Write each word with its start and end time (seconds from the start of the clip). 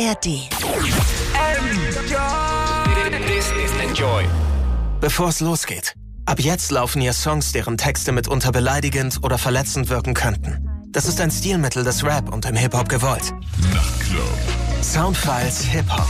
ARD. 0.00 0.48
Enjoy. 3.80 4.24
Bevor 5.00 5.28
es 5.28 5.38
losgeht. 5.38 5.94
Ab 6.26 6.40
jetzt 6.40 6.72
laufen 6.72 7.00
hier 7.00 7.12
Songs, 7.12 7.52
deren 7.52 7.76
Texte 7.76 8.10
mitunter 8.10 8.50
beleidigend 8.50 9.20
oder 9.22 9.38
verletzend 9.38 9.90
wirken 9.90 10.14
könnten. 10.14 10.68
Das 10.90 11.06
ist 11.06 11.20
ein 11.20 11.30
Stilmittel 11.30 11.84
des 11.84 12.02
Rap 12.02 12.32
und 12.32 12.44
im 12.46 12.56
Hip-Hop 12.56 12.88
gewollt. 12.88 13.32
Nachtclub. 13.72 14.24
Soundfiles 14.82 15.60
Hip-Hop. 15.62 16.08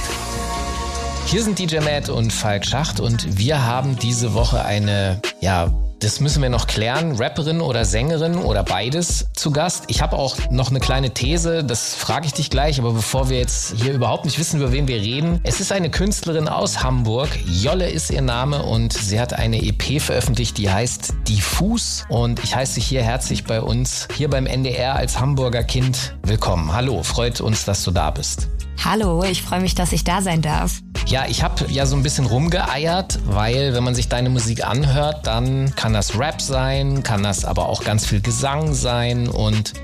Hier 1.26 1.42
sind 1.42 1.58
DJ 1.58 1.80
Matt 1.80 2.08
und 2.08 2.32
Falk 2.32 2.64
Schacht 2.64 3.00
und 3.00 3.38
wir 3.38 3.64
haben 3.64 3.98
diese 3.98 4.32
Woche 4.32 4.64
eine, 4.64 5.20
ja, 5.40 5.70
das 6.04 6.20
müssen 6.20 6.42
wir 6.42 6.50
noch 6.50 6.66
klären, 6.66 7.16
Rapperin 7.16 7.62
oder 7.62 7.86
Sängerin 7.86 8.36
oder 8.36 8.62
beides 8.62 9.26
zu 9.32 9.50
Gast. 9.50 9.84
Ich 9.86 10.02
habe 10.02 10.16
auch 10.16 10.36
noch 10.50 10.68
eine 10.68 10.78
kleine 10.78 11.14
These, 11.14 11.64
das 11.64 11.94
frage 11.94 12.26
ich 12.26 12.34
dich 12.34 12.50
gleich, 12.50 12.78
aber 12.78 12.92
bevor 12.92 13.30
wir 13.30 13.38
jetzt 13.38 13.74
hier 13.80 13.94
überhaupt 13.94 14.26
nicht 14.26 14.38
wissen, 14.38 14.60
über 14.60 14.70
wen 14.70 14.86
wir 14.86 14.96
reden. 14.96 15.40
Es 15.44 15.60
ist 15.60 15.72
eine 15.72 15.90
Künstlerin 15.90 16.46
aus 16.46 16.82
Hamburg, 16.82 17.30
Jolle 17.46 17.88
ist 17.88 18.10
ihr 18.10 18.20
Name 18.20 18.62
und 18.64 18.92
sie 18.92 19.18
hat 19.18 19.32
eine 19.32 19.62
EP 19.62 19.98
veröffentlicht, 19.98 20.58
die 20.58 20.70
heißt 20.70 21.14
Diffus 21.26 22.04
und 22.10 22.44
ich 22.44 22.54
heiße 22.54 22.74
dich 22.74 22.86
hier 22.86 23.02
herzlich 23.02 23.44
bei 23.44 23.62
uns, 23.62 24.06
hier 24.14 24.28
beim 24.28 24.44
NDR 24.44 24.96
als 24.96 25.18
Hamburger 25.18 25.64
Kind 25.64 26.16
willkommen. 26.22 26.74
Hallo, 26.74 27.02
freut 27.02 27.40
uns, 27.40 27.64
dass 27.64 27.82
du 27.82 27.90
da 27.90 28.10
bist. 28.10 28.48
Hallo, 28.84 29.24
ich 29.24 29.42
freue 29.42 29.60
mich, 29.60 29.74
dass 29.74 29.92
ich 29.92 30.04
da 30.04 30.20
sein 30.20 30.42
darf. 30.42 30.83
Ja, 31.06 31.26
ich 31.28 31.42
habe 31.42 31.66
ja 31.68 31.84
so 31.86 31.96
ein 31.96 32.02
bisschen 32.02 32.26
rumgeeiert, 32.26 33.18
weil 33.26 33.74
wenn 33.74 33.84
man 33.84 33.94
sich 33.94 34.08
deine 34.08 34.30
Musik 34.30 34.66
anhört, 34.66 35.26
dann 35.26 35.74
kann 35.74 35.92
das 35.92 36.18
Rap 36.18 36.40
sein, 36.40 37.02
kann 37.02 37.22
das 37.22 37.44
aber 37.44 37.68
auch 37.68 37.84
ganz 37.84 38.06
viel 38.06 38.20
Gesang 38.20 38.72
sein 38.72 39.28
und 39.28 39.74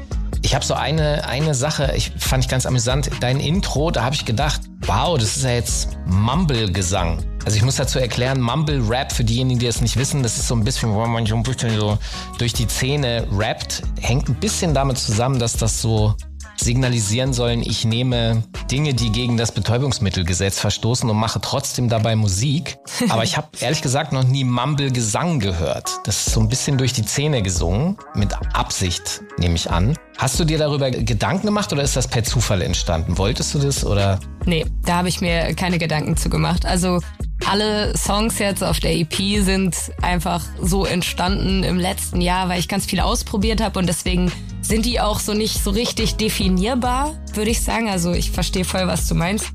ich 0.42 0.54
habe 0.54 0.64
so 0.64 0.74
eine, 0.74 1.26
eine 1.28 1.54
Sache, 1.54 1.92
ich 1.94 2.12
fand 2.16 2.44
ich 2.44 2.50
ganz 2.50 2.64
amüsant, 2.64 3.10
dein 3.20 3.40
Intro, 3.40 3.90
da 3.90 4.02
habe 4.02 4.14
ich 4.14 4.24
gedacht, 4.24 4.62
wow, 4.86 5.18
das 5.18 5.36
ist 5.36 5.44
ja 5.44 5.50
jetzt 5.50 5.98
Mumble-Gesang. 6.06 7.18
Also 7.44 7.56
ich 7.56 7.62
muss 7.62 7.76
dazu 7.76 7.98
erklären, 7.98 8.40
Mumble 8.40 8.82
Rap, 8.88 9.12
für 9.12 9.24
diejenigen, 9.24 9.60
die 9.60 9.66
es 9.66 9.80
nicht 9.80 9.96
wissen, 9.96 10.22
das 10.22 10.36
ist 10.36 10.48
so 10.48 10.54
ein 10.54 10.64
bisschen, 10.64 10.92
wo 10.92 11.06
man 11.06 11.26
so 11.26 11.36
ein 11.36 11.42
bisschen 11.42 11.78
so 11.78 11.98
durch 12.38 12.52
die 12.52 12.66
Zähne 12.66 13.26
rappt, 13.30 13.82
hängt 14.00 14.28
ein 14.28 14.34
bisschen 14.34 14.74
damit 14.74 14.98
zusammen, 14.98 15.38
dass 15.38 15.54
das 15.54 15.80
so 15.80 16.14
signalisieren 16.60 17.32
sollen, 17.32 17.62
ich 17.62 17.84
nehme 17.84 18.42
Dinge, 18.70 18.94
die 18.94 19.10
gegen 19.10 19.36
das 19.36 19.52
Betäubungsmittelgesetz 19.52 20.60
verstoßen 20.60 21.08
und 21.08 21.16
mache 21.16 21.40
trotzdem 21.40 21.88
dabei 21.88 22.16
Musik. 22.16 22.78
Aber 23.08 23.24
ich 23.24 23.36
habe 23.36 23.48
ehrlich 23.60 23.82
gesagt 23.82 24.12
noch 24.12 24.24
nie 24.24 24.44
Mumble-Gesang 24.44 25.40
gehört. 25.40 26.00
Das 26.04 26.26
ist 26.26 26.34
so 26.34 26.40
ein 26.40 26.48
bisschen 26.48 26.78
durch 26.78 26.92
die 26.92 27.04
Zähne 27.04 27.42
gesungen, 27.42 27.96
mit 28.14 28.34
Absicht, 28.54 29.22
nehme 29.38 29.54
ich 29.54 29.70
an. 29.70 29.96
Hast 30.20 30.38
du 30.38 30.44
dir 30.44 30.58
darüber 30.58 30.90
Gedanken 30.90 31.46
gemacht 31.46 31.72
oder 31.72 31.82
ist 31.82 31.96
das 31.96 32.06
per 32.06 32.22
Zufall 32.22 32.60
entstanden? 32.60 33.16
Wolltest 33.16 33.54
du 33.54 33.58
das 33.58 33.86
oder? 33.86 34.20
Nee, 34.44 34.66
da 34.84 34.96
habe 34.96 35.08
ich 35.08 35.22
mir 35.22 35.54
keine 35.54 35.78
Gedanken 35.78 36.14
zu 36.18 36.28
gemacht. 36.28 36.66
Also 36.66 37.00
alle 37.46 37.96
Songs 37.96 38.38
jetzt 38.38 38.62
auf 38.62 38.80
der 38.80 38.94
EP 38.94 39.14
sind 39.42 39.74
einfach 40.02 40.44
so 40.60 40.84
entstanden 40.84 41.62
im 41.62 41.78
letzten 41.78 42.20
Jahr, 42.20 42.50
weil 42.50 42.60
ich 42.60 42.68
ganz 42.68 42.84
viel 42.84 43.00
ausprobiert 43.00 43.62
habe 43.62 43.78
und 43.78 43.86
deswegen 43.86 44.30
sind 44.60 44.84
die 44.84 45.00
auch 45.00 45.20
so 45.20 45.32
nicht 45.32 45.64
so 45.64 45.70
richtig 45.70 46.16
definierbar, 46.16 47.14
würde 47.32 47.50
ich 47.50 47.62
sagen. 47.62 47.88
Also 47.88 48.12
ich 48.12 48.30
verstehe 48.30 48.66
voll, 48.66 48.86
was 48.86 49.08
du 49.08 49.14
meinst. 49.14 49.46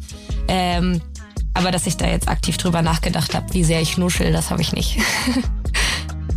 Ähm, 0.48 1.00
aber 1.54 1.70
dass 1.70 1.86
ich 1.86 1.98
da 1.98 2.08
jetzt 2.08 2.28
aktiv 2.28 2.58
drüber 2.58 2.82
nachgedacht 2.82 3.36
habe, 3.36 3.54
wie 3.54 3.64
sehr 3.64 3.82
ich 3.82 4.00
nuschel, 4.00 4.32
das 4.32 4.50
habe 4.50 4.64
ich 4.64 4.74
nicht. 4.74 4.98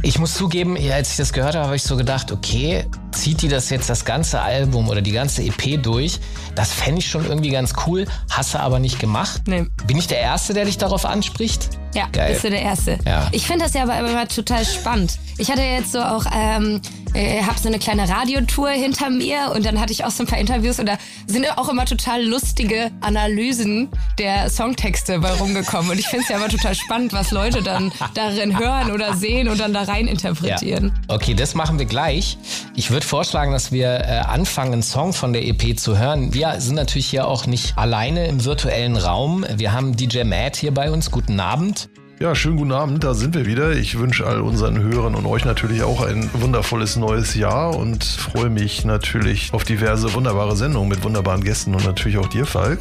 Ich 0.03 0.19
muss 0.19 0.35
zugeben, 0.35 0.77
als 0.93 1.11
ich 1.11 1.17
das 1.17 1.33
gehört 1.33 1.57
habe, 1.57 1.67
habe 1.67 1.77
ich 1.77 1.83
so 1.83 1.97
gedacht, 1.97 2.31
okay, 2.31 2.85
zieht 3.11 3.43
die 3.43 3.49
das 3.49 3.69
jetzt 3.69 3.91
das 3.91 4.05
ganze 4.05 4.41
Album 4.41 4.89
oder 4.89 5.03
die 5.03 5.11
ganze 5.11 5.43
EP 5.43 5.83
durch? 5.83 6.21
Das 6.55 6.73
fände 6.73 7.01
ich 7.01 7.11
schon 7.11 7.27
irgendwie 7.27 7.51
ganz 7.51 7.73
cool, 7.87 8.07
hast 8.31 8.55
du 8.55 8.61
aber 8.61 8.79
nicht 8.79 9.01
gemacht. 9.01 9.43
Nee. 9.47 9.67
Bin 9.87 9.99
ich 9.99 10.07
der 10.07 10.21
Erste, 10.21 10.55
der 10.55 10.67
dich 10.67 10.79
darauf 10.79 11.05
anspricht? 11.05 11.71
Ja, 11.95 12.07
Geil. 12.13 12.33
bist 12.33 12.45
du 12.45 12.50
der 12.50 12.62
Erste. 12.62 12.99
Ja. 13.05 13.28
Ich 13.33 13.47
finde 13.47 13.65
das 13.65 13.75
ja 13.75 13.83
aber 13.83 13.99
immer 13.99 14.28
total 14.28 14.65
spannend. 14.65 15.19
Ich 15.37 15.50
hatte 15.50 15.62
jetzt 15.62 15.91
so 15.93 16.01
auch, 16.01 16.25
ähm, 16.33 16.81
äh, 17.15 17.43
habe 17.43 17.59
so 17.59 17.69
eine 17.69 17.79
kleine 17.79 18.09
Radiotour 18.09 18.71
hinter 18.71 19.11
mir 19.11 19.53
und 19.55 19.65
dann 19.65 19.81
hatte 19.81 19.93
ich 19.93 20.05
auch 20.05 20.11
so 20.11 20.23
ein 20.23 20.27
paar 20.27 20.39
Interviews 20.39 20.79
und 20.79 20.87
da 20.87 20.99
sind 21.27 21.47
auch 21.59 21.69
immer 21.69 21.85
total 21.85 22.25
lustige 22.25 22.91
Analysen 23.01 23.89
der 24.19 24.51
Songtexte 24.51 25.19
bei 25.19 25.33
rumgekommen. 25.33 25.91
Und 25.91 25.99
ich 25.99 26.07
finde 26.07 26.25
es 26.25 26.29
ja 26.29 26.37
immer 26.37 26.49
total 26.49 26.75
spannend, 26.75 27.13
was 27.13 27.31
Leute 27.31 27.63
dann 27.63 27.93
darin 28.15 28.59
hören 28.59 28.91
oder 28.91 29.15
sehen 29.15 29.49
und 29.49 29.61
dann 29.61 29.73
da 29.73 29.83
rein 29.83 30.07
interpretieren. 30.07 30.93
Ja. 31.09 31.15
Okay, 31.15 31.35
das 31.35 31.55
machen 31.55 31.79
wir 31.79 31.87
gleich. 31.87 32.39
Ich 32.75 32.91
würde 32.91 33.07
vorschlagen, 33.07 33.53
dass 33.53 33.73
wir 33.73 33.89
äh, 33.89 34.19
anfangen, 34.27 34.75
einen 34.75 34.83
Song 34.83 35.13
von 35.13 35.33
der 35.33 35.47
EP 35.47 35.79
zu 35.79 35.99
hören. 35.99 36.35
Wir 36.35 36.61
sind 36.61 36.75
natürlich 36.75 37.09
hier 37.09 37.27
auch 37.27 37.47
nicht 37.47 37.77
alleine 37.77 38.27
im 38.27 38.45
virtuellen 38.45 38.97
Raum. 38.97 39.45
Wir 39.55 39.73
haben 39.73 39.97
DJ 39.97 40.25
Matt 40.25 40.57
hier 40.57 40.73
bei 40.73 40.91
uns. 40.91 41.11
Guten 41.11 41.41
Abend. 41.41 41.89
Ja, 42.21 42.34
schönen 42.34 42.56
guten 42.56 42.73
Abend, 42.73 43.05
da 43.05 43.15
sind 43.15 43.37
wir 43.37 43.47
wieder. 43.47 43.77
Ich 43.77 43.97
wünsche 43.97 44.27
all 44.27 44.41
unseren 44.41 44.83
Hörern 44.83 45.15
und 45.15 45.25
euch 45.25 45.45
natürlich 45.45 45.84
auch 45.84 46.05
ein 46.05 46.29
wundervolles 46.33 46.97
neues 46.97 47.37
Jahr 47.37 47.77
und 47.77 48.03
freue 48.03 48.51
mich 48.51 48.84
natürlich 48.84 49.53
auf 49.53 49.62
diverse 49.62 50.12
wunderbare 50.15 50.57
Sendungen 50.57 50.89
mit 50.89 51.05
wunderbaren 51.05 51.45
Gästen 51.45 51.77
und 51.77 51.84
natürlich 51.84 52.19
auch 52.19 52.27
dir, 52.27 52.45
Falk. 52.45 52.81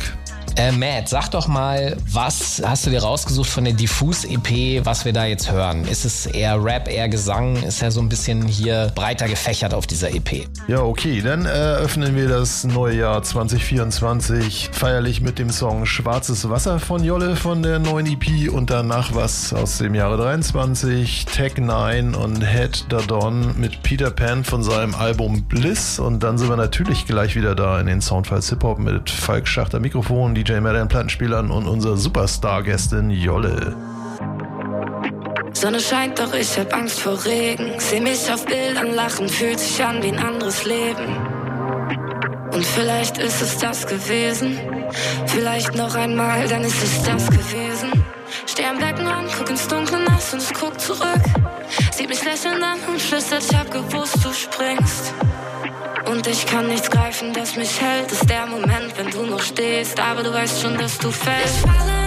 Äh, 0.58 0.72
Matt, 0.72 1.08
sag 1.08 1.30
doch 1.30 1.48
mal, 1.48 1.96
was 2.12 2.64
hast 2.66 2.88
du 2.88 2.90
dir 2.90 3.04
rausgesucht 3.04 3.48
von 3.48 3.64
der 3.64 3.74
Diffus-EP, 3.74 4.84
was 4.84 5.06
wir 5.06 5.14
da 5.14 5.26
jetzt 5.26 5.52
hören? 5.52 5.86
Ist 5.86 6.04
es 6.04 6.26
eher 6.26 6.64
Rap, 6.64 6.88
eher 6.88 7.08
Gesang? 7.10 7.62
Ist 7.62 7.84
ja 7.84 7.92
so 7.92 8.02
ein 8.02 8.10
bisschen 8.10 8.42
hier 8.42 8.92
breiter 8.96 9.28
gefächert 9.28 9.76
auf 9.76 9.86
dieser 9.86 10.10
EP. 10.16 10.48
Ja, 10.68 10.82
okay, 10.82 11.22
dann 11.22 11.46
eröffnen 11.46 12.16
wir 12.16 12.28
das 12.28 12.64
neue 12.64 12.96
Jahr 12.98 13.22
2024 13.22 14.72
feierlich 14.72 15.22
mit 15.22 15.38
dem 15.38 15.52
Song 15.52 15.86
Schwarzes 15.86 16.50
Wasser 16.50 16.80
von 16.80 17.04
Jolle 17.04 17.36
von 17.36 17.62
der 17.62 17.78
neuen 17.78 18.08
EP 18.08 18.52
und 18.52 18.72
danach 18.72 19.14
was 19.14 19.54
aus 19.54 19.78
dem 19.78 19.94
Jahre 19.94 20.18
23, 20.18 21.26
Tech 21.26 21.58
9 21.58 22.16
und 22.16 22.44
Head 22.44 22.86
da 22.90 23.02
Dawn 23.02 23.54
mit 23.60 23.84
Peter 23.84 24.10
Pan 24.10 24.44
von 24.44 24.64
seinem 24.64 24.96
Album 24.96 25.44
Bliss 25.44 26.00
und 26.00 26.24
dann 26.24 26.40
sind 26.40 26.50
wir 26.50 26.58
natürlich 26.58 27.06
gleich 27.06 27.36
wieder 27.36 27.54
da 27.54 27.80
in 27.80 27.86
den 27.86 28.02
Soundfiles 28.02 28.50
Hip-Hop 28.50 28.80
mit 28.80 29.12
Falk 29.12 29.48
Schachter 29.48 29.80
Mikrofon, 29.80 30.34
DJ 30.48 30.62
Madden 30.62 30.88
Plattenspielern 30.88 31.52
und 31.52 31.68
unserer 31.68 31.98
Superstar-Gästin 31.98 33.10
Jolle. 33.10 33.76
Sonne 35.52 35.82
scheint, 35.82 36.20
doch 36.20 36.34
ich 36.34 36.58
hab 36.58 36.74
Angst 36.74 37.02
vor 37.02 37.26
Regen. 37.26 37.74
Seh 37.80 38.00
mich 38.00 38.32
auf 38.32 38.46
Bildern 38.46 38.94
lachen, 38.94 39.28
fühlt 39.28 39.60
sich 39.60 39.84
an 39.84 40.02
wie 40.02 40.08
ein 40.08 40.20
anderes 40.20 40.64
Leben. 40.64 41.18
Und 42.54 42.66
vielleicht 42.66 43.18
ist 43.18 43.42
es 43.42 43.58
das 43.58 43.88
gewesen. 43.88 44.58
Vielleicht 45.26 45.76
noch 45.76 45.96
einmal, 45.96 46.48
dann 46.48 46.64
ist 46.64 46.82
es 46.82 47.04
das 47.04 47.28
gewesen. 47.28 48.06
Steh 48.46 48.64
am 48.64 48.78
an, 48.82 49.26
guck 49.38 49.50
ins 49.50 49.68
Dunkle 49.68 50.00
nass 50.06 50.32
und 50.32 50.42
es 50.42 50.54
guckt 50.54 50.80
zurück. 50.80 51.24
Sieht 51.92 52.08
mich 52.08 52.24
lächeln 52.24 52.64
an 52.64 52.80
und 52.88 53.02
flüstert, 53.02 53.44
ich 53.44 53.58
hab 53.58 53.70
gewusst, 53.70 54.24
du 54.24 54.32
springst. 54.32 55.14
Und 56.10 56.26
ich 56.26 56.46
kann 56.46 56.68
nichts 56.68 56.90
greifen, 56.90 57.34
das 57.34 57.56
mich 57.56 57.82
hält. 57.82 58.12
Ist 58.12 58.30
der 58.30 58.46
Moment, 58.46 58.98
wenn 58.98 59.10
du 59.10 59.26
noch 59.26 59.42
stehst. 59.42 60.00
Aber 60.00 60.24
du 60.24 60.34
weißt 60.34 60.62
schon, 60.62 60.78
dass 60.78 60.98
du 60.98 61.12
fällst. 61.12 61.58
Ich 61.58 61.62
falle 61.62 62.07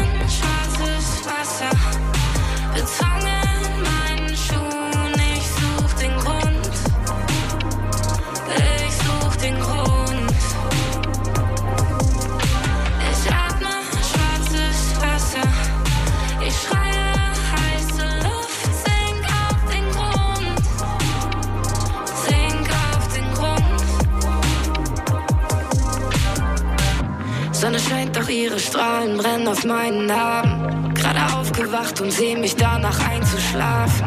ihre 28.30 28.58
Strahlen 28.58 29.16
brennen 29.16 29.48
auf 29.48 29.64
meinen 29.64 30.06
Narben. 30.06 30.94
Gerade 30.94 31.34
aufgewacht 31.34 32.00
und 32.00 32.12
seh 32.12 32.36
mich 32.36 32.56
danach 32.56 32.98
einzuschlafen. 33.08 34.06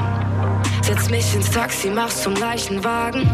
Setz 0.82 1.10
mich 1.10 1.34
ins 1.36 1.50
Taxi, 1.50 1.90
mach's 1.90 2.24
zum 2.24 2.36
Leichenwagen. 2.36 3.30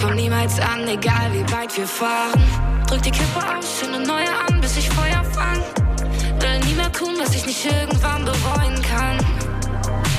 Komm 0.00 0.14
niemals 0.14 0.58
an, 0.60 0.86
egal 0.88 1.30
wie 1.32 1.52
weit 1.52 1.76
wir 1.76 1.86
fahren. 1.86 2.42
Drück 2.88 3.02
die 3.02 3.10
Kippe 3.10 3.38
aus, 3.38 3.80
zünde 3.80 4.00
neue 4.00 4.28
an, 4.48 4.60
bis 4.60 4.76
ich 4.76 4.88
Feuer 4.90 5.24
fang. 5.32 5.62
Will 6.40 6.58
nie 6.66 6.74
mehr 6.74 6.92
tun, 6.92 7.14
was 7.18 7.34
ich 7.34 7.46
nicht 7.46 7.64
irgendwann 7.64 8.24
bereuen 8.24 8.82
kann. 8.82 9.18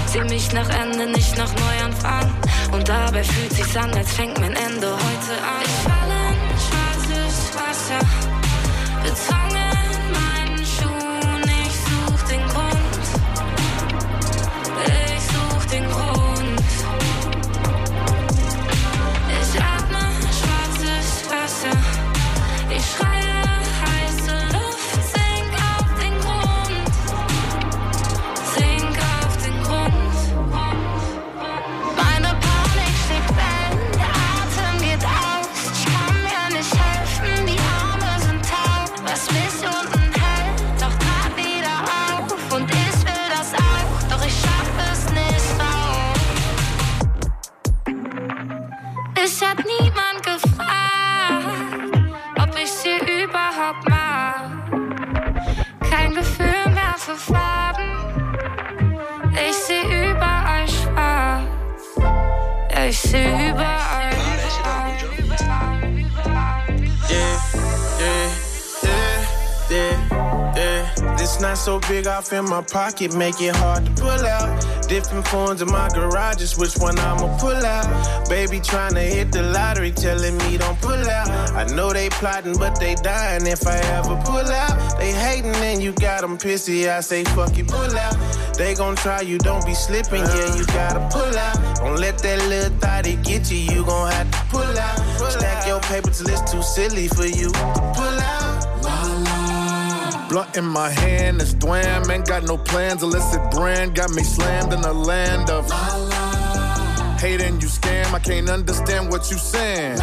Seh 0.07 0.21
mich 0.21 0.51
nach 0.53 0.69
Ende, 0.69 1.07
nicht 1.11 1.37
nach 1.37 1.51
Neuanfang. 1.53 2.31
Und 2.71 2.87
dabei 2.87 3.23
fühlt 3.23 3.53
sich's 3.53 3.75
an, 3.75 3.91
als 3.93 4.13
fängt 4.13 4.39
mein 4.39 4.55
Ende 4.55 4.87
heute 4.87 5.33
an. 5.41 5.63
Ich 5.63 5.71
falle 5.83 6.19
in 6.29 6.57
schwarzes 6.65 7.51
Wasser. 7.55 7.99
In 9.07 9.15
big 71.93 72.07
off 72.07 72.33
in 72.33 72.45
my 72.45 72.61
pocket, 72.61 73.15
make 73.15 73.39
it 73.39 73.55
hard 73.55 73.85
to 73.85 73.91
pull 74.01 74.25
out. 74.25 74.49
Different 74.89 75.27
phones 75.27 75.61
in 75.61 75.67
my 75.67 75.87
garages, 75.89 76.57
which 76.57 76.75
one 76.77 76.97
I'ma 76.97 77.37
pull 77.37 77.63
out? 77.77 77.85
Baby 78.27 78.59
trying 78.59 78.95
to 78.95 79.01
hit 79.01 79.31
the 79.31 79.43
lottery, 79.43 79.91
telling 79.91 80.35
me 80.39 80.57
don't 80.57 80.79
pull 80.81 81.03
out. 81.17 81.29
I 81.51 81.65
know 81.75 81.93
they 81.93 82.09
plotting, 82.09 82.57
but 82.57 82.79
they 82.79 82.95
dying 82.95 83.45
if 83.45 83.67
I 83.67 83.77
ever 83.97 84.15
pull 84.25 84.49
out. 84.63 84.97
They 84.97 85.11
hating 85.11 85.55
and 85.69 85.83
you 85.83 85.91
got 85.91 86.21
them 86.21 86.35
pissy, 86.39 86.89
I 86.89 87.01
say 87.01 87.23
fuck 87.25 87.55
you, 87.57 87.65
pull 87.65 87.95
out. 88.05 88.15
They 88.57 88.73
gon' 88.73 88.95
try 88.95 89.21
you, 89.21 89.37
don't 89.37 89.63
be 89.63 89.75
slipping, 89.75 90.23
yeah, 90.23 90.55
you 90.55 90.65
gotta 90.65 91.01
pull 91.15 91.37
out. 91.37 91.57
Don't 91.75 91.99
let 91.99 92.17
that 92.23 92.39
little 92.49 92.75
thotty 92.79 93.17
get 93.17 93.51
you, 93.51 93.59
you 93.59 93.85
gon' 93.85 94.11
have 94.11 94.31
to 94.31 94.41
pull 94.49 94.79
out. 94.87 94.97
Stack 95.31 95.67
your 95.67 95.81
paper 95.81 96.09
till 96.09 96.29
it's 96.29 96.51
too 96.51 96.63
silly 96.63 97.07
for 97.07 97.27
you 97.27 97.51
to 97.51 97.93
pull 97.95 98.19
out. 98.31 98.42
Blunt 100.33 100.57
in 100.57 100.65
my 100.65 100.89
hand, 100.89 101.39
it's 101.39 101.53
Dwam. 101.53 102.09
Ain't 102.09 102.25
got 102.25 102.41
no 102.41 102.57
plans, 102.57 103.03
illicit 103.03 103.51
brand. 103.51 103.93
Got 103.93 104.09
me 104.15 104.23
slammed 104.23 104.73
in 104.73 104.81
the 104.81 104.91
land 104.91 105.51
of 105.51 105.69
hating 107.21 107.61
you 107.61 107.67
scam. 107.67 108.11
I 108.11 108.17
can't 108.17 108.49
understand 108.49 109.11
what 109.11 109.29
you 109.29 109.37
saying. 109.37 109.97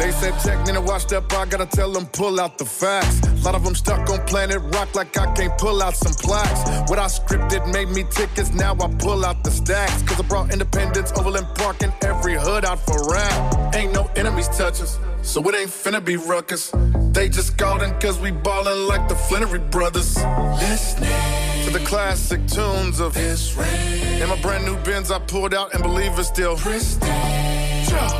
They 0.00 0.10
said 0.10 0.34
tech 0.40 0.66
Nina 0.66 0.80
washed 0.80 1.12
up, 1.12 1.32
I 1.32 1.46
gotta 1.46 1.66
tell 1.66 1.92
them 1.92 2.06
pull 2.06 2.40
out 2.40 2.58
the 2.58 2.64
facts. 2.64 3.20
A 3.20 3.44
lot 3.44 3.54
of 3.54 3.62
them 3.62 3.76
stuck 3.76 4.10
on 4.10 4.26
planet 4.26 4.60
rock 4.74 4.96
like 4.96 5.16
I 5.16 5.32
can't 5.34 5.56
pull 5.58 5.80
out 5.80 5.94
some 5.94 6.14
plaques. 6.14 6.90
What 6.90 6.98
I 6.98 7.06
scripted 7.06 7.72
made 7.72 7.90
me 7.90 8.02
tickets, 8.10 8.52
now 8.52 8.74
I 8.74 8.88
pull 8.98 9.24
out 9.24 9.44
the 9.44 9.52
stacks. 9.52 10.02
Cause 10.02 10.18
I 10.18 10.24
brought 10.24 10.52
independence, 10.52 11.12
Overland 11.16 11.46
Park, 11.54 11.84
and 11.84 11.92
every 12.02 12.34
hood 12.34 12.64
out 12.64 12.80
for 12.80 13.12
rap. 13.12 13.74
Ain't 13.76 13.92
no 13.92 14.10
enemies 14.16 14.48
touch 14.48 14.80
us, 14.82 14.98
so 15.26 15.42
it 15.48 15.54
ain't 15.54 15.70
finna 15.70 16.02
be 16.02 16.16
ruckus. 16.16 16.70
They 17.12 17.28
just 17.28 17.56
golden 17.56 17.98
cause 18.00 18.18
we 18.18 18.30
ballin' 18.30 18.86
like 18.86 19.08
the 19.08 19.16
Flannery 19.16 19.58
brothers. 19.58 20.16
Listening 20.60 21.64
to 21.64 21.70
the 21.70 21.84
classic 21.84 22.46
tunes 22.46 23.00
of 23.00 23.12
this 23.12 23.54
rain. 23.56 24.22
In 24.22 24.28
my 24.28 24.40
brand 24.40 24.64
new 24.64 24.76
Benz, 24.84 25.10
I 25.10 25.18
pulled 25.18 25.52
out 25.52 25.74
and 25.74 25.82
believe 25.82 26.18
it's 26.18 26.28
still 26.28 26.56
pristine. 26.56 27.35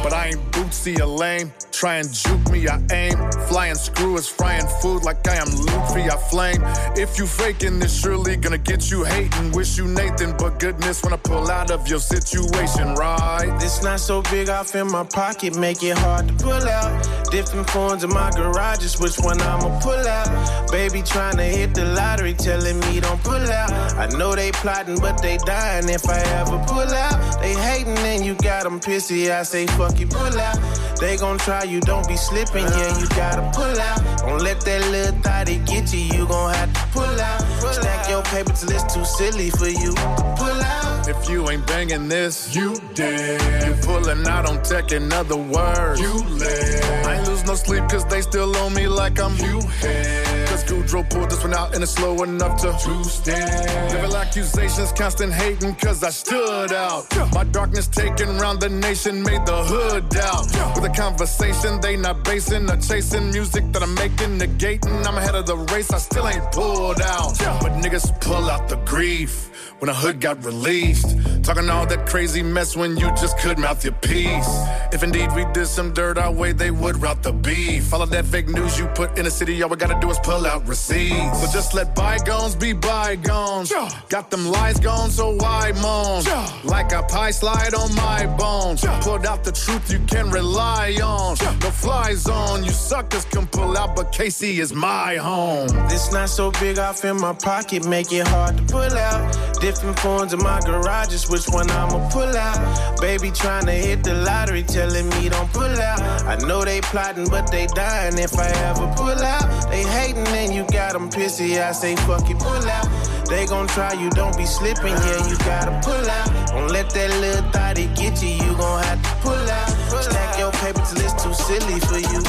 But 0.02 0.12
I 0.12 0.28
ain't 0.28 0.52
bootsy 0.52 1.00
or 1.00 1.06
lame. 1.06 1.52
Try 1.72 1.96
and 1.96 2.12
juke 2.12 2.50
me, 2.50 2.66
I 2.68 2.80
aim. 2.92 3.16
Flying 3.48 3.74
screw 3.74 4.16
is 4.16 4.28
frying 4.28 4.66
food 4.80 5.04
like 5.04 5.26
I 5.28 5.36
am 5.36 5.48
Luffy, 5.66 6.10
I 6.10 6.16
flame. 6.16 6.62
If 6.96 7.18
you 7.18 7.26
faking, 7.26 7.82
it's 7.82 8.00
surely 8.00 8.36
gonna 8.36 8.58
get 8.58 8.90
you 8.90 9.04
hating. 9.04 9.52
Wish 9.52 9.76
you 9.76 9.86
Nathan, 9.86 10.34
but 10.38 10.58
goodness 10.58 11.02
when 11.02 11.12
I 11.12 11.18
pull 11.18 11.50
out 11.50 11.70
of 11.70 11.86
your 11.88 11.98
situation, 11.98 12.94
right? 12.94 13.54
This 13.60 13.82
not 13.82 14.00
so 14.00 14.22
big 14.22 14.48
off 14.48 14.74
in 14.74 14.90
my 14.90 15.04
pocket, 15.04 15.56
make 15.56 15.82
it 15.82 15.98
hard 15.98 16.28
to 16.28 16.34
pull 16.34 16.68
out. 16.68 17.30
Different 17.30 17.68
phones 17.70 18.04
in 18.04 18.10
my 18.10 18.30
garage, 18.30 18.56
garages, 18.56 18.98
which 19.00 19.18
one 19.24 19.40
I'ma 19.40 19.78
pull 19.80 20.06
out? 20.08 20.70
Baby 20.70 21.02
trying 21.02 21.36
to 21.36 21.44
hit 21.44 21.74
the 21.74 21.84
lottery, 21.84 22.34
telling 22.34 22.80
me 22.80 23.00
don't 23.00 23.22
pull 23.22 23.34
out. 23.34 23.70
I 23.96 24.06
know 24.16 24.34
they 24.34 24.50
plotting, 24.52 24.98
but 24.98 25.20
they 25.22 25.36
dying 25.38 25.88
if 25.88 26.08
I 26.08 26.20
ever 26.40 26.58
pull 26.66 26.92
out. 27.04 27.40
They 27.40 27.54
hating 27.54 27.98
and 27.98 28.24
you 28.24 28.34
got 28.34 28.64
them 28.64 28.80
pissy, 28.80 29.30
I 29.30 29.42
say 29.42 29.65
fuck 29.66 29.98
you, 29.98 30.06
pull 30.06 30.38
out. 30.38 30.58
They 31.00 31.16
gon' 31.16 31.38
try 31.38 31.64
you, 31.64 31.80
don't 31.80 32.06
be 32.08 32.16
slipping, 32.16 32.64
yeah, 32.64 32.98
you 32.98 33.06
gotta 33.08 33.42
pull 33.54 33.80
out. 33.80 34.18
Don't 34.18 34.42
let 34.42 34.60
that 34.62 34.90
little 34.90 35.20
thotty 35.20 35.58
get 35.58 35.92
you, 35.92 36.00
you 36.00 36.26
gon' 36.26 36.54
have 36.54 36.72
to 36.72 36.86
pull 36.92 37.20
out. 37.20 37.40
Stack 37.74 38.08
your 38.08 38.22
paper 38.22 38.52
till 38.52 38.70
it's 38.70 38.94
too 38.94 39.04
silly 39.04 39.50
for 39.50 39.68
you 39.68 39.94
pull 40.36 40.62
out. 40.62 41.08
If 41.08 41.28
you 41.28 41.48
ain't 41.50 41.66
banging 41.66 42.08
this, 42.08 42.54
you 42.54 42.76
dead. 42.94 43.66
You 43.66 43.74
pulling 43.82 44.26
out 44.26 44.46
on 44.46 44.62
tech, 44.62 44.92
in 44.92 45.12
other 45.12 45.36
words, 45.36 46.00
you 46.00 46.14
live. 46.14 47.06
I 47.06 47.16
ain't 47.16 47.28
lose 47.28 47.44
no 47.44 47.54
sleep 47.54 47.84
cause 47.88 48.04
they 48.06 48.22
still 48.22 48.56
on 48.56 48.74
me 48.74 48.88
like 48.88 49.18
I'm 49.20 49.36
you 49.36 49.60
head. 49.80 50.45
Cause 50.56 50.64
Goudreau 50.64 51.10
pulled 51.10 51.28
this 51.28 51.42
one 51.44 51.52
out 51.52 51.74
and 51.74 51.82
it's 51.82 51.92
slow 51.92 52.22
enough 52.22 52.58
to 52.62 53.04
stand. 53.04 53.90
Devil 53.90 54.16
accusations, 54.16 54.90
constant 54.92 55.30
hating 55.30 55.74
cause 55.74 56.02
I 56.02 56.08
stood 56.08 56.72
out. 56.72 57.04
My 57.34 57.44
darkness 57.44 57.86
taken 57.88 58.38
round 58.38 58.60
the 58.62 58.70
nation 58.70 59.22
made 59.22 59.44
the 59.44 59.64
hood 59.64 60.08
doubt. 60.08 60.46
With 60.74 60.90
a 60.90 60.94
conversation 60.96 61.78
they 61.82 61.98
not 61.98 62.24
basing 62.24 62.70
or 62.70 62.78
chasing 62.78 63.30
music 63.32 63.70
that 63.72 63.82
I'm 63.82 63.92
making, 63.96 64.38
negating. 64.38 65.06
I'm 65.06 65.18
ahead 65.18 65.34
of 65.34 65.44
the 65.44 65.58
race, 65.58 65.90
I 65.92 65.98
still 65.98 66.26
ain't 66.26 66.50
pulled 66.52 67.02
out. 67.02 67.36
But 67.60 67.72
niggas 67.82 68.18
pull 68.22 68.48
out 68.48 68.66
the 68.70 68.76
grief 68.76 69.50
when 69.78 69.88
the 69.88 69.94
hood 69.94 70.22
got 70.22 70.42
released. 70.42 71.18
Talking 71.44 71.68
all 71.68 71.84
that 71.86 72.06
crazy 72.08 72.42
mess 72.42 72.74
when 72.76 72.96
you 72.96 73.08
just 73.10 73.38
could 73.38 73.58
mouth 73.58 73.84
your 73.84 73.92
piece. 73.94 74.48
If 74.90 75.02
indeed 75.02 75.30
we 75.36 75.44
did 75.52 75.66
some 75.66 75.92
dirt 75.92 76.16
our 76.16 76.32
way, 76.32 76.52
they 76.52 76.70
would 76.70 76.96
route 77.02 77.22
the 77.22 77.32
beef. 77.32 77.84
Follow 77.84 78.06
that 78.06 78.24
fake 78.24 78.48
news 78.48 78.78
you 78.78 78.86
put 78.88 79.18
in 79.18 79.26
the 79.26 79.30
city, 79.30 79.62
all 79.62 79.68
we 79.68 79.76
gotta 79.76 80.00
do 80.00 80.10
is 80.10 80.18
pull 80.20 80.45
out 80.46 80.66
receipts. 80.66 81.40
So 81.40 81.52
just 81.52 81.74
let 81.74 81.94
bygones 81.94 82.54
be 82.54 82.72
bygones. 82.72 83.72
Got 84.08 84.30
them 84.30 84.46
lies 84.46 84.80
gone, 84.80 85.10
so 85.10 85.36
why 85.36 85.72
moan? 85.82 86.24
Like 86.64 86.92
a 86.92 87.02
pie 87.02 87.32
slide 87.32 87.74
on 87.74 87.94
my 87.94 88.26
bones. 88.36 88.84
Pulled 89.02 89.26
out 89.26 89.44
the 89.44 89.52
truth 89.52 89.92
you 89.92 89.98
can 90.06 90.30
rely 90.30 90.96
on. 91.02 91.36
No 91.60 91.70
fly 91.70 92.14
zone, 92.14 92.64
you 92.64 92.70
suckers 92.70 93.24
can 93.26 93.46
pull 93.46 93.76
out, 93.76 93.94
but 93.96 94.12
Casey 94.12 94.60
is 94.60 94.72
my 94.72 95.16
home. 95.16 95.68
This 95.88 96.12
not 96.12 96.30
so 96.30 96.50
big 96.52 96.78
off 96.78 97.04
in 97.04 97.20
my 97.20 97.32
pocket, 97.32 97.86
make 97.86 98.12
it 98.12 98.26
hard 98.28 98.56
to 98.56 98.62
pull 98.64 98.82
out. 98.82 99.60
Different 99.60 99.98
phones 99.98 100.32
in 100.32 100.40
my 100.42 100.60
garage, 100.60 100.86
garages, 100.86 101.28
which 101.28 101.46
one 101.48 101.70
I'ma 101.70 102.08
pull 102.10 102.36
out? 102.36 103.00
Baby 103.00 103.30
trying 103.30 103.66
to 103.66 103.72
hit 103.72 104.04
the 104.04 104.14
lottery, 104.14 104.62
telling 104.62 105.08
me 105.10 105.28
don't 105.28 105.52
pull 105.52 105.62
out. 105.62 106.00
I 106.24 106.36
know 106.46 106.64
they 106.64 106.80
plotting, 106.80 107.28
but 107.28 107.50
they 107.50 107.66
dying 107.66 108.18
if 108.18 108.38
I 108.38 108.48
ever 108.68 108.92
pull 108.96 109.22
out. 109.34 109.70
They 109.70 109.82
hating 109.82 110.24
and 110.36 110.54
you 110.54 110.64
got 110.72 110.92
them 110.92 111.08
pissy, 111.08 111.60
I 111.60 111.72
say 111.72 111.96
fuck 111.96 112.28
you, 112.28 112.36
pull 112.36 112.68
out. 112.68 112.86
They 113.28 113.46
gon' 113.46 113.66
try 113.66 113.92
you, 113.94 114.10
don't 114.10 114.36
be 114.36 114.46
slipping, 114.46 114.94
yeah, 114.94 115.28
you 115.28 115.36
gotta 115.38 115.72
pull 115.82 116.10
out. 116.18 116.28
Don't 116.48 116.70
let 116.70 116.90
that 116.90 117.10
little 117.20 117.50
thotty 117.50 117.86
get 117.94 118.22
you, 118.22 118.30
you 118.30 118.52
gon' 118.56 118.82
have 118.84 119.02
to 119.02 119.14
pull 119.22 119.50
out. 119.58 119.68
Stack 120.02 120.38
your 120.38 120.52
paper 120.52 120.82
till 120.88 121.04
it's 121.04 121.22
too 121.22 121.34
silly 121.34 121.80
for 121.80 121.98
you. 121.98 122.20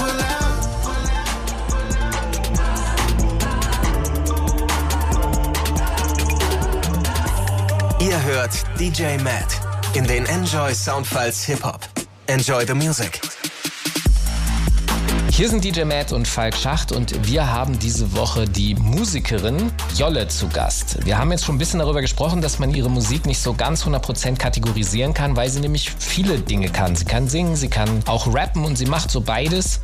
Pull 0.00 0.20
out. 0.20 0.46
Ihr 8.00 8.22
hört 8.22 8.64
DJ 8.78 9.20
Matt 9.22 9.60
in 9.94 10.06
den 10.06 10.26
Enjoy 10.26 10.72
Soundfiles 10.72 11.44
Hip 11.46 11.62
Hop. 11.62 11.84
Enjoy 12.28 12.64
the 12.64 12.74
music. 12.74 13.35
Hier 15.36 15.50
sind 15.50 15.62
DJ 15.62 15.84
Matt 15.84 16.12
und 16.12 16.26
Falk 16.26 16.56
Schacht 16.56 16.92
und 16.92 17.28
wir 17.28 17.52
haben 17.52 17.78
diese 17.78 18.16
Woche 18.16 18.46
die 18.46 18.74
Musikerin 18.74 19.70
Jolle 19.94 20.28
zu 20.28 20.48
Gast. 20.48 21.04
Wir 21.04 21.18
haben 21.18 21.30
jetzt 21.30 21.44
schon 21.44 21.56
ein 21.56 21.58
bisschen 21.58 21.80
darüber 21.80 22.00
gesprochen, 22.00 22.40
dass 22.40 22.58
man 22.58 22.74
ihre 22.74 22.88
Musik 22.88 23.26
nicht 23.26 23.40
so 23.40 23.52
ganz 23.52 23.84
100% 23.84 24.38
kategorisieren 24.38 25.12
kann, 25.12 25.36
weil 25.36 25.50
sie 25.50 25.60
nämlich 25.60 25.90
viele 25.90 26.38
Dinge 26.38 26.70
kann. 26.70 26.96
Sie 26.96 27.04
kann 27.04 27.28
singen, 27.28 27.54
sie 27.54 27.68
kann 27.68 28.02
auch 28.06 28.32
rappen 28.32 28.64
und 28.64 28.76
sie 28.76 28.86
macht 28.86 29.10
so 29.10 29.20
beides. 29.20 29.82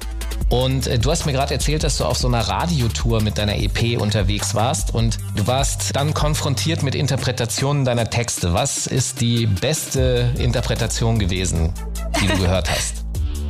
Und 0.48 0.86
äh, 0.86 0.98
du 0.98 1.10
hast 1.10 1.26
mir 1.26 1.32
gerade 1.32 1.52
erzählt, 1.52 1.84
dass 1.84 1.98
du 1.98 2.06
auf 2.06 2.16
so 2.16 2.28
einer 2.28 2.48
Radiotour 2.48 3.20
mit 3.20 3.36
deiner 3.36 3.56
EP 3.56 4.00
unterwegs 4.00 4.54
warst 4.54 4.94
und 4.94 5.18
du 5.36 5.46
warst 5.46 5.94
dann 5.94 6.14
konfrontiert 6.14 6.82
mit 6.82 6.94
Interpretationen 6.94 7.84
deiner 7.84 8.08
Texte. 8.08 8.54
Was 8.54 8.86
ist 8.86 9.20
die 9.20 9.46
beste 9.46 10.32
Interpretation 10.38 11.18
gewesen, 11.18 11.74
die 12.22 12.26
du 12.26 12.38
gehört 12.38 12.70
hast? 12.70 13.00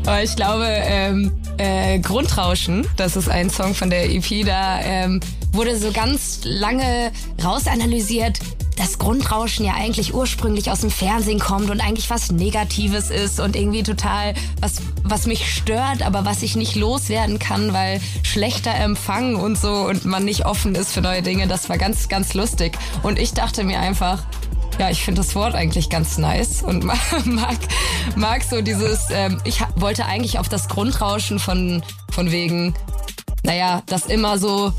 Aber 0.04 0.22
ich 0.22 0.34
glaube, 0.34 0.66
ähm, 0.66 1.32
äh, 1.58 1.98
Grundrauschen, 2.00 2.86
das 2.96 3.16
ist 3.16 3.28
ein 3.28 3.50
Song 3.50 3.74
von 3.74 3.88
der 3.88 4.10
EP, 4.10 4.44
da 4.44 4.80
ähm, 4.80 5.20
wurde 5.52 5.78
so 5.78 5.92
ganz 5.92 6.40
lange 6.42 7.12
rausanalysiert, 7.44 8.40
dass 8.76 8.98
Grundrauschen 8.98 9.64
ja 9.64 9.74
eigentlich 9.74 10.12
ursprünglich 10.12 10.70
aus 10.70 10.80
dem 10.80 10.90
Fernsehen 10.90 11.38
kommt 11.38 11.70
und 11.70 11.80
eigentlich 11.80 12.10
was 12.10 12.32
Negatives 12.32 13.10
ist 13.10 13.38
und 13.38 13.54
irgendwie 13.54 13.82
total 13.82 14.34
was, 14.60 14.76
was 15.04 15.26
mich 15.26 15.54
stört, 15.54 16.02
aber 16.02 16.24
was 16.24 16.42
ich 16.42 16.56
nicht 16.56 16.74
loswerden 16.74 17.38
kann, 17.38 17.72
weil 17.72 18.00
schlechter 18.24 18.74
Empfang 18.74 19.36
und 19.36 19.56
so 19.56 19.72
und 19.72 20.04
man 20.04 20.24
nicht 20.24 20.46
offen 20.46 20.74
ist 20.74 20.92
für 20.92 21.00
neue 21.00 21.22
Dinge. 21.22 21.46
Das 21.46 21.68
war 21.68 21.78
ganz, 21.78 22.08
ganz 22.08 22.34
lustig. 22.34 22.76
Und 23.02 23.18
ich 23.18 23.34
dachte 23.34 23.62
mir 23.62 23.78
einfach, 23.78 24.24
ja, 24.78 24.90
ich 24.90 25.04
finde 25.04 25.20
das 25.20 25.34
Wort 25.34 25.54
eigentlich 25.54 25.90
ganz 25.90 26.18
nice 26.18 26.62
und 26.62 26.84
mag, 27.24 27.56
mag 28.16 28.42
so 28.42 28.62
dieses, 28.62 29.10
ähm, 29.10 29.40
ich 29.44 29.60
wollte 29.76 30.06
eigentlich 30.06 30.38
auf 30.38 30.48
das 30.48 30.68
Grundrauschen 30.68 31.38
von, 31.38 31.82
von 32.10 32.30
wegen, 32.30 32.74
naja, 33.42 33.82
dass 33.86 34.06
immer 34.06 34.38
so, 34.38 34.72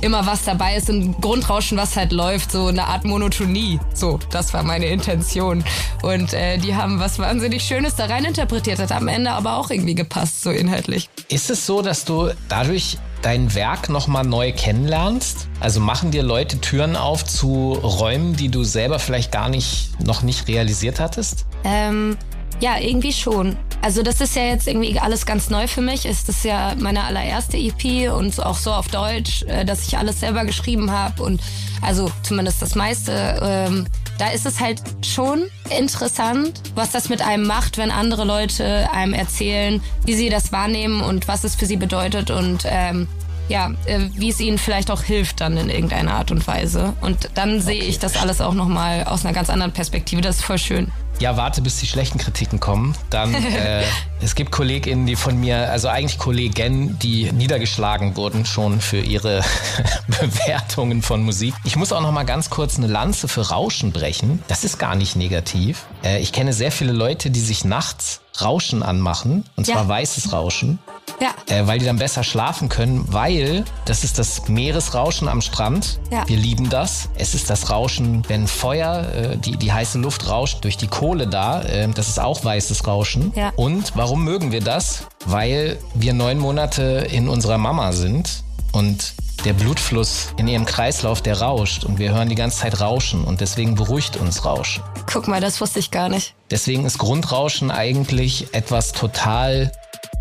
immer 0.00 0.26
was 0.26 0.44
dabei 0.44 0.76
ist, 0.76 0.88
ein 0.90 1.12
Grundrauschen, 1.20 1.76
was 1.76 1.96
halt 1.96 2.12
läuft, 2.12 2.52
so 2.52 2.66
eine 2.66 2.86
Art 2.86 3.04
Monotonie. 3.04 3.80
So, 3.94 4.18
das 4.30 4.52
war 4.54 4.62
meine 4.62 4.86
Intention. 4.86 5.64
Und 6.02 6.34
äh, 6.34 6.58
die 6.58 6.74
haben 6.74 7.00
was 7.00 7.18
wahnsinnig 7.18 7.62
Schönes 7.62 7.96
da 7.96 8.06
rein 8.06 8.24
interpretiert, 8.24 8.78
hat 8.78 8.92
am 8.92 9.08
Ende 9.08 9.32
aber 9.32 9.56
auch 9.56 9.70
irgendwie 9.70 9.94
gepasst, 9.94 10.42
so 10.42 10.50
inhaltlich. 10.50 11.08
Ist 11.28 11.50
es 11.50 11.66
so, 11.66 11.82
dass 11.82 12.04
du 12.04 12.30
dadurch 12.48 12.98
dein 13.22 13.54
Werk 13.54 13.88
nochmal 13.88 14.24
neu 14.24 14.52
kennenlernst? 14.52 15.48
Also 15.60 15.80
machen 15.80 16.10
dir 16.10 16.22
Leute 16.22 16.60
Türen 16.60 16.96
auf 16.96 17.24
zu 17.24 17.72
Räumen, 17.72 18.36
die 18.36 18.48
du 18.48 18.64
selber 18.64 18.98
vielleicht 18.98 19.32
gar 19.32 19.48
nicht, 19.48 19.90
noch 20.04 20.22
nicht 20.22 20.48
realisiert 20.48 21.00
hattest? 21.00 21.46
Ähm, 21.64 22.16
ja, 22.60 22.78
irgendwie 22.78 23.12
schon. 23.12 23.56
Also 23.82 24.02
das 24.02 24.20
ist 24.20 24.34
ja 24.34 24.42
jetzt 24.42 24.66
irgendwie 24.66 24.98
alles 24.98 25.24
ganz 25.24 25.50
neu 25.50 25.68
für 25.68 25.80
mich. 25.80 26.04
Es 26.04 26.28
ist 26.28 26.44
ja 26.44 26.74
meine 26.78 27.04
allererste 27.04 27.56
EP 27.56 28.12
und 28.12 28.44
auch 28.44 28.56
so 28.56 28.72
auf 28.72 28.88
Deutsch, 28.88 29.44
äh, 29.44 29.64
dass 29.64 29.86
ich 29.86 29.96
alles 29.96 30.20
selber 30.20 30.44
geschrieben 30.44 30.90
habe 30.90 31.22
und 31.22 31.40
also 31.80 32.10
zumindest 32.22 32.60
das 32.60 32.74
meiste. 32.74 33.38
Ähm, 33.40 33.86
da 34.18 34.30
ist 34.30 34.46
es 34.46 34.60
halt 34.60 34.82
schon 35.04 35.44
interessant, 35.70 36.60
was 36.74 36.90
das 36.90 37.08
mit 37.08 37.22
einem 37.22 37.46
macht, 37.46 37.78
wenn 37.78 37.90
andere 37.90 38.24
Leute 38.24 38.88
einem 38.92 39.14
erzählen, 39.14 39.82
wie 40.04 40.14
sie 40.14 40.28
das 40.28 40.52
wahrnehmen 40.52 41.00
und 41.00 41.28
was 41.28 41.44
es 41.44 41.54
für 41.54 41.66
sie 41.66 41.76
bedeutet 41.76 42.30
und 42.30 42.64
ähm, 42.66 43.08
ja, 43.48 43.70
äh, 43.86 44.00
wie 44.14 44.28
es 44.28 44.40
ihnen 44.40 44.58
vielleicht 44.58 44.90
auch 44.90 45.02
hilft 45.02 45.40
dann 45.40 45.56
in 45.56 45.70
irgendeiner 45.70 46.14
Art 46.14 46.30
und 46.30 46.46
Weise. 46.46 46.92
Und 47.00 47.30
dann 47.34 47.60
sehe 47.60 47.82
ich 47.82 47.98
das 47.98 48.16
alles 48.16 48.40
auch 48.40 48.54
nochmal 48.54 49.04
aus 49.04 49.24
einer 49.24 49.34
ganz 49.34 49.48
anderen 49.50 49.72
Perspektive. 49.72 50.20
Das 50.20 50.36
ist 50.36 50.44
voll 50.44 50.58
schön. 50.58 50.92
Ja, 51.20 51.36
warte, 51.36 51.62
bis 51.62 51.78
die 51.78 51.86
schlechten 51.86 52.18
Kritiken 52.18 52.60
kommen. 52.60 52.94
Dann, 53.10 53.34
äh, 53.54 53.82
es 54.20 54.36
gibt 54.36 54.52
KollegInnen, 54.52 55.06
die 55.06 55.16
von 55.16 55.38
mir, 55.38 55.70
also 55.70 55.88
eigentlich 55.88 56.18
Kollegen, 56.18 56.98
die 57.00 57.32
niedergeschlagen 57.32 58.16
wurden 58.16 58.46
schon 58.46 58.80
für 58.80 59.00
ihre 59.00 59.42
Bewertungen 60.06 61.02
von 61.02 61.22
Musik. 61.22 61.54
Ich 61.64 61.74
muss 61.74 61.92
auch 61.92 62.02
noch 62.02 62.12
mal 62.12 62.24
ganz 62.24 62.50
kurz 62.50 62.78
eine 62.78 62.86
Lanze 62.86 63.26
für 63.26 63.50
Rauschen 63.50 63.90
brechen. 63.90 64.42
Das 64.46 64.62
ist 64.62 64.78
gar 64.78 64.94
nicht 64.94 65.16
negativ. 65.16 65.86
Äh, 66.04 66.20
ich 66.20 66.32
kenne 66.32 66.52
sehr 66.52 66.70
viele 66.70 66.92
Leute, 66.92 67.30
die 67.30 67.40
sich 67.40 67.64
nachts 67.64 68.20
Rauschen 68.42 68.82
anmachen, 68.82 69.44
und 69.56 69.66
zwar 69.66 69.82
Ja. 69.82 69.88
weißes 69.88 70.32
Rauschen. 70.32 70.78
Ja. 71.20 71.30
Äh, 71.52 71.66
weil 71.66 71.80
die 71.80 71.84
dann 71.86 71.96
besser 71.96 72.22
schlafen 72.22 72.68
können, 72.68 73.04
weil 73.12 73.64
das 73.86 74.04
ist 74.04 74.18
das 74.20 74.46
Meeresrauschen 74.48 75.26
am 75.26 75.40
Strand. 75.40 75.98
Ja. 76.12 76.22
Wir 76.28 76.36
lieben 76.36 76.70
das. 76.70 77.08
Es 77.16 77.34
ist 77.34 77.50
das 77.50 77.70
Rauschen, 77.70 78.22
wenn 78.28 78.46
Feuer, 78.46 79.06
äh, 79.14 79.36
die, 79.36 79.56
die 79.56 79.72
heiße 79.72 79.98
Luft 79.98 80.28
rauscht 80.28 80.62
durch 80.62 80.76
die 80.76 80.86
Kohle 80.86 81.26
da. 81.26 81.62
Äh, 81.62 81.88
das 81.88 82.08
ist 82.08 82.20
auch 82.20 82.44
weißes 82.44 82.86
Rauschen. 82.86 83.32
Ja. 83.34 83.52
Und 83.56 83.92
warum 83.96 84.22
mögen 84.24 84.52
wir 84.52 84.60
das? 84.60 85.08
Weil 85.26 85.78
wir 85.94 86.12
neun 86.12 86.38
Monate 86.38 87.08
in 87.10 87.28
unserer 87.28 87.58
Mama 87.58 87.90
sind 87.92 88.44
und 88.72 89.14
der 89.44 89.52
Blutfluss 89.52 90.34
in 90.36 90.48
ihrem 90.48 90.64
Kreislauf, 90.64 91.22
der 91.22 91.40
rauscht 91.40 91.84
und 91.84 91.98
wir 91.98 92.12
hören 92.12 92.28
die 92.28 92.34
ganze 92.34 92.58
Zeit 92.58 92.80
Rauschen 92.80 93.24
und 93.24 93.40
deswegen 93.40 93.74
beruhigt 93.74 94.16
uns 94.16 94.44
Rauschen. 94.44 94.82
Guck 95.10 95.28
mal, 95.28 95.40
das 95.40 95.60
wusste 95.60 95.78
ich 95.78 95.90
gar 95.90 96.08
nicht. 96.08 96.34
Deswegen 96.50 96.84
ist 96.84 96.98
Grundrauschen 96.98 97.70
eigentlich 97.70 98.52
etwas 98.52 98.92
total 98.92 99.72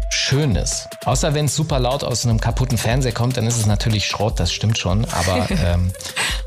Schönes. 0.09 0.87
Außer 1.05 1.33
wenn 1.33 1.45
es 1.45 1.55
super 1.55 1.79
laut 1.79 2.03
aus 2.03 2.25
einem 2.25 2.39
kaputten 2.39 2.77
Fernseher 2.77 3.11
kommt, 3.11 3.37
dann 3.37 3.47
ist 3.47 3.57
es 3.57 3.65
natürlich 3.65 4.05
Schrott, 4.05 4.39
das 4.39 4.51
stimmt 4.51 4.77
schon. 4.77 5.05
Aber 5.05 5.47
ähm, 5.65 5.91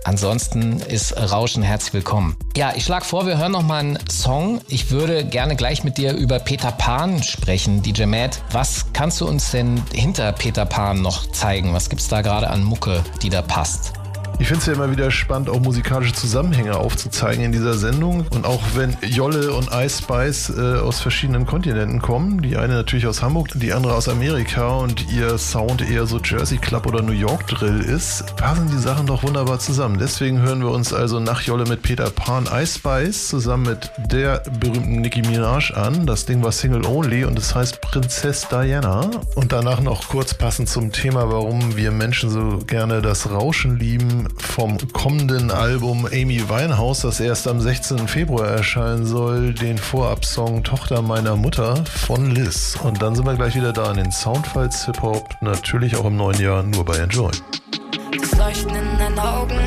ansonsten 0.05 0.81
ist 0.81 1.17
Rauschen 1.17 1.63
herzlich 1.63 1.93
willkommen. 1.93 2.37
Ja, 2.57 2.73
ich 2.75 2.85
schlage 2.85 3.05
vor, 3.05 3.27
wir 3.27 3.39
hören 3.39 3.53
noch 3.53 3.63
mal 3.63 3.81
einen 3.81 3.99
Song. 4.11 4.61
Ich 4.69 4.91
würde 4.91 5.25
gerne 5.25 5.57
gleich 5.57 5.85
mit 5.85 5.99
dir 5.99 6.13
über 6.13 6.39
Peter 6.39 6.73
Pan 6.73 7.23
sprechen, 7.23 7.83
DJ 7.83 8.05
Matt. 8.05 8.41
Was 8.53 8.87
kannst 8.93 9.21
du 9.21 9.29
uns 9.29 9.51
denn 9.51 9.83
hinter 9.93 10.33
Peter 10.33 10.67
Pan 10.67 11.03
noch 11.03 11.31
zeigen? 11.31 11.75
Was 11.75 11.89
gibt's 11.89 12.09
da 12.09 12.23
gerade 12.23 12.49
an 12.51 12.65
Mucke, 12.65 13.03
die 13.23 13.29
da 13.29 13.43
passt? 13.43 13.93
Ich 14.41 14.49
finde 14.49 14.61
es 14.61 14.67
ja 14.67 14.73
immer 14.73 14.91
wieder 14.91 15.11
spannend, 15.11 15.51
auch 15.51 15.61
musikalische 15.61 16.15
Zusammenhänge 16.15 16.75
aufzuzeigen 16.75 17.45
in 17.45 17.53
dieser 17.53 17.75
Sendung. 17.75 18.27
Und 18.31 18.47
auch 18.47 18.63
wenn 18.75 18.97
Jolle 19.07 19.53
und 19.53 19.69
Ice 19.71 20.03
Spice 20.03 20.49
äh, 20.57 20.79
aus 20.79 20.99
verschiedenen 20.99 21.45
Kontinenten 21.45 22.01
kommen, 22.01 22.41
die 22.41 22.57
eine 22.57 22.73
natürlich 22.73 23.07
aus 23.07 23.23
Hamburg, 23.23 23.51
die 23.55 23.75
andere 23.75 23.95
aus 23.95 24.09
Amerika 24.09 24.79
und 24.79 25.13
ihr 25.13 25.37
Sound 25.37 25.89
eher 25.89 26.07
so 26.07 26.19
Jersey 26.19 26.57
Club 26.57 26.87
oder 26.87 27.03
New 27.03 27.13
York 27.13 27.49
Drill 27.49 27.81
ist, 27.81 28.35
passen 28.37 28.67
die 28.73 28.79
Sachen 28.79 29.07
doch 29.07 29.23
wunderbar 29.23 29.59
zusammen. 29.59 29.99
Deswegen 30.01 30.41
hören 30.41 30.63
wir 30.63 30.71
uns 30.71 30.95
also 30.95 31.21
nach 31.21 31.43
Jolle 31.43 31.67
mit 31.67 31.83
Peter 31.83 32.09
Pan 32.09 32.49
Ice 32.51 32.79
Spice 32.79 33.29
zusammen 33.29 33.67
mit 33.67 33.91
der 34.11 34.43
berühmten 34.59 35.03
Nicki 35.03 35.21
Minaj 35.21 35.75
an. 35.75 36.07
Das 36.07 36.25
Ding 36.25 36.43
war 36.43 36.53
Single 36.53 36.87
Only 36.87 37.25
und 37.25 37.39
es 37.39 37.55
heißt 37.55 37.83
Prinzess 37.83 38.49
Diana. 38.49 39.11
Und 39.35 39.53
danach 39.53 39.83
noch 39.83 40.09
kurz 40.09 40.33
passend 40.33 40.71
zum 40.71 40.93
Thema, 40.93 41.31
warum 41.31 41.77
wir 41.77 41.91
Menschen 41.91 42.31
so 42.31 42.59
gerne 42.67 43.03
das 43.03 43.31
Rauschen 43.31 43.79
lieben, 43.79 44.30
vom 44.39 44.79
kommenden 44.93 45.51
Album 45.51 46.07
Amy 46.07 46.49
Winehouse, 46.49 47.01
das 47.01 47.21
erst 47.21 47.49
am 47.49 47.61
16. 47.61 48.09
Februar 48.09 48.47
erscheinen 48.49 49.07
soll, 49.07 49.55
den 49.55 49.79
Vorabsong 49.79 50.65
Tochter 50.65 51.03
meiner 51.03 51.37
Mutter 51.37 51.85
von 51.85 52.31
Liz. 52.31 52.77
Und 52.83 53.03
dann 53.03 53.15
sind 53.15 53.27
wir 53.27 53.35
gleich 53.35 53.55
wieder 53.55 53.73
da 53.73 53.91
in 53.91 53.97
den 53.97 54.13
Soundfiles 54.13 54.87
Hip 54.87 55.03
Hop, 55.03 55.29
natürlich 55.41 55.97
auch 55.97 56.05
im 56.05 56.17
neuen 56.17 56.41
Jahr 56.41 56.63
nur 56.63 56.85
bei 56.85 56.97
Enjoy. 56.99 57.31
Das 58.21 58.39
Leuchten 58.39 58.75
in 58.75 58.99
deinen 58.99 59.19
Augen, 59.19 59.59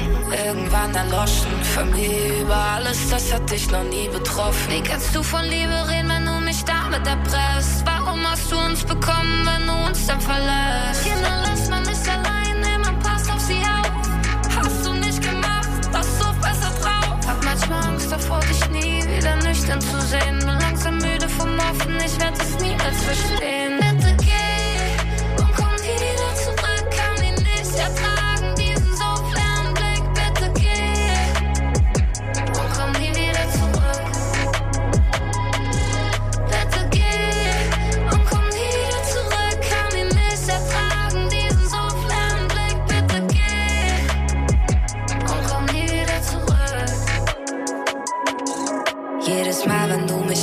irgendwann 0.46 0.94
erloschen. 0.94 1.52
Familie 1.76 2.42
über 2.42 2.56
alles, 2.56 3.10
das 3.10 3.34
hat 3.34 3.50
dich 3.50 3.70
noch 3.72 3.84
nie 3.84 4.10
betroffen. 4.12 4.70
Wie 4.70 4.82
kannst 4.82 5.16
du 5.16 5.24
von 5.24 5.44
Liebe 5.46 5.88
reden, 5.90 6.10
wenn 6.10 6.26
du 6.26 6.40
mich 6.46 6.64
damit 6.66 7.08
erpresst? 7.08 7.84
Warum 7.86 8.20
hast 8.30 8.52
du 8.52 8.58
uns 8.58 8.84
bekommen, 8.84 9.48
wenn 9.48 9.68
du 9.68 9.88
uns 9.88 10.06
dann 10.08 10.20
verlässt? 10.20 11.04
Kinder 11.04 11.42
lässt 11.50 11.70
man 11.70 11.84
nicht 11.84 12.08
allein, 12.08 12.23
wieder 19.74 19.80
nüchtern 19.80 19.82
zu 19.82 20.02
sehen. 20.08 20.40
Bin 20.40 20.60
langsam 20.60 20.98
müde 20.98 21.30
vom 21.30 21.58
Offen, 21.60 21.96
ich 21.98 22.20
werd 22.20 22.42
es 22.42 22.60
niemals 22.62 23.04
verstehen. 23.04 23.93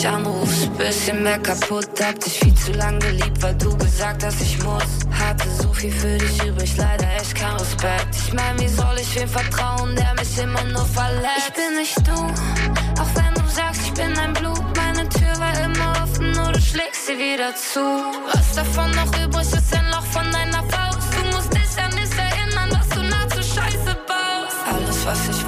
Mich 0.01 0.09
anrufst, 0.09 0.79
bisschen 0.79 1.23
mehr 1.23 1.39
kaputt. 1.39 1.89
Hab 2.03 2.19
dich 2.21 2.39
viel 2.39 2.55
zu 2.55 2.73
lang 2.73 2.99
geliebt, 3.01 3.43
weil 3.43 3.55
du 3.57 3.77
gesagt 3.77 4.25
hast, 4.25 4.41
ich 4.41 4.63
muss. 4.63 4.83
Hatte 5.11 5.49
so 5.51 5.73
viel 5.73 5.93
für 5.93 6.17
dich 6.17 6.43
übrig, 6.45 6.75
leider 6.77 7.07
echt 7.17 7.35
kein 7.35 7.55
Respekt. 7.57 8.09
Ich 8.27 8.33
mein, 8.33 8.59
wie 8.59 8.69
soll 8.69 8.97
ich 8.99 9.15
wem 9.17 9.29
vertrauen, 9.29 9.95
der 9.97 10.15
mich 10.15 10.39
immer 10.39 10.65
nur 10.65 10.87
verletzt? 10.87 11.49
Ich 11.49 11.53
bin 11.53 11.77
nicht 11.77 11.99
du, 12.09 12.13
auch 13.03 13.11
wenn 13.15 13.35
du 13.35 13.51
sagst, 13.51 13.83
ich 13.85 13.93
bin 13.93 14.19
ein 14.19 14.33
Blut. 14.33 14.65
Meine 14.77 15.09
Tür 15.09 15.35
war 15.39 15.55
immer 15.65 15.93
offen, 16.03 16.33
nur 16.33 16.53
du 16.53 16.61
schlägst 16.61 17.07
sie 17.07 17.19
wieder 17.19 17.55
zu. 17.55 17.81
Was 18.33 18.55
davon 18.55 18.91
noch 18.93 19.13
übrig 19.23 19.53
ist, 19.53 19.77
ein 19.77 19.91
Loch 19.91 20.07
von 20.07 20.30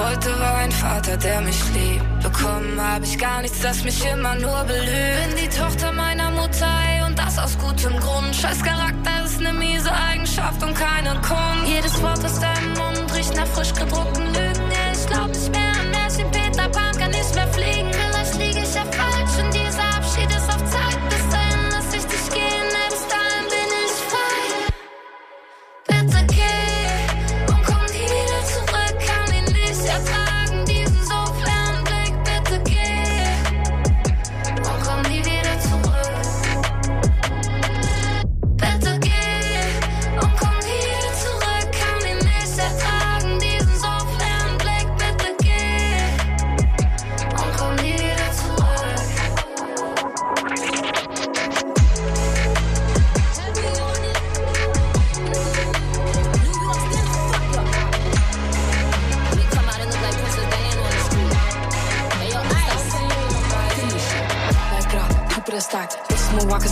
wollte, 0.03 0.39
war 0.41 0.57
ein 0.57 0.73
Vater, 0.73 1.17
der 1.17 1.41
mich 1.41 1.61
liebt. 1.75 2.23
Bekommen 2.23 2.81
habe 2.81 3.05
ich 3.05 3.19
gar 3.19 3.43
nichts, 3.43 3.61
das 3.61 3.83
mich 3.85 4.05
immer 4.05 4.35
nur 4.37 4.65
belügt. 4.65 5.19
Bin 5.27 5.37
die 5.45 5.49
Tochter 5.49 5.93
meiner 5.93 6.31
Mutter, 6.31 6.71
ey, 6.89 7.05
und 7.07 7.19
das 7.19 7.39
aus 7.39 7.59
gutem 7.59 7.99
Grund. 8.01 8.35
Scheiß 8.35 8.63
Charakter 8.63 9.25
ist 9.25 9.41
ne 9.41 9.53
miese 9.53 9.93
Eigenschaft 9.93 10.63
und 10.63 10.75
keine 10.75 11.15
Kunst. 11.21 11.67
Jedes 11.67 12.03
Wort 12.03 12.25
aus 12.25 12.39
deinem 12.39 12.73
Mund 12.75 13.15
riecht 13.15 13.35
nach 13.37 13.47
frisch 13.47 13.75
gedruckten 13.75 14.27
Lügen. 14.27 14.72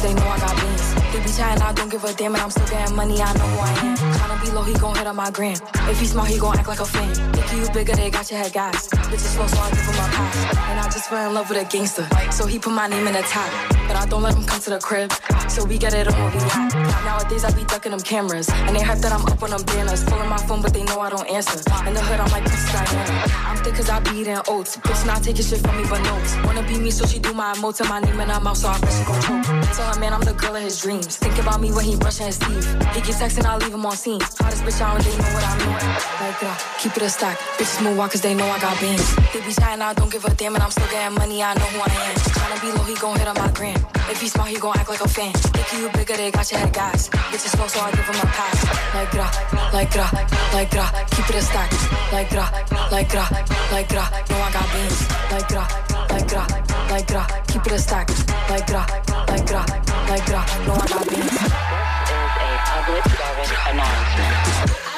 Cause 0.00 0.08
they 0.08 0.14
know 0.14 0.28
I 0.28 0.38
got 0.38 0.56
beans. 0.60 0.94
They 1.12 1.20
be 1.20 1.32
chatting, 1.36 1.62
I 1.62 1.72
don't 1.72 1.90
give 1.90 2.04
a 2.04 2.12
damn, 2.14 2.34
and 2.34 2.42
I'm 2.42 2.50
still 2.50 2.66
getting 2.66 2.96
money, 2.96 3.20
I 3.20 3.32
know 3.34 3.46
who 3.46 3.58
I 3.58 3.70
am. 3.86 3.96
Tryna 3.96 4.44
be 4.44 4.50
low, 4.50 4.62
he 4.62 4.74
gon' 4.74 4.96
hit 4.96 5.06
on 5.06 5.16
my 5.16 5.30
gram. 5.30 5.56
If 5.88 6.00
he 6.00 6.06
smart, 6.06 6.28
he 6.28 6.38
gon' 6.38 6.58
act 6.58 6.68
like 6.68 6.80
a 6.80 6.86
fan. 6.86 7.29
Think 7.50 7.66
you 7.66 7.72
bigger, 7.72 7.96
they 7.96 8.10
got 8.10 8.30
your 8.30 8.38
head 8.38 8.52
gas. 8.52 8.86
Bitches 9.10 9.34
slow, 9.34 9.46
so 9.48 9.58
I 9.58 9.70
give 9.70 9.80
him 9.80 9.94
a 9.94 10.06
pass. 10.14 10.56
And 10.70 10.78
I 10.78 10.84
just 10.84 11.10
fell 11.10 11.28
in 11.28 11.34
love 11.34 11.48
with 11.48 11.58
a 11.58 11.64
gangster, 11.64 12.06
so 12.30 12.46
he 12.46 12.60
put 12.60 12.72
my 12.72 12.86
name 12.86 13.08
in 13.08 13.12
the 13.12 13.22
top. 13.22 13.50
But 13.88 13.96
I 13.96 14.06
don't 14.06 14.22
let 14.22 14.36
him 14.36 14.44
come 14.44 14.60
to 14.60 14.70
the 14.70 14.78
crib, 14.78 15.12
so 15.48 15.64
we 15.64 15.76
get 15.76 15.92
it 15.92 16.06
on 16.06 16.14
where 16.14 16.30
we 16.30 16.38
at. 16.38 17.04
Nowadays, 17.04 17.42
I 17.42 17.50
be 17.50 17.64
ducking 17.64 17.90
them 17.90 18.02
cameras, 18.02 18.48
and 18.50 18.76
they 18.76 18.82
hype 18.82 18.98
that 18.98 19.10
I'm 19.10 19.26
up 19.26 19.42
on 19.42 19.50
them 19.50 19.64
banners. 19.64 20.04
Pulling 20.04 20.28
my 20.28 20.36
phone, 20.46 20.62
but 20.62 20.72
they 20.72 20.84
know 20.84 21.00
I 21.00 21.10
don't 21.10 21.28
answer. 21.28 21.58
In 21.88 21.94
the 21.94 22.00
hood, 22.00 22.20
I'm 22.20 22.30
like 22.30 22.44
Princess 22.44 22.70
Diana. 22.70 23.32
I'm 23.50 23.56
thick 23.64 23.74
cause 23.74 23.90
I 23.90 23.98
be 23.98 24.20
eating 24.20 24.38
oats. 24.46 24.76
Bitch 24.76 25.04
not 25.04 25.24
taking 25.24 25.44
shit 25.44 25.58
from 25.58 25.76
me, 25.76 25.82
but 25.90 26.00
notes. 26.04 26.36
Wanna 26.44 26.62
be 26.62 26.78
me, 26.78 26.92
so 26.92 27.04
she 27.04 27.18
do 27.18 27.34
my 27.34 27.52
emotes 27.54 27.80
and 27.80 27.88
my 27.88 27.98
name 27.98 28.20
in 28.20 28.28
her 28.28 28.38
mouth, 28.38 28.58
so 28.58 28.68
I 28.68 28.78
bet 28.78 28.92
she 28.92 29.02
gon' 29.02 29.20
choke. 29.22 29.74
Tell 29.74 29.92
her, 29.92 29.98
man, 29.98 30.12
I'm 30.12 30.22
the 30.22 30.34
girl 30.34 30.54
of 30.54 30.62
his 30.62 30.80
dreams. 30.80 31.16
Think 31.16 31.36
about 31.40 31.60
me 31.60 31.72
when 31.72 31.84
he 31.84 31.96
brushing 31.96 32.26
his 32.26 32.38
teeth. 32.38 32.70
He 32.94 33.00
keep 33.00 33.16
texting, 33.18 33.44
I 33.44 33.56
leave 33.58 33.74
him 33.74 33.84
on 33.84 33.96
scene. 33.96 34.20
Hottest 34.38 34.62
bitch 34.62 34.80
out, 34.80 34.94
and 34.94 35.04
they 35.04 35.18
know 35.18 35.34
what 35.34 35.42
I 35.42 35.58
mean. 35.58 35.74
Like, 36.22 36.42
uh, 36.44 36.54
keep 36.78 36.96
it 36.96 37.02
a 37.02 37.10
stack. 37.10 37.39
Bitches 37.58 37.82
move 37.84 37.96
walk 37.96 38.12
cause 38.12 38.20
they 38.20 38.34
know 38.34 38.46
I 38.46 38.58
got 38.58 38.80
beans. 38.80 39.16
They 39.32 39.40
be 39.40 39.52
chatting, 39.52 39.82
I 39.82 39.92
don't 39.92 40.10
give 40.10 40.24
a 40.24 40.34
damn, 40.34 40.54
and 40.54 40.62
I'm 40.62 40.70
still 40.70 40.88
getting 40.90 41.16
money, 41.18 41.42
I 41.42 41.54
know 41.54 41.68
who 41.72 41.80
I 41.80 41.92
am. 42.08 42.14
Tryna 42.16 42.60
be 42.62 42.72
low, 42.72 42.84
he 42.84 42.94
gon' 42.94 43.18
hit 43.18 43.28
up 43.28 43.36
my 43.36 43.50
gram. 43.52 43.76
If 44.08 44.20
he 44.20 44.28
smart, 44.28 44.48
he 44.48 44.56
gon' 44.58 44.76
act 44.76 44.88
like 44.88 45.00
a 45.00 45.08
fan. 45.08 45.32
Think 45.32 45.72
you 45.72 45.88
bigger, 45.90 46.16
they 46.16 46.30
got 46.30 46.50
your 46.50 46.60
head 46.60 46.72
gas. 46.72 47.08
Bitches 47.08 47.54
slow, 47.54 47.66
so 47.66 47.80
I 47.80 47.90
give 47.92 48.06
him 48.08 48.16
a 48.16 48.26
pass. 48.26 48.58
Like, 48.94 49.10
gra, 49.10 49.30
like, 49.72 49.90
gra, 49.92 50.08
like, 50.52 50.70
gra. 50.70 50.86
Keep 51.12 51.30
it 51.30 51.36
a 51.36 51.42
stack. 51.42 51.70
Like, 52.12 52.30
gra, 52.30 52.50
like, 52.90 53.08
gra, 53.08 53.28
like, 53.70 53.88
gra. 53.88 54.04
Know 54.28 54.40
I 54.40 54.50
got 54.50 54.66
beans. 54.72 54.98
Like, 55.30 55.48
gra, 55.48 55.64
like, 56.10 56.28
gra, 56.28 56.46
like, 56.90 57.06
gra. 57.06 57.26
Keep 57.46 57.66
it 57.66 57.72
a 57.72 57.78
stack. 57.78 58.08
Like, 58.50 58.66
gra, 58.66 58.86
like, 59.28 59.46
gra, 59.46 59.64
like, 60.08 60.26
gra. 60.26 60.40
Know 60.66 60.74
I 60.74 60.86
got 60.88 61.08
beans. 61.08 61.30
This 61.30 62.32
is 62.34 62.50
a 62.50 62.58
public 62.66 63.04
service 63.04 63.52
announcement. 63.68 64.89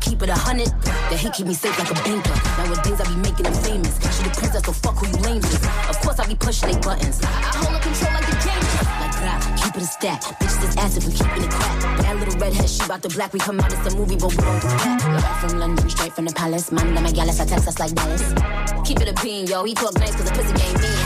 Keep 0.00 0.22
it 0.22 0.28
a 0.28 0.34
hundred, 0.34 0.68
That 1.10 1.18
he 1.18 1.30
keep 1.30 1.46
me 1.46 1.54
safe 1.54 1.78
like 1.78 1.90
a 1.90 1.98
banker. 2.02 2.36
Nowadays 2.58 3.00
I 3.00 3.04
be 3.08 3.16
making 3.20 3.44
them 3.44 3.54
famous. 3.54 3.94
She 4.16 4.22
the 4.24 4.30
princess, 4.34 4.64
so 4.64 4.72
fuck 4.72 4.96
who 4.96 5.06
you 5.08 5.18
lame 5.24 5.42
is. 5.42 5.60
Of 5.88 6.00
course 6.00 6.18
I 6.18 6.26
be 6.26 6.34
pushing 6.34 6.70
they 6.70 6.78
buttons. 6.80 7.20
I 7.22 7.52
hold 7.56 7.74
up 7.74 7.82
control 7.82 8.12
like 8.12 8.26
the 8.26 8.36
James. 8.42 8.68
Like 9.00 9.16
that, 9.22 9.40
keep 9.62 9.74
it 9.76 9.82
a 9.82 9.86
stack. 9.86 10.20
Bitches 10.40 10.68
is 10.68 10.76
acid 10.76 11.02
for 11.04 11.12
keeping 11.12 11.44
it 11.44 11.50
crack. 11.50 11.76
That 12.02 12.16
little 12.18 12.38
redhead, 12.40 12.68
she 12.68 12.86
bout 12.86 13.02
the 13.02 13.08
black. 13.10 13.32
We 13.32 13.40
come 13.40 13.60
out, 13.60 13.72
it's 13.72 13.86
a 13.92 13.96
movie, 13.96 14.16
but 14.16 14.30
we 14.30 14.36
don't 14.36 14.60
do 14.60 14.68
that. 14.68 15.38
From 15.40 15.58
London, 15.58 15.88
straight 15.88 16.12
from 16.12 16.26
the 16.26 16.34
palace. 16.34 16.70
Man, 16.72 16.94
them 16.94 17.04
gallus, 17.12 17.40
I 17.40 17.46
text 17.46 17.68
us 17.68 17.78
like 17.78 17.94
Dallas. 17.94 18.22
Keep 18.84 19.00
it 19.00 19.08
a 19.08 19.14
bean, 19.22 19.46
yo. 19.46 19.64
He 19.64 19.74
talk 19.74 19.94
nice 19.98 20.14
cause 20.14 20.24
the 20.24 20.32
pussy 20.32 20.54
game 20.54 20.74
mean. 20.80 20.98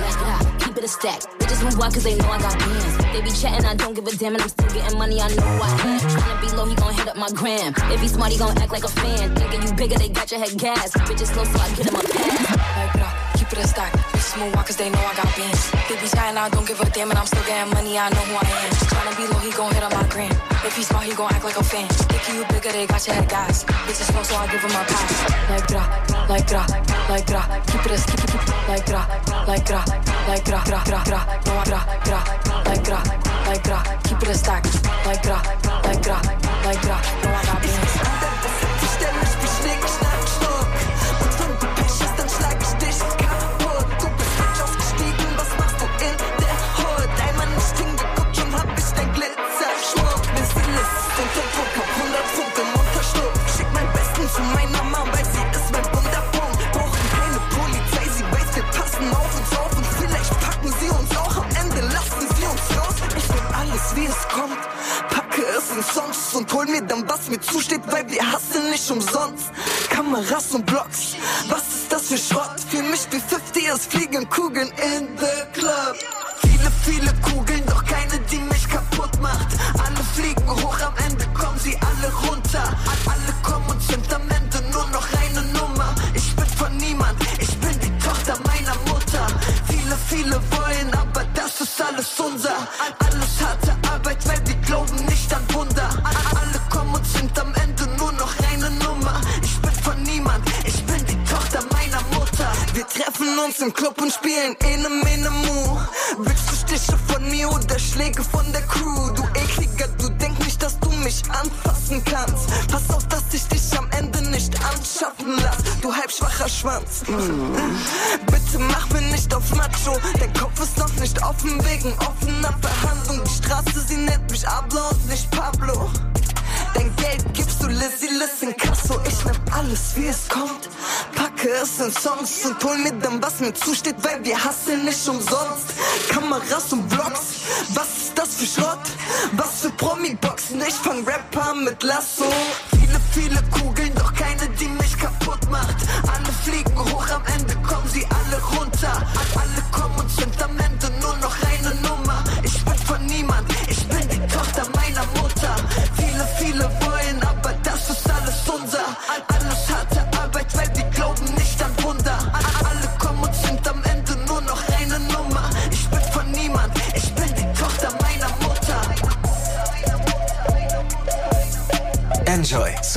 Like 0.00 0.18
that, 0.26 0.43
it 0.84 0.86
a 0.86 0.88
stack. 0.88 1.20
Bitches 1.38 1.64
move 1.64 1.80
on 1.80 1.92
cause 1.92 2.04
they 2.04 2.14
know 2.16 2.28
I 2.28 2.38
got 2.38 2.58
bands. 2.58 2.96
They 3.12 3.20
be 3.22 3.30
chatting, 3.30 3.64
I 3.66 3.74
don't 3.74 3.94
give 3.94 4.06
a 4.06 4.16
damn, 4.16 4.34
and 4.34 4.42
I'm 4.42 4.48
still 4.48 4.68
getting 4.68 4.98
money, 4.98 5.20
I 5.20 5.28
know 5.28 5.42
I 5.42 5.70
am. 5.82 6.00
Tryna 6.00 6.40
be 6.40 6.56
low, 6.56 6.66
he 6.66 6.74
gon' 6.74 6.94
hit 6.94 7.08
up 7.08 7.16
my 7.16 7.30
gram. 7.30 7.74
If 7.92 8.00
he 8.00 8.08
smart, 8.08 8.32
he 8.32 8.38
gon' 8.38 8.56
act 8.58 8.72
like 8.72 8.84
a 8.84 8.88
fan. 8.88 9.34
Thinking 9.34 9.62
you 9.62 9.72
bigger, 9.74 9.98
they 9.98 10.08
got 10.08 10.30
your 10.30 10.40
head 10.40 10.56
gas. 10.58 10.92
Bitches 10.92 11.32
slow, 11.32 11.44
so 11.44 11.58
I 11.58 11.68
get 11.74 11.86
him 11.86 11.96
a 11.96 12.02
pass. 12.02 13.23
Keep 13.44 13.58
it 13.58 13.64
a 13.64 13.68
stack. 13.68 13.92
Bitches 13.92 14.40
move 14.40 14.54
walk 14.54 14.66
cause 14.68 14.76
they 14.76 14.88
know 14.88 15.04
I 15.04 15.12
got 15.20 15.28
beans. 15.36 15.68
They 15.84 16.00
be 16.00 16.08
chatting, 16.08 16.38
I 16.38 16.48
don't 16.48 16.66
give 16.66 16.80
a 16.80 16.88
damn, 16.88 17.10
and 17.10 17.18
I'm 17.18 17.26
still 17.26 17.44
getting 17.44 17.68
money, 17.74 17.98
I 17.98 18.08
know 18.08 18.24
who 18.24 18.40
I 18.40 18.48
am. 18.48 18.72
Tryna 18.88 19.12
be 19.20 19.28
low, 19.28 19.38
he 19.44 19.52
gon' 19.52 19.68
hit 19.74 19.82
up 19.82 19.92
my 19.92 20.08
gram. 20.08 20.32
If 20.64 20.74
he 20.76 20.82
smart, 20.82 21.04
he 21.04 21.12
gon' 21.12 21.28
act 21.28 21.44
like 21.44 21.58
a 21.58 21.62
fan. 21.62 21.86
Thinking 22.08 22.40
you 22.40 22.44
bigger, 22.48 22.72
they 22.72 22.86
got 22.86 23.04
your 23.06 23.16
head 23.16 23.28
gas. 23.28 23.64
Bitches 23.84 24.08
slow, 24.08 24.22
so 24.22 24.36
I 24.36 24.48
give 24.48 24.64
him 24.64 24.72
a 24.72 24.80
pass. 24.88 25.12
Like, 25.52 25.66
gra, 25.68 25.84
like, 26.24 26.46
gra, 26.48 26.64
like, 27.12 27.26
gra. 27.28 27.42
Keep 27.68 27.84
it 27.84 27.92
a 27.92 27.98
keep, 28.00 28.20
keep, 28.32 28.40
keep. 28.48 28.68
Like, 28.68 28.86
gra, 28.88 29.02
like, 29.44 29.66
gra, 29.68 29.80
like, 30.24 30.44
gra, 30.48 30.60
gra, 30.64 30.80
gra, 30.88 31.00
gra. 31.04 31.20
No, 31.44 31.52
I 31.52 31.64
gra, 31.68 31.80
gra, 32.00 32.20
like, 32.64 32.80
gra, 32.80 33.00
like, 33.44 33.60
gra. 33.60 33.78
Keep 34.08 34.22
it 34.24 34.28
a 34.32 34.34
stack. 34.40 34.64
Like, 35.04 35.20
gra, 35.20 35.36
like, 35.84 36.00
gra, 36.00 36.16
like, 36.64 36.80
gra. 36.80 36.96
No, 37.20 37.28
I 37.28 37.44
got 37.44 37.60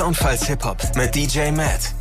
Enjoy 0.07 0.23
Soundfiles 0.23 0.47
Hip 0.47 0.63
Hop 0.63 0.95
mit 0.95 1.13
DJ 1.13 1.51
Matt. 1.51 1.93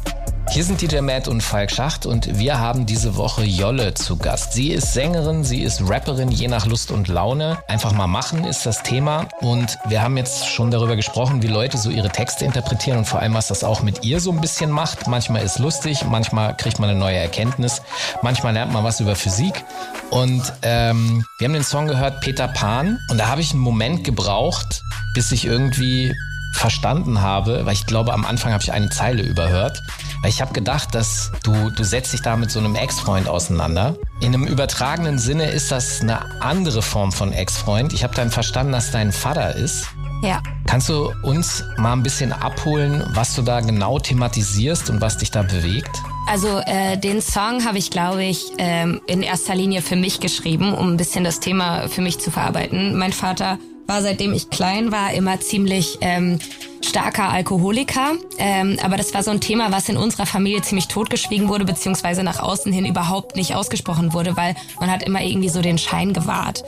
Hier 0.51 0.63
sind 0.63 0.81
DJ 0.81 1.01
Matt 1.01 1.27
und 1.27 1.41
Falk 1.41 1.73
Schacht 1.73 2.07
und 2.07 2.39
wir 2.39 2.61
haben 2.61 2.87
diese 2.87 3.17
Woche 3.17 3.43
Jolle 3.43 3.95
zu 3.95 4.17
Gast. 4.17 4.53
Sie 4.53 4.71
ist 4.71 4.93
Sängerin, 4.93 5.43
sie 5.43 5.63
ist 5.63 5.83
Rapperin, 5.83 6.31
je 6.31 6.47
nach 6.47 6.67
Lust 6.67 6.93
und 6.93 7.09
Laune. 7.09 7.59
Einfach 7.67 7.91
mal 7.91 8.07
machen 8.07 8.45
ist 8.45 8.65
das 8.65 8.85
Thema. 8.85 9.27
Und 9.41 9.77
wir 9.89 10.03
haben 10.03 10.17
jetzt 10.17 10.47
schon 10.47 10.71
darüber 10.71 10.95
gesprochen, 10.95 11.43
wie 11.43 11.49
Leute 11.49 11.79
so 11.79 11.91
ihre 11.91 12.11
Texte 12.11 12.45
interpretieren 12.45 12.99
und 12.99 13.07
vor 13.07 13.19
allem, 13.19 13.35
was 13.35 13.49
das 13.49 13.65
auch 13.65 13.83
mit 13.83 14.05
ihr 14.05 14.21
so 14.21 14.31
ein 14.31 14.41
bisschen 14.41 14.71
macht. 14.71 15.09
Manchmal 15.09 15.43
ist 15.43 15.59
lustig, 15.59 16.05
manchmal 16.05 16.57
kriegt 16.57 16.79
man 16.79 16.89
eine 16.89 16.99
neue 17.01 17.17
Erkenntnis, 17.17 17.83
manchmal 18.23 18.53
lernt 18.53 18.73
man 18.73 18.85
was 18.85 19.01
über 19.01 19.17
Physik. 19.17 19.65
Und 20.11 20.53
ähm, 20.63 21.25
wir 21.39 21.49
haben 21.49 21.55
den 21.55 21.65
Song 21.65 21.89
gehört, 21.89 22.21
Peter 22.21 22.47
Pan. 22.47 23.01
Und 23.11 23.19
da 23.19 23.27
habe 23.27 23.41
ich 23.41 23.51
einen 23.51 23.63
Moment 23.63 24.05
gebraucht, 24.05 24.85
bis 25.13 25.33
ich 25.33 25.45
irgendwie 25.45 26.15
verstanden 26.57 27.21
habe, 27.21 27.67
weil 27.67 27.73
ich 27.73 27.87
glaube, 27.87 28.13
am 28.13 28.25
Anfang 28.25 28.53
habe 28.53 28.63
ich 28.63 28.73
eine 28.73 28.91
Zeile 28.91 29.23
überhört. 29.23 29.83
Weil 30.23 30.31
ich 30.31 30.41
habe 30.41 30.53
gedacht, 30.53 30.95
dass 30.95 31.33
du, 31.43 31.71
du 31.71 31.85
setzt 31.85 32.13
dich 32.13 32.23
da 32.23 32.37
mit 32.37 32.51
so 32.51 32.59
einem 32.59 32.75
Ex-Freund 32.75 33.29
auseinander. 33.29 33.97
In 34.21 34.35
einem 34.35 34.47
übertragenen 34.47 35.19
Sinne 35.19 35.51
ist 35.51 35.71
das 35.71 36.01
eine 36.01 36.43
andere 36.43 36.83
Form 36.83 37.13
von 37.13 37.33
Ex-Freund. 37.33 37.93
Ich 37.93 38.03
habe 38.03 38.15
dann 38.15 38.31
verstanden, 38.31 38.73
dass 38.73 38.91
dein 38.91 39.13
Vater 39.13 39.55
ist. 39.55 39.87
Ja. 40.23 40.43
Kannst 40.67 40.89
du 40.89 41.13
uns 41.23 41.63
mal 41.77 41.93
ein 41.93 42.03
bisschen 42.03 42.33
abholen, 42.33 43.05
was 43.11 43.35
du 43.35 43.43
da 43.43 43.61
genau 43.61 43.99
thematisierst 43.99 44.91
und 44.91 45.01
was 45.01 45.19
dich 45.19 45.31
da 45.31 45.43
bewegt? 45.43 45.91
Also 46.27 46.61
äh, 46.67 46.97
den 46.97 47.21
Song 47.21 47.65
habe 47.65 47.79
ich, 47.79 47.91
glaube 47.91 48.25
ich, 48.25 48.53
ähm, 48.59 49.01
in 49.07 49.23
erster 49.23 49.55
Linie 49.55 49.83
für 49.83 49.95
mich 49.95 50.19
geschrieben, 50.19 50.75
um 50.75 50.93
ein 50.93 50.97
bisschen 50.97 51.23
das 51.23 51.39
Thema 51.39 51.89
für 51.89 52.01
mich 52.01 52.19
zu 52.19 52.31
verarbeiten. 52.31 52.97
Mein 52.97 53.13
Vater 53.13 53.59
war 53.87 54.03
seitdem 54.03 54.33
ich 54.33 54.51
klein 54.51 54.93
war 54.93 55.13
immer 55.13 55.41
ziemlich 55.41 55.99
ähm, 56.01 56.39
starker 56.85 57.31
Alkoholiker. 57.31 58.13
Ähm, 58.39 58.79
aber 58.83 58.97
das 58.97 59.15
war 59.15 59.23
so 59.23 59.31
ein 59.31 59.41
Thema, 59.41 59.73
was 59.73 59.89
in 59.89 59.97
unserer 59.97 60.27
Familie 60.27 60.63
ziemlich 60.63 60.89
totgeschwiegen 60.89 61.49
wurde, 61.49 61.65
beziehungsweise 61.65 62.23
nach 62.23 62.41
außen 62.41 62.73
hin 62.73 62.87
überhaupt 62.87 63.37
nicht 63.37 63.55
ausgesprochen 63.55 64.13
wurde, 64.13 64.37
weil 64.37 64.55
man 64.81 64.91
hat 64.91 65.03
immer 65.03 65.23
irgendwie 65.23 65.49
so 65.49 65.63
den 65.63 65.79
Schein 65.79 66.13
gewahrt. 66.13 66.65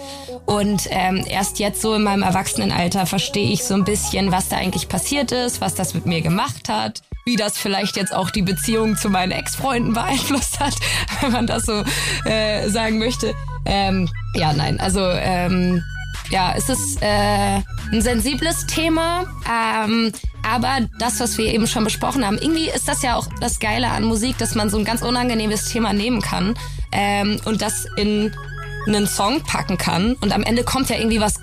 Und 0.46 0.88
ähm, 0.90 1.24
erst 1.28 1.58
jetzt 1.58 1.82
so 1.82 1.94
in 1.94 2.02
meinem 2.02 2.22
Erwachsenenalter 2.22 3.06
verstehe 3.06 3.50
ich 3.50 3.64
so 3.64 3.74
ein 3.74 3.84
bisschen, 3.84 4.32
was 4.32 4.48
da 4.48 4.56
eigentlich 4.56 4.88
passiert 4.88 5.32
ist, 5.32 5.60
was 5.60 5.74
das 5.74 5.94
mit 5.94 6.06
mir 6.06 6.20
gemacht 6.20 6.68
hat 6.68 7.02
wie 7.24 7.36
das 7.36 7.58
vielleicht 7.58 7.98
jetzt 7.98 8.14
auch 8.14 8.30
die 8.30 8.40
Beziehung 8.40 8.96
zu 8.96 9.10
meinen 9.10 9.32
Ex-Freunden 9.32 9.92
beeinflusst 9.92 10.60
hat, 10.60 10.72
wenn 11.20 11.30
man 11.30 11.46
das 11.46 11.64
so 11.64 11.84
äh, 12.24 12.70
sagen 12.70 12.98
möchte. 12.98 13.34
Ähm, 13.66 14.08
ja, 14.32 14.54
nein, 14.54 14.80
also 14.80 15.00
ähm, 15.02 15.82
ja, 16.30 16.54
es 16.56 16.68
ist 16.68 17.02
äh, 17.02 17.60
ein 17.92 18.02
sensibles 18.02 18.66
Thema, 18.66 19.24
ähm, 19.50 20.12
aber 20.42 20.88
das, 20.98 21.20
was 21.20 21.38
wir 21.38 21.46
eben 21.52 21.66
schon 21.66 21.84
besprochen 21.84 22.24
haben, 22.24 22.38
irgendwie 22.38 22.68
ist 22.68 22.88
das 22.88 23.02
ja 23.02 23.16
auch 23.16 23.26
das 23.40 23.58
Geile 23.58 23.88
an 23.88 24.04
Musik, 24.04 24.38
dass 24.38 24.54
man 24.54 24.70
so 24.70 24.78
ein 24.78 24.84
ganz 24.84 25.02
unangenehmes 25.02 25.66
Thema 25.66 25.92
nehmen 25.92 26.20
kann 26.20 26.54
ähm, 26.92 27.40
und 27.44 27.62
das 27.62 27.86
in 27.96 28.32
einen 28.86 29.06
Song 29.06 29.42
packen 29.42 29.78
kann 29.78 30.14
und 30.20 30.32
am 30.32 30.42
Ende 30.42 30.64
kommt 30.64 30.88
ja 30.90 30.96
irgendwie 30.96 31.20
was 31.20 31.34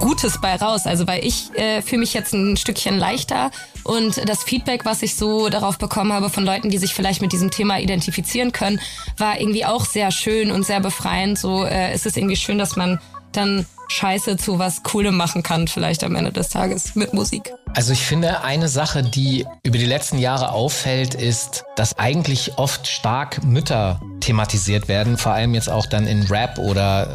Gutes 0.00 0.40
bei 0.40 0.56
raus. 0.56 0.86
Also 0.86 1.06
weil 1.06 1.24
ich 1.24 1.54
äh, 1.54 1.82
fühle 1.82 2.00
mich 2.00 2.14
jetzt 2.14 2.34
ein 2.34 2.56
Stückchen 2.56 2.98
leichter 2.98 3.50
und 3.84 4.28
das 4.28 4.42
Feedback, 4.42 4.84
was 4.84 5.02
ich 5.02 5.14
so 5.14 5.48
darauf 5.48 5.78
bekommen 5.78 6.12
habe 6.12 6.30
von 6.30 6.44
Leuten, 6.44 6.70
die 6.70 6.78
sich 6.78 6.94
vielleicht 6.94 7.22
mit 7.22 7.32
diesem 7.32 7.50
Thema 7.50 7.78
identifizieren 7.78 8.52
können, 8.52 8.80
war 9.16 9.40
irgendwie 9.40 9.64
auch 9.64 9.84
sehr 9.84 10.10
schön 10.10 10.50
und 10.50 10.66
sehr 10.66 10.80
befreiend. 10.80 11.38
So 11.38 11.64
äh, 11.64 11.94
ist 11.94 12.06
es 12.06 12.16
irgendwie 12.16 12.36
schön, 12.36 12.58
dass 12.58 12.76
man 12.76 13.00
dann 13.32 13.66
Scheiße 13.88 14.36
zu 14.36 14.58
was 14.58 14.82
Coolem 14.82 15.16
machen 15.16 15.42
kann, 15.42 15.68
vielleicht 15.68 16.04
am 16.04 16.14
Ende 16.14 16.32
des 16.32 16.48
Tages 16.48 16.94
mit 16.94 17.12
Musik. 17.12 17.52
Also 17.74 17.92
ich 17.92 18.02
finde, 18.02 18.42
eine 18.42 18.68
Sache, 18.68 19.02
die 19.02 19.46
über 19.62 19.78
die 19.78 19.86
letzten 19.86 20.18
Jahre 20.18 20.52
auffällt, 20.52 21.14
ist, 21.14 21.64
dass 21.76 21.98
eigentlich 21.98 22.56
oft 22.56 22.86
stark 22.86 23.42
Mütter 23.44 24.00
thematisiert 24.20 24.88
werden, 24.88 25.18
vor 25.18 25.32
allem 25.32 25.54
jetzt 25.54 25.68
auch 25.68 25.86
dann 25.86 26.06
in 26.06 26.22
Rap 26.24 26.58
oder 26.58 27.08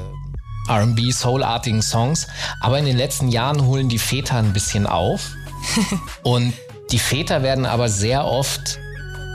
äh, 0.67 0.71
RB, 0.71 1.11
Soulartigen 1.11 1.81
Songs. 1.81 2.27
Aber 2.59 2.77
in 2.77 2.85
den 2.85 2.97
letzten 2.97 3.29
Jahren 3.29 3.65
holen 3.65 3.89
die 3.89 3.99
Väter 3.99 4.35
ein 4.35 4.53
bisschen 4.53 4.85
auf. 4.85 5.31
Und 6.23 6.53
die 6.91 6.99
Väter 6.99 7.41
werden 7.43 7.65
aber 7.65 7.89
sehr 7.89 8.25
oft 8.25 8.79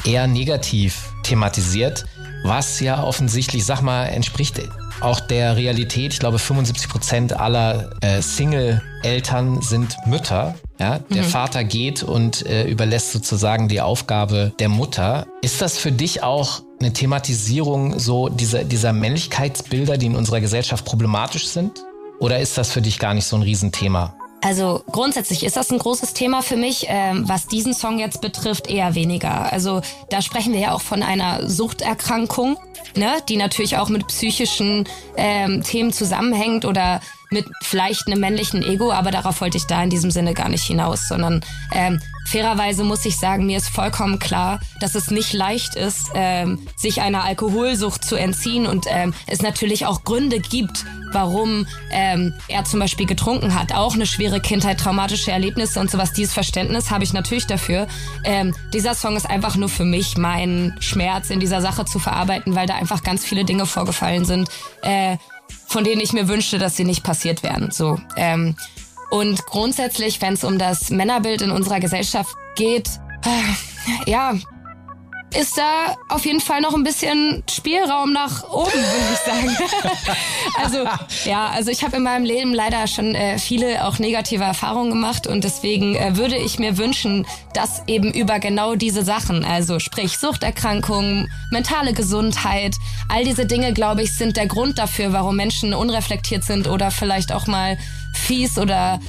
eher 0.04 0.26
negativ 0.26 1.12
thematisiert, 1.22 2.04
was 2.44 2.80
ja 2.80 3.02
offensichtlich, 3.02 3.64
sag 3.64 3.80
mal, 3.80 4.04
entspricht 4.06 4.58
auch 5.04 5.20
der 5.20 5.56
Realität. 5.56 6.12
Ich 6.12 6.18
glaube, 6.18 6.38
75 6.38 6.88
Prozent 6.88 7.32
aller 7.32 7.90
äh, 8.00 8.20
Single-Eltern 8.20 9.60
sind 9.62 9.96
Mütter. 10.06 10.54
Ja, 10.80 10.98
der 10.98 11.22
mhm. 11.22 11.28
Vater 11.28 11.62
geht 11.62 12.02
und 12.02 12.44
äh, 12.46 12.64
überlässt 12.64 13.12
sozusagen 13.12 13.68
die 13.68 13.80
Aufgabe 13.80 14.52
der 14.58 14.68
Mutter. 14.68 15.26
Ist 15.40 15.62
das 15.62 15.78
für 15.78 15.92
dich 15.92 16.24
auch 16.24 16.62
eine 16.80 16.92
Thematisierung 16.92 18.00
so 18.00 18.28
dieser, 18.28 18.64
dieser 18.64 18.92
Männlichkeitsbilder, 18.92 19.98
die 19.98 20.06
in 20.06 20.16
unserer 20.16 20.40
Gesellschaft 20.40 20.84
problematisch 20.84 21.46
sind? 21.46 21.84
Oder 22.18 22.40
ist 22.40 22.58
das 22.58 22.72
für 22.72 22.82
dich 22.82 22.98
gar 22.98 23.14
nicht 23.14 23.26
so 23.26 23.36
ein 23.36 23.42
Riesenthema? 23.42 24.16
Also 24.44 24.84
grundsätzlich 24.92 25.42
ist 25.42 25.56
das 25.56 25.70
ein 25.70 25.78
großes 25.78 26.12
Thema 26.12 26.42
für 26.42 26.56
mich. 26.56 26.84
Ähm, 26.88 27.26
was 27.26 27.46
diesen 27.46 27.72
Song 27.72 27.98
jetzt 27.98 28.20
betrifft, 28.20 28.68
eher 28.68 28.94
weniger. 28.94 29.50
Also 29.50 29.80
da 30.10 30.20
sprechen 30.20 30.52
wir 30.52 30.60
ja 30.60 30.72
auch 30.72 30.82
von 30.82 31.02
einer 31.02 31.48
Suchterkrankung, 31.48 32.58
ne, 32.94 33.14
die 33.26 33.38
natürlich 33.38 33.78
auch 33.78 33.88
mit 33.88 34.06
psychischen 34.08 34.86
ähm, 35.16 35.62
Themen 35.62 35.94
zusammenhängt 35.94 36.66
oder 36.66 37.00
mit 37.30 37.46
vielleicht 37.62 38.06
einem 38.06 38.20
männlichen 38.20 38.62
Ego, 38.62 38.92
aber 38.92 39.10
darauf 39.10 39.40
wollte 39.40 39.56
ich 39.56 39.64
da 39.66 39.82
in 39.82 39.88
diesem 39.88 40.10
Sinne 40.10 40.34
gar 40.34 40.50
nicht 40.50 40.64
hinaus, 40.64 41.08
sondern 41.08 41.42
ähm, 41.72 42.02
fairerweise 42.24 42.84
muss 42.84 43.04
ich 43.04 43.16
sagen, 43.16 43.46
mir 43.46 43.58
ist 43.58 43.68
vollkommen 43.68 44.18
klar, 44.18 44.60
dass 44.80 44.94
es 44.94 45.10
nicht 45.10 45.32
leicht 45.32 45.74
ist, 45.74 46.10
ähm, 46.14 46.66
sich 46.76 47.00
einer 47.00 47.24
Alkoholsucht 47.24 48.04
zu 48.04 48.16
entziehen 48.16 48.66
und 48.66 48.86
ähm, 48.88 49.14
es 49.26 49.42
natürlich 49.42 49.86
auch 49.86 50.04
Gründe 50.04 50.40
gibt, 50.40 50.84
warum 51.12 51.66
ähm, 51.90 52.34
er 52.48 52.64
zum 52.64 52.80
Beispiel 52.80 53.06
getrunken 53.06 53.54
hat. 53.54 53.72
Auch 53.72 53.94
eine 53.94 54.06
schwere 54.06 54.40
Kindheit, 54.40 54.80
traumatische 54.80 55.30
Erlebnisse 55.30 55.80
und 55.80 55.90
sowas. 55.90 56.12
Dieses 56.12 56.34
Verständnis 56.34 56.90
habe 56.90 57.04
ich 57.04 57.12
natürlich 57.12 57.46
dafür. 57.46 57.86
Ähm, 58.24 58.54
dieser 58.72 58.94
Song 58.94 59.16
ist 59.16 59.28
einfach 59.28 59.56
nur 59.56 59.68
für 59.68 59.84
mich 59.84 60.16
mein 60.16 60.76
Schmerz 60.80 61.30
in 61.30 61.40
dieser 61.40 61.60
Sache 61.60 61.84
zu 61.84 61.98
verarbeiten, 61.98 62.54
weil 62.54 62.66
da 62.66 62.74
einfach 62.74 63.02
ganz 63.02 63.24
viele 63.24 63.44
Dinge 63.44 63.66
vorgefallen 63.66 64.24
sind. 64.24 64.48
Äh, 64.82 65.16
von 65.66 65.84
denen 65.84 66.00
ich 66.00 66.12
mir 66.12 66.28
wünschte, 66.28 66.58
dass 66.58 66.76
sie 66.76 66.84
nicht 66.84 67.02
passiert 67.02 67.42
wären. 67.42 67.70
So. 67.70 67.98
Ähm, 68.16 68.56
und 69.14 69.46
grundsätzlich, 69.46 70.20
wenn 70.20 70.34
es 70.34 70.42
um 70.42 70.58
das 70.58 70.90
Männerbild 70.90 71.40
in 71.40 71.52
unserer 71.52 71.78
Gesellschaft 71.78 72.34
geht, 72.56 72.88
äh, 73.24 74.10
ja, 74.10 74.34
ist 75.40 75.58
da 75.58 75.96
auf 76.08 76.24
jeden 76.24 76.40
Fall 76.40 76.60
noch 76.60 76.74
ein 76.74 76.84
bisschen 76.84 77.42
Spielraum 77.50 78.12
nach 78.12 78.44
oben, 78.50 78.72
würde 78.72 79.12
ich 79.12 79.18
sagen. 79.18 79.56
also 80.62 80.84
ja, 81.28 81.48
also 81.48 81.70
ich 81.70 81.82
habe 81.82 81.96
in 81.96 82.02
meinem 82.02 82.24
Leben 82.24 82.54
leider 82.54 82.86
schon 82.86 83.14
äh, 83.14 83.38
viele 83.38 83.86
auch 83.86 83.98
negative 83.98 84.44
Erfahrungen 84.44 84.90
gemacht 84.90 85.26
und 85.26 85.44
deswegen 85.44 85.96
äh, 85.96 86.16
würde 86.16 86.36
ich 86.36 86.58
mir 86.58 86.78
wünschen, 86.78 87.26
dass 87.52 87.82
eben 87.86 88.12
über 88.12 88.38
genau 88.38 88.74
diese 88.74 89.04
Sachen, 89.04 89.44
also 89.44 89.78
sprich 89.78 90.18
Suchterkrankungen, 90.18 91.30
mentale 91.50 91.92
Gesundheit, 91.92 92.76
all 93.08 93.24
diese 93.24 93.46
Dinge, 93.46 93.72
glaube 93.72 94.02
ich, 94.02 94.14
sind 94.14 94.36
der 94.36 94.46
Grund 94.46 94.78
dafür, 94.78 95.12
warum 95.12 95.36
Menschen 95.36 95.74
unreflektiert 95.74 96.44
sind 96.44 96.68
oder 96.68 96.90
vielleicht 96.90 97.32
auch 97.32 97.46
mal 97.46 97.78
fies 98.14 98.58
oder 98.58 99.00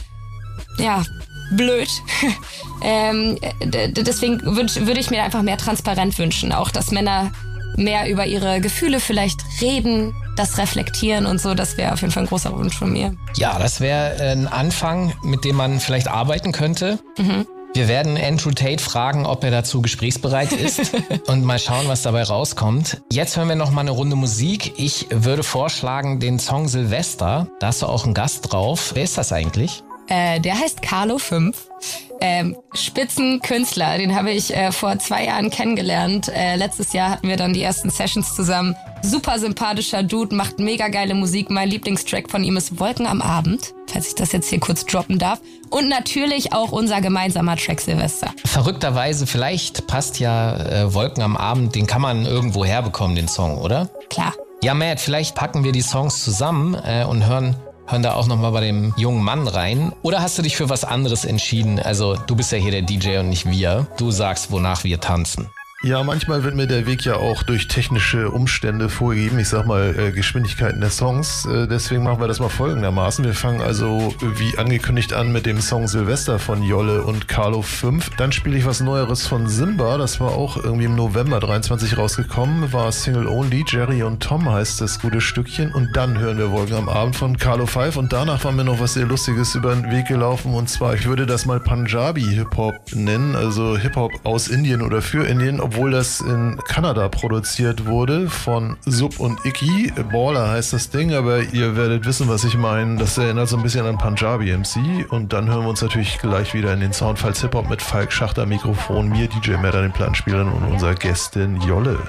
ja, 0.77 1.03
blöd. 1.51 1.89
ähm, 2.81 3.37
deswegen 3.61 4.41
würde 4.43 4.87
würd 4.87 4.97
ich 4.97 5.09
mir 5.09 5.23
einfach 5.23 5.41
mehr 5.41 5.57
Transparenz 5.57 6.17
wünschen. 6.17 6.51
Auch, 6.51 6.71
dass 6.71 6.91
Männer 6.91 7.31
mehr 7.77 8.09
über 8.09 8.25
ihre 8.25 8.61
Gefühle 8.61 8.99
vielleicht 8.99 9.41
reden, 9.61 10.13
das 10.35 10.57
reflektieren 10.57 11.25
und 11.25 11.39
so. 11.39 11.53
Das 11.53 11.77
wäre 11.77 11.93
auf 11.93 12.01
jeden 12.01 12.13
Fall 12.13 12.23
ein 12.23 12.29
großer 12.29 12.57
Wunsch 12.57 12.77
von 12.77 12.91
mir. 12.91 13.15
Ja, 13.35 13.57
das 13.59 13.81
wäre 13.81 14.21
ein 14.21 14.47
Anfang, 14.47 15.13
mit 15.23 15.45
dem 15.45 15.55
man 15.55 15.79
vielleicht 15.79 16.07
arbeiten 16.07 16.51
könnte. 16.51 16.99
Mhm. 17.17 17.45
Wir 17.73 17.89
werden 17.89 18.17
Andrew 18.17 18.51
Tate 18.51 18.81
fragen, 18.81 19.25
ob 19.25 19.43
er 19.43 19.51
dazu 19.51 19.81
gesprächsbereit 19.81 20.53
ist 20.53 20.93
und 21.27 21.43
mal 21.43 21.59
schauen, 21.59 21.89
was 21.89 22.03
dabei 22.03 22.23
rauskommt. 22.23 23.01
Jetzt 23.11 23.35
hören 23.35 23.49
wir 23.49 23.57
noch 23.57 23.71
mal 23.71 23.81
eine 23.81 23.91
Runde 23.91 24.15
Musik. 24.15 24.75
Ich 24.77 25.07
würde 25.09 25.43
vorschlagen 25.43 26.21
den 26.21 26.39
Song 26.39 26.69
Silvester. 26.69 27.49
Da 27.59 27.67
hast 27.67 27.81
du 27.81 27.87
auch 27.87 28.05
einen 28.05 28.13
Gast 28.13 28.53
drauf. 28.53 28.91
Wer 28.93 29.03
ist 29.03 29.17
das 29.17 29.33
eigentlich? 29.33 29.83
Äh, 30.07 30.39
der 30.39 30.59
heißt 30.59 30.81
Carlo 30.81 31.17
5. 31.17 31.69
Ähm, 32.21 32.55
Spitzenkünstler, 32.73 33.97
den 33.97 34.15
habe 34.15 34.31
ich 34.31 34.55
äh, 34.55 34.71
vor 34.71 34.97
zwei 34.99 35.25
Jahren 35.25 35.49
kennengelernt. 35.49 36.29
Äh, 36.29 36.55
letztes 36.55 36.93
Jahr 36.93 37.09
hatten 37.09 37.27
wir 37.27 37.35
dann 37.35 37.53
die 37.53 37.61
ersten 37.61 37.89
Sessions 37.89 38.35
zusammen. 38.35 38.75
Super 39.01 39.37
sympathischer 39.37 40.01
Dude, 40.01 40.33
macht 40.33 40.59
mega 40.59 40.87
geile 40.87 41.13
Musik. 41.13 41.49
Mein 41.49 41.69
Lieblingstrack 41.69 42.31
von 42.31 42.43
ihm 42.43 42.55
ist 42.57 42.79
Wolken 42.79 43.05
am 43.05 43.21
Abend, 43.21 43.73
falls 43.91 44.07
ich 44.07 44.15
das 44.15 44.31
jetzt 44.31 44.49
hier 44.49 44.59
kurz 44.59 44.85
droppen 44.85 45.19
darf. 45.19 45.41
Und 45.69 45.89
natürlich 45.89 46.53
auch 46.53 46.71
unser 46.71 47.01
gemeinsamer 47.01 47.57
Track 47.57 47.81
Silvester. 47.81 48.31
Verrückterweise, 48.45 49.27
vielleicht 49.27 49.87
passt 49.87 50.19
ja 50.19 50.55
äh, 50.57 50.93
Wolken 50.93 51.21
am 51.21 51.35
Abend, 51.35 51.75
den 51.75 51.85
kann 51.85 52.01
man 52.01 52.25
irgendwo 52.25 52.63
herbekommen, 52.63 53.15
den 53.15 53.27
Song, 53.27 53.57
oder? 53.57 53.89
Klar. 54.09 54.33
Ja, 54.63 54.73
Matt, 54.73 54.99
vielleicht 54.99 55.35
packen 55.35 55.63
wir 55.63 55.73
die 55.73 55.81
Songs 55.81 56.23
zusammen 56.23 56.75
äh, 56.75 57.03
und 57.03 57.27
hören 57.27 57.55
hören 57.87 58.03
da 58.03 58.13
auch 58.13 58.27
nochmal 58.27 58.51
bei 58.51 58.61
dem 58.61 58.93
jungen 58.97 59.23
Mann 59.23 59.47
rein? 59.47 59.93
Oder 60.01 60.21
hast 60.21 60.37
du 60.37 60.41
dich 60.41 60.57
für 60.57 60.69
was 60.69 60.83
anderes 60.83 61.25
entschieden? 61.25 61.79
Also 61.79 62.15
du 62.27 62.35
bist 62.35 62.51
ja 62.51 62.57
hier 62.57 62.71
der 62.71 62.81
DJ 62.81 63.17
und 63.17 63.29
nicht 63.29 63.49
wir. 63.49 63.87
Du 63.97 64.11
sagst, 64.11 64.51
wonach 64.51 64.83
wir 64.83 64.99
tanzen. 64.99 65.49
Ja, 65.85 66.01
manchmal 66.01 66.43
wird 66.43 66.55
mir 66.55 66.65
der 66.65 66.87
Weg 66.87 67.05
ja 67.05 67.17
auch 67.17 67.43
durch 67.43 67.67
technische 67.67 68.31
Umstände 68.31 68.89
vorgegeben. 68.89 69.37
Ich 69.37 69.49
sag 69.49 69.67
mal 69.67 69.95
äh, 69.95 70.11
Geschwindigkeiten 70.11 70.81
der 70.81 70.89
Songs. 70.89 71.45
Äh, 71.45 71.67
deswegen 71.67 72.01
machen 72.01 72.19
wir 72.19 72.27
das 72.27 72.39
mal 72.39 72.49
folgendermaßen. 72.49 73.23
Wir 73.23 73.35
fangen 73.35 73.61
also 73.61 74.11
wie 74.19 74.57
angekündigt 74.57 75.13
an 75.13 75.31
mit 75.31 75.45
dem 75.45 75.61
Song 75.61 75.87
Silvester 75.87 76.39
von 76.39 76.63
Jolle 76.63 77.03
und 77.03 77.27
Carlo 77.27 77.61
5. 77.61 78.15
Dann 78.17 78.31
spiele 78.31 78.57
ich 78.57 78.65
was 78.65 78.79
Neueres 78.79 79.27
von 79.27 79.47
Simba. 79.47 79.99
Das 79.99 80.19
war 80.19 80.31
auch 80.31 80.57
irgendwie 80.57 80.85
im 80.85 80.95
November 80.95 81.39
23 81.39 81.99
rausgekommen. 81.99 82.73
War 82.73 82.91
Single 82.91 83.27
Only. 83.27 83.63
Jerry 83.67 84.01
und 84.01 84.23
Tom 84.23 84.49
heißt 84.49 84.81
das 84.81 84.99
gute 84.99 85.21
Stückchen. 85.21 85.71
Und 85.71 85.95
dann 85.95 86.17
hören 86.17 86.39
wir 86.39 86.49
Wolken 86.49 86.77
am 86.77 86.89
Abend 86.89 87.15
von 87.15 87.37
Carlo 87.37 87.67
5. 87.67 87.97
Und 87.97 88.11
danach 88.11 88.43
war 88.43 88.53
mir 88.53 88.63
noch 88.63 88.79
was 88.79 88.95
sehr 88.95 89.05
Lustiges 89.05 89.53
über 89.53 89.75
den 89.75 89.91
Weg 89.91 90.07
gelaufen. 90.07 90.55
Und 90.55 90.67
zwar, 90.67 90.95
ich 90.95 91.05
würde 91.05 91.27
das 91.27 91.45
mal 91.45 91.59
Punjabi 91.59 92.23
Hip-Hop 92.23 92.73
nennen. 92.95 93.35
Also 93.35 93.77
Hip-Hop 93.77 94.11
aus 94.23 94.47
Indien 94.47 94.81
oder 94.81 95.03
für 95.03 95.27
Indien. 95.27 95.61
Obwohl 95.61 95.74
obwohl 95.75 95.91
das 95.91 96.21
in 96.21 96.57
Kanada 96.69 97.09
produziert 97.09 97.85
wurde 97.85 98.29
von 98.29 98.77
Sub 98.85 99.19
und 99.19 99.45
Icky. 99.45 99.91
Baller 100.09 100.49
heißt 100.49 100.71
das 100.71 100.89
Ding, 100.89 101.13
aber 101.13 101.41
ihr 101.41 101.75
werdet 101.75 102.05
wissen, 102.05 102.29
was 102.29 102.45
ich 102.45 102.57
meine. 102.57 102.95
Das 102.97 103.17
erinnert 103.17 103.49
so 103.49 103.57
ein 103.57 103.63
bisschen 103.63 103.85
an 103.85 103.97
Punjabi 103.97 104.55
MC. 104.55 105.11
Und 105.11 105.33
dann 105.33 105.49
hören 105.49 105.63
wir 105.63 105.69
uns 105.69 105.81
natürlich 105.81 106.17
gleich 106.19 106.53
wieder 106.53 106.71
in 106.71 106.79
den 106.79 106.93
Soundfalls 106.93 107.41
Hip-Hop 107.41 107.69
mit 107.69 107.81
Falk 107.81 108.13
Schachter 108.13 108.45
Mikrofon, 108.45 109.09
mir 109.09 109.27
DJ 109.27 109.57
Matt 109.57 109.75
an 109.75 109.83
den 109.83 109.91
Plattenspielern 109.91 110.47
und 110.47 110.63
unserer 110.63 110.95
Gästin 110.95 111.59
Jolle. 111.59 111.99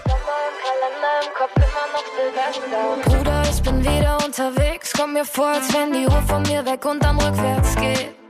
Bruder, 3.05 3.43
ich 3.51 3.63
bin 3.63 3.83
wieder 3.83 4.19
unterwegs. 4.25 4.93
Komm 4.97 5.15
mir 5.15 5.25
vor, 5.25 5.49
als 5.49 5.75
wenn 5.75 5.93
die 5.93 6.07
Uhr 6.07 6.23
von 6.23 6.43
mir 6.43 6.65
weg 6.65 6.85
und 6.85 7.03
dann 7.03 7.19
rückwärts 7.19 7.75
geht 7.75 8.26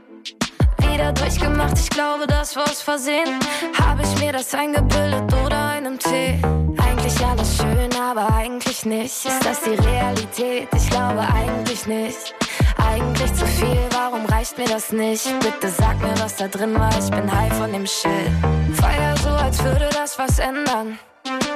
wieder 0.97 1.13
durchgemacht, 1.13 1.77
ich 1.77 1.89
glaube, 1.91 2.25
das 2.25 2.55
war 2.55 2.63
aus 2.63 2.81
Versehen. 2.81 3.39
Habe 3.79 4.01
ich 4.01 4.19
mir 4.19 4.31
das 4.31 4.53
eingebildet 4.55 5.31
oder 5.45 5.67
einem 5.69 5.99
Tee? 5.99 6.39
Eigentlich 6.77 7.23
alles 7.23 7.57
schön, 7.57 7.89
aber 8.01 8.33
eigentlich 8.33 8.83
nicht. 8.83 9.25
Ist 9.25 9.45
das 9.45 9.61
die 9.61 9.75
Realität? 9.75 10.67
Ich 10.75 10.89
glaube 10.89 11.21
eigentlich 11.21 11.85
nicht. 11.85 12.33
Eigentlich 12.77 13.31
zu 13.33 13.45
viel, 13.45 13.79
warum 13.91 14.25
reicht 14.25 14.57
mir 14.57 14.65
das 14.65 14.91
nicht? 14.91 15.27
Bitte 15.39 15.69
sag 15.69 16.01
mir, 16.01 16.17
was 16.19 16.35
da 16.35 16.47
drin 16.47 16.73
war, 16.79 16.89
ich 16.97 17.11
bin 17.11 17.31
high 17.31 17.53
von 17.53 17.71
dem 17.71 17.85
Shit. 17.85 18.31
Feier 18.73 19.15
so, 19.17 19.29
als 19.29 19.63
würde 19.63 19.89
das 19.93 20.17
was 20.17 20.39
ändern. 20.39 20.97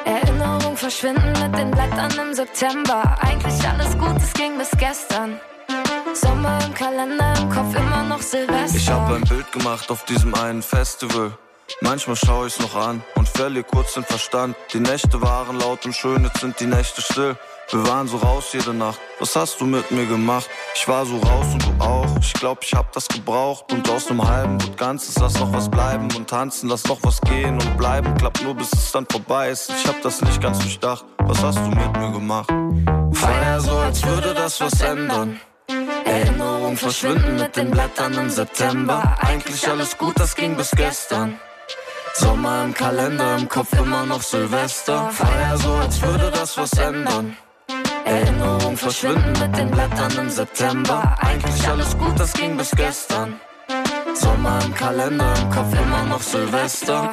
Erinnerungen 0.06 0.78
verschwinden 0.78 1.34
mit 1.42 1.58
den 1.58 1.72
Blättern 1.72 2.12
im 2.28 2.34
September. 2.36 3.18
Eigentlich 3.22 3.68
alles 3.68 3.98
gut, 3.98 4.18
es 4.18 4.34
ging 4.34 4.58
bis 4.60 4.70
gestern. 4.78 5.40
Sommer 6.16 6.60
im 6.66 6.74
Kalender, 6.74 7.34
im 7.40 7.50
Kopf 7.50 7.76
immer 7.76 8.04
noch 8.04 8.22
Silvester. 8.22 8.78
Ich 8.78 8.90
hab 8.90 9.10
ein 9.10 9.22
Bild 9.22 9.52
gemacht 9.52 9.90
auf 9.90 10.06
diesem 10.06 10.34
einen 10.36 10.62
Festival. 10.62 11.38
Manchmal 11.82 12.16
schau 12.16 12.46
ich's 12.46 12.60
noch 12.60 12.76
an 12.76 13.02
und 13.16 13.28
verliere 13.30 13.64
kurz 13.64 13.94
den 13.94 14.04
Verstand. 14.04 14.56
Die 14.74 14.80
Nächte 14.80 15.22
waren 15.22 15.58
laut 15.60 15.86
und 15.86 15.94
schön, 15.94 16.24
jetzt 16.24 16.42
sind 16.42 16.60
die 16.60 16.66
Nächte 16.66 17.02
still. 17.02 17.38
Wir 17.72 17.88
waren 17.88 18.08
so 18.08 18.18
raus 18.18 18.50
jede 18.52 18.74
Nacht. 18.74 19.00
Was 19.20 19.34
hast 19.36 19.62
du 19.62 19.66
mit 19.66 19.90
mir 19.92 20.06
gemacht? 20.06 20.50
Ich 20.76 20.86
war 20.90 21.06
so 21.06 21.18
raus 21.18 21.46
und 21.54 21.66
du 21.66 21.84
auch. 21.84 22.06
Ich 22.20 22.34
glaub, 22.34 22.64
ich 22.64 22.74
hab 22.74 22.92
das 22.92 23.08
gebraucht. 23.08 23.72
Und 23.72 23.90
aus 23.90 24.10
nem 24.10 24.28
halben 24.28 24.62
wird 24.62 24.78
Ganzes, 24.78 25.18
lass 25.18 25.40
noch 25.40 25.54
was 25.54 25.70
bleiben 25.70 26.10
und 26.18 26.30
tanzen, 26.30 26.68
lass 26.68 26.84
noch 26.86 27.00
was 27.04 27.22
gehen 27.22 27.54
und 27.54 27.78
bleiben. 27.78 28.14
Klappt 28.16 28.44
nur, 28.44 28.56
bis 28.56 28.74
es 28.74 28.92
dann 28.92 29.06
vorbei 29.10 29.52
ist. 29.52 29.70
Ich 29.70 29.88
hab 29.88 30.02
das 30.02 30.22
nicht 30.22 30.42
ganz 30.42 30.60
durchdacht. 30.60 31.06
Was 31.20 31.42
hast 31.42 31.60
du 31.60 31.70
mit 31.70 31.98
mir 31.98 32.12
gemacht? 32.12 32.50
Feier 33.14 33.62
so, 33.62 33.78
als 33.78 34.04
würde 34.06 34.34
das 34.34 34.60
was 34.60 34.82
ändern. 34.82 35.40
Erinnerungen 36.12 36.76
verschwinden 36.76 37.38
mit 37.38 37.56
den 37.56 37.72
Blättern 37.72 38.14
im 38.16 38.30
September. 38.30 39.18
Eigentlich 39.22 39.66
alles 39.66 39.98
gut, 39.98 40.20
das 40.20 40.36
ging 40.36 40.58
bis 40.58 40.72
gestern. 40.72 41.40
Sommer 42.16 42.66
im 42.66 42.74
Kalender, 42.74 43.38
im 43.38 43.48
Kopf 43.48 43.72
immer 43.80 44.06
noch 44.06 44.22
Silvester. 44.22 45.10
Feier 45.12 45.58
so, 45.58 45.74
als 45.76 46.02
würde 46.02 46.30
das 46.32 46.58
was 46.58 46.74
ändern. 46.74 47.38
Erinnerungen 48.04 48.76
verschwinden 48.76 49.32
mit 49.40 49.58
den 49.58 49.72
Blättern 49.72 50.12
im 50.18 50.30
September. 50.30 51.16
Eigentlich 51.22 51.66
alles 51.70 51.98
gut, 51.98 52.20
das 52.20 52.34
ging 52.34 52.58
bis 52.58 52.72
gestern. 52.72 53.40
Sommer 54.14 54.60
im 54.66 54.74
Kalender, 54.74 55.34
im 55.42 55.50
Kopf 55.50 55.74
immer 55.74 56.04
noch 56.10 56.22
Silvester. 56.22 57.12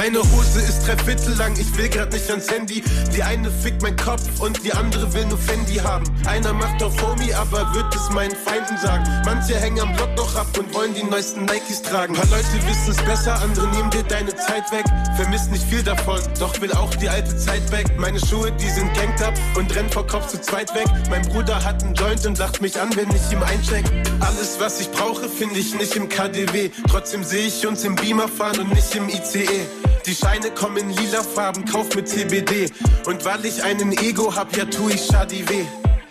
Meine 0.00 0.20
Hose 0.20 0.62
ist 0.62 0.86
drei 0.86 0.96
Viertel 0.96 1.34
lang, 1.36 1.52
ich 1.60 1.76
will 1.76 1.90
grad 1.90 2.10
nicht 2.10 2.30
ans 2.30 2.50
Handy. 2.50 2.82
Die 3.14 3.22
eine 3.22 3.50
fickt 3.50 3.82
mein 3.82 3.96
Kopf 3.96 4.22
und 4.40 4.64
die 4.64 4.72
andere 4.72 5.12
will 5.12 5.26
nur 5.26 5.36
Fendi 5.36 5.74
haben. 5.74 6.04
Einer 6.26 6.54
macht 6.54 6.82
auf 6.82 6.94
Homie, 7.02 7.34
aber 7.34 7.70
wird 7.74 7.94
es 7.94 8.08
meinen 8.08 8.34
Feinden 8.34 8.78
sagen. 8.78 9.04
Manche 9.26 9.60
hängen 9.60 9.78
am 9.78 9.94
Block 9.96 10.16
noch 10.16 10.34
ab 10.36 10.46
und 10.58 10.72
wollen 10.72 10.94
die 10.94 11.02
neuesten 11.02 11.44
Nikes 11.44 11.82
tragen. 11.82 12.14
Paar 12.14 12.24
Leute 12.28 12.46
wissen's 12.66 12.96
besser, 13.02 13.42
andere 13.42 13.68
nehmen 13.68 13.90
dir 13.90 14.02
deine 14.04 14.34
Zeit 14.36 14.72
weg. 14.72 14.86
Vermisst 15.16 15.50
nicht 15.50 15.64
viel 15.64 15.82
davon, 15.82 16.18
doch 16.38 16.58
will 16.62 16.72
auch 16.72 16.94
die 16.94 17.10
alte 17.10 17.36
Zeit 17.36 17.70
weg. 17.70 17.84
Meine 17.98 18.20
Schuhe, 18.20 18.50
die 18.52 18.70
sind 18.70 18.94
ganged 18.94 19.20
up 19.20 19.34
und 19.56 19.76
rennen 19.76 19.90
vor 19.90 20.06
Kopf 20.06 20.28
zu 20.28 20.40
zweit 20.40 20.74
weg. 20.74 20.86
Mein 21.10 21.28
Bruder 21.28 21.62
hat 21.62 21.84
einen 21.84 21.94
Joint 21.94 22.24
und 22.24 22.38
lacht 22.38 22.62
mich 22.62 22.80
an, 22.80 22.88
wenn 22.96 23.10
ich 23.10 23.30
ihm 23.30 23.42
eincheck. 23.42 23.84
Alles, 24.20 24.56
was 24.58 24.80
ich 24.80 24.90
brauche, 24.92 25.28
finde 25.28 25.58
ich 25.58 25.74
nicht 25.74 25.94
im 25.94 26.08
KDW. 26.08 26.70
Trotzdem 26.88 27.22
sehe 27.22 27.48
ich 27.48 27.66
uns 27.66 27.84
im 27.84 27.96
Beamer 27.96 28.28
fahren 28.28 28.60
und 28.60 28.72
nicht 28.72 28.94
im 28.94 29.06
ICE. 29.10 29.66
Die 30.06 30.14
Scheine 30.14 30.50
kommen 30.50 30.78
in 30.78 30.90
lila 30.90 31.22
Farben, 31.22 31.64
kauf 31.64 31.94
mit 31.94 32.08
CBD. 32.08 32.70
Und 33.06 33.24
weil 33.24 33.44
ich 33.44 33.62
einen 33.62 33.92
Ego 33.92 34.34
hab, 34.34 34.56
ja 34.56 34.64
tu 34.64 34.88
ich 34.88 35.04
Shadi 35.04 35.48
weh. 35.48 35.64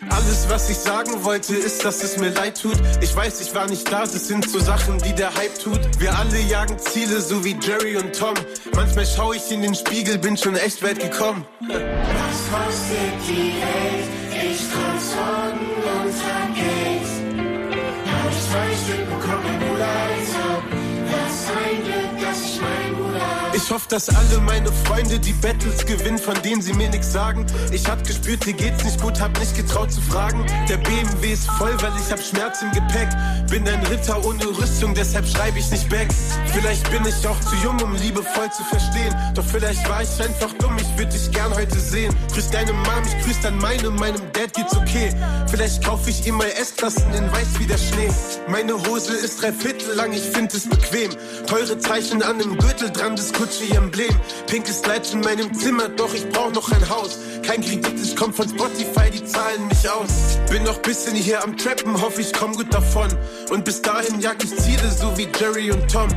Alles, 0.10 0.48
was 0.50 0.70
ich 0.70 0.78
sagen 0.78 1.24
wollte, 1.24 1.56
ist, 1.56 1.86
dass 1.86 2.04
es 2.04 2.18
mir 2.18 2.30
leid 2.30 2.60
tut. 2.62 2.78
Ich 3.02 3.16
weiß, 3.16 3.42
ich 3.42 3.54
war 3.54 3.68
nicht 3.68 3.92
da, 3.92 4.02
das 4.02 4.28
sind 4.28 4.50
so 4.50 4.60
Sachen, 4.60 4.98
die 5.00 5.14
der 5.14 5.34
Hype 5.36 5.60
tut. 5.60 5.80
Wir 6.00 6.18
alle 6.18 6.40
jagen 6.40 6.80
Ziele, 6.80 7.22
so 7.22 7.44
wie 7.44 7.56
Jerry 7.62 7.98
und 7.98 8.18
Tom. 8.18 8.34
Manchmal 8.74 9.06
schaue 9.06 9.36
ich 9.36 9.52
in 9.52 9.62
den 9.62 9.76
Spiegel, 9.76 10.18
bin 10.18 10.36
schon 10.36 10.56
echt 10.56 10.82
weit 10.84 11.00
gekommen. 11.00 11.46
Was 11.62 11.78
kostet 12.52 13.28
die 13.28 13.54
Welt? 13.62 14.52
Ich 14.52 14.62
komm 14.72 15.79
Ich 23.70 23.76
hoffe, 23.76 23.86
dass 23.90 24.10
alle 24.10 24.40
meine 24.48 24.72
Freunde 24.72 25.20
die 25.20 25.32
Battles 25.32 25.86
gewinnen, 25.86 26.18
von 26.18 26.34
denen 26.42 26.60
sie 26.60 26.74
mir 26.74 26.90
nichts 26.90 27.14
sagen. 27.14 27.46
Ich 27.72 27.88
hab 27.88 28.04
gespürt, 28.04 28.44
dir 28.44 28.54
geht's 28.54 28.84
nicht 28.84 29.00
gut, 29.00 29.22
hab 29.22 29.38
nicht 29.38 29.56
getraut 29.56 29.92
zu 29.92 30.02
fragen. 30.02 30.44
Der 30.68 30.78
BMW 30.78 31.34
ist 31.34 31.48
voll, 31.52 31.80
weil 31.80 31.92
ich 32.04 32.12
hab 32.12 32.20
Schmerz 32.20 32.64
im 32.64 32.72
Gepäck. 32.72 33.10
Bin 33.52 33.68
ein 33.68 33.86
Ritter 33.86 34.26
ohne 34.26 34.44
Rüstung, 34.58 34.96
deshalb 34.96 35.28
schreibe 35.28 35.60
ich 35.60 35.70
nicht 35.70 35.88
back. 35.88 36.08
Vielleicht 36.48 36.90
bin 36.90 37.06
ich 37.06 37.28
auch 37.28 37.40
zu 37.42 37.56
jung, 37.58 37.80
um 37.84 37.94
liebevoll 37.98 38.52
zu 38.52 38.64
verstehen. 38.64 39.16
Doch 39.36 39.46
vielleicht 39.46 39.88
war 39.88 40.02
ich 40.02 40.20
einfach 40.20 40.52
dumm, 40.58 40.76
ich 40.80 40.98
würde 40.98 41.12
dich 41.12 41.30
gern 41.30 41.54
heute 41.54 41.80
sehen. 41.80 42.16
Grüß 42.34 42.50
deine 42.50 42.74
Mom, 42.74 43.04
ich 43.06 43.24
grüß 43.24 43.42
dann 43.44 43.60
meine, 43.60 43.92
meinem 43.92 44.32
Dad 44.34 44.52
geht's 44.52 44.76
okay. 44.76 45.14
Vielleicht 45.46 45.84
kaufe 45.86 46.10
ich 46.10 46.26
ihm 46.26 46.38
mal 46.38 46.50
S-Klassen 46.60 47.14
in 47.14 47.32
weiß 47.32 47.60
wie 47.60 47.68
der 47.68 47.78
Schnee. 47.78 48.10
Meine 48.48 48.74
Hose 48.88 49.14
ist 49.14 49.44
drei 49.44 49.54
Viertel 49.54 49.94
lang, 49.94 50.12
ich 50.12 50.24
find 50.24 50.52
es 50.56 50.68
bequem. 50.68 51.12
Teure 51.46 51.78
Zeichen 51.78 52.24
an 52.24 52.40
dem 52.40 52.58
Gürtel 52.58 52.90
dran, 52.90 53.16
das 53.16 53.32
Gucci-Emblem. 53.60 54.16
Pinkes 54.48 54.82
Kleid 54.82 55.12
in 55.14 55.22
meinem 55.22 55.54
Zimmer, 55.54 55.90
doch 55.90 56.14
ich 56.14 56.28
brauch 56.30 56.52
noch 56.54 56.72
ein 56.72 56.90
Haus. 56.90 57.20
Kein 57.46 57.62
Kredit, 57.62 58.00
ich 58.02 58.16
komm 58.16 58.34
von 58.34 58.48
Spotify, 58.48 59.10
die 59.12 59.24
zahlen 59.24 59.68
mich 59.68 59.90
aus. 59.90 60.38
Bin 60.50 60.64
noch 60.64 60.80
bisschen 60.82 61.16
hier 61.16 61.44
am 61.44 61.58
Trappen, 61.58 62.00
hoffe 62.02 62.22
ich 62.22 62.32
komm 62.34 62.56
gut 62.56 62.74
davon. 62.74 63.10
Und 63.50 63.66
bis 63.66 63.82
dahin 63.82 64.20
jag 64.22 64.44
ich 64.44 64.56
Ziele, 64.58 64.90
so 64.92 65.18
wie 65.18 65.28
Jerry 65.38 65.72
und 65.72 65.92
Tom. 65.92 66.10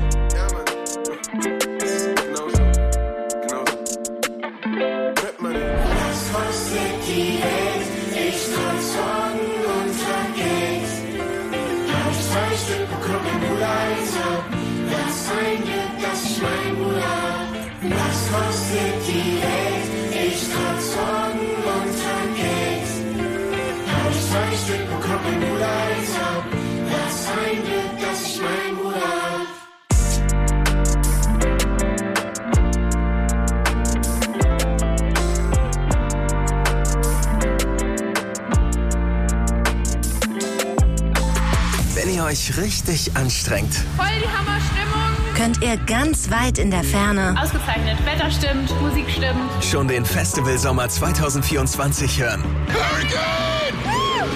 Euch 42.33 42.57
richtig 42.57 43.15
anstrengt, 43.15 43.75
Voll 43.97 44.07
die 44.19 44.27
Hammerstimmung. 44.27 45.35
Könnt 45.37 45.63
ihr 45.63 45.77
ganz 45.77 46.31
weit 46.31 46.59
in 46.59 46.71
der 46.71 46.83
Ferne 46.83 47.35
Ausgezeichnet. 47.39 47.99
Wetter 48.07 48.31
stimmt, 48.31 48.71
Musik 48.81 49.05
stimmt. 49.11 49.63
schon 49.63 49.87
den 49.87 50.05
Festival 50.05 50.57
Sommer 50.57 50.89
2024 50.89 52.21
hören. 52.23 52.43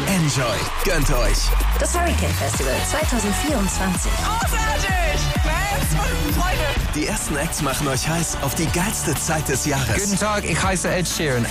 Enjoy, 0.09 0.44
gönnt 0.85 1.11
euch. 1.11 1.38
das 1.78 1.94
Hurricane 1.94 2.35
Festival 2.38 2.74
2024. 2.90 4.12
Großartig. 4.12 5.20
Fans 5.42 5.92
und 5.92 6.35
Freunde. 6.35 6.64
Die 6.94 7.06
ersten 7.06 7.37
Acts 7.37 7.62
machen 7.62 7.88
euch 7.88 8.06
heiß 8.06 8.38
auf 8.42 8.54
die 8.54 8.66
geilste 8.66 9.14
Zeit 9.14 9.48
des 9.48 9.64
Jahres. 9.64 10.04
Guten 10.04 10.18
Tag, 10.18 10.44
ich 10.44 10.62
heiße 10.62 10.88
Ed 10.88 11.09
Sheeran. 11.09 11.46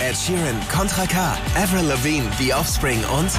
Ed 0.00 0.16
Sheeran, 0.16 0.60
Contra 0.72 1.06
K, 1.06 1.36
Avril 1.60 1.86
Lavigne, 1.86 2.28
The 2.38 2.54
Offspring 2.54 3.02
und 3.18 3.30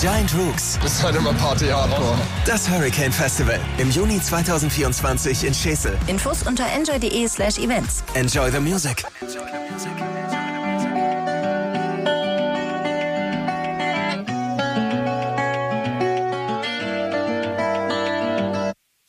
Giant 0.00 0.34
Rooks. 0.34 0.78
Das 0.82 0.92
ist 0.92 1.02
halt 1.02 1.16
immer 1.16 1.32
Party 1.32 1.68
Hardcore. 1.68 2.18
Das 2.44 2.68
Hurricane 2.68 3.10
Festival 3.10 3.58
im 3.78 3.90
Juni 3.90 4.20
2024 4.20 5.44
in 5.44 5.54
Schesel. 5.54 5.96
Infos 6.06 6.42
unter 6.42 6.66
enjoy.de 6.66 7.26
slash 7.26 7.58
events. 7.58 8.04
Enjoy 8.14 8.50
the 8.50 8.60
music. 8.60 9.04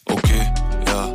Okay, 0.06 0.54
ja. 0.88 1.10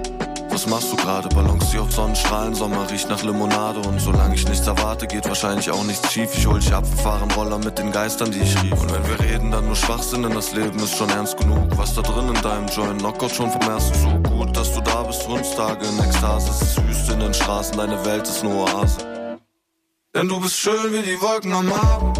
Was 0.50 0.66
machst 0.66 0.92
du 0.92 0.96
gerade? 0.96 1.30
Balancier 1.72 1.82
auf 1.82 1.92
Sonnenstrahlen, 1.92 2.54
Sommer 2.54 2.90
riecht 2.90 3.08
nach 3.08 3.22
Limonade 3.22 3.80
und 3.80 3.98
solange 3.98 4.34
ich 4.34 4.46
nichts 4.46 4.66
erwarte, 4.66 5.06
geht 5.06 5.26
wahrscheinlich 5.26 5.70
auch 5.70 5.84
nichts 5.84 6.12
schief. 6.12 6.30
Ich 6.36 6.46
hol 6.46 6.58
dich 6.58 6.72
ab, 6.72 6.84
fahren 7.02 7.30
Roller 7.30 7.58
mit 7.58 7.78
den 7.78 7.90
Geistern, 7.92 8.30
die 8.30 8.40
ich 8.40 8.62
rief. 8.62 8.72
Und 8.72 8.92
wenn 8.92 9.08
wir 9.08 9.20
reden, 9.20 9.50
dann 9.50 9.66
nur 9.66 9.76
Schwachsinn, 9.76 10.22
denn 10.22 10.34
das 10.34 10.52
Leben 10.52 10.78
ist 10.80 10.96
schon 10.96 11.08
ernst 11.08 11.38
genug. 11.38 11.68
Was 11.76 11.94
da 11.94 12.02
drin 12.02 12.28
in 12.28 12.42
deinem 12.42 12.66
Joint, 12.66 12.98
Knockout 12.98 13.30
schon 13.30 13.50
vom 13.50 13.62
ersten 13.62 13.94
Zug. 13.94 14.24
Gut, 14.24 14.56
dass 14.56 14.72
du 14.74 14.80
da 14.82 15.02
bist, 15.02 15.26
Hundstage 15.26 15.86
in 15.86 15.98
Ekstase. 16.04 16.50
Es 16.50 16.62
ist 16.62 16.86
Wüste 16.86 17.12
in 17.14 17.20
den 17.20 17.34
Straßen, 17.34 17.76
deine 17.76 18.04
Welt 18.04 18.28
ist 18.28 18.44
eine 18.44 18.54
Oase. 18.54 18.98
Denn 20.14 20.28
du 20.28 20.40
bist 20.40 20.56
schön 20.56 20.92
wie 20.92 21.02
die 21.02 21.20
Wolken 21.22 21.54
am 21.54 21.72
Abend. 21.72 22.11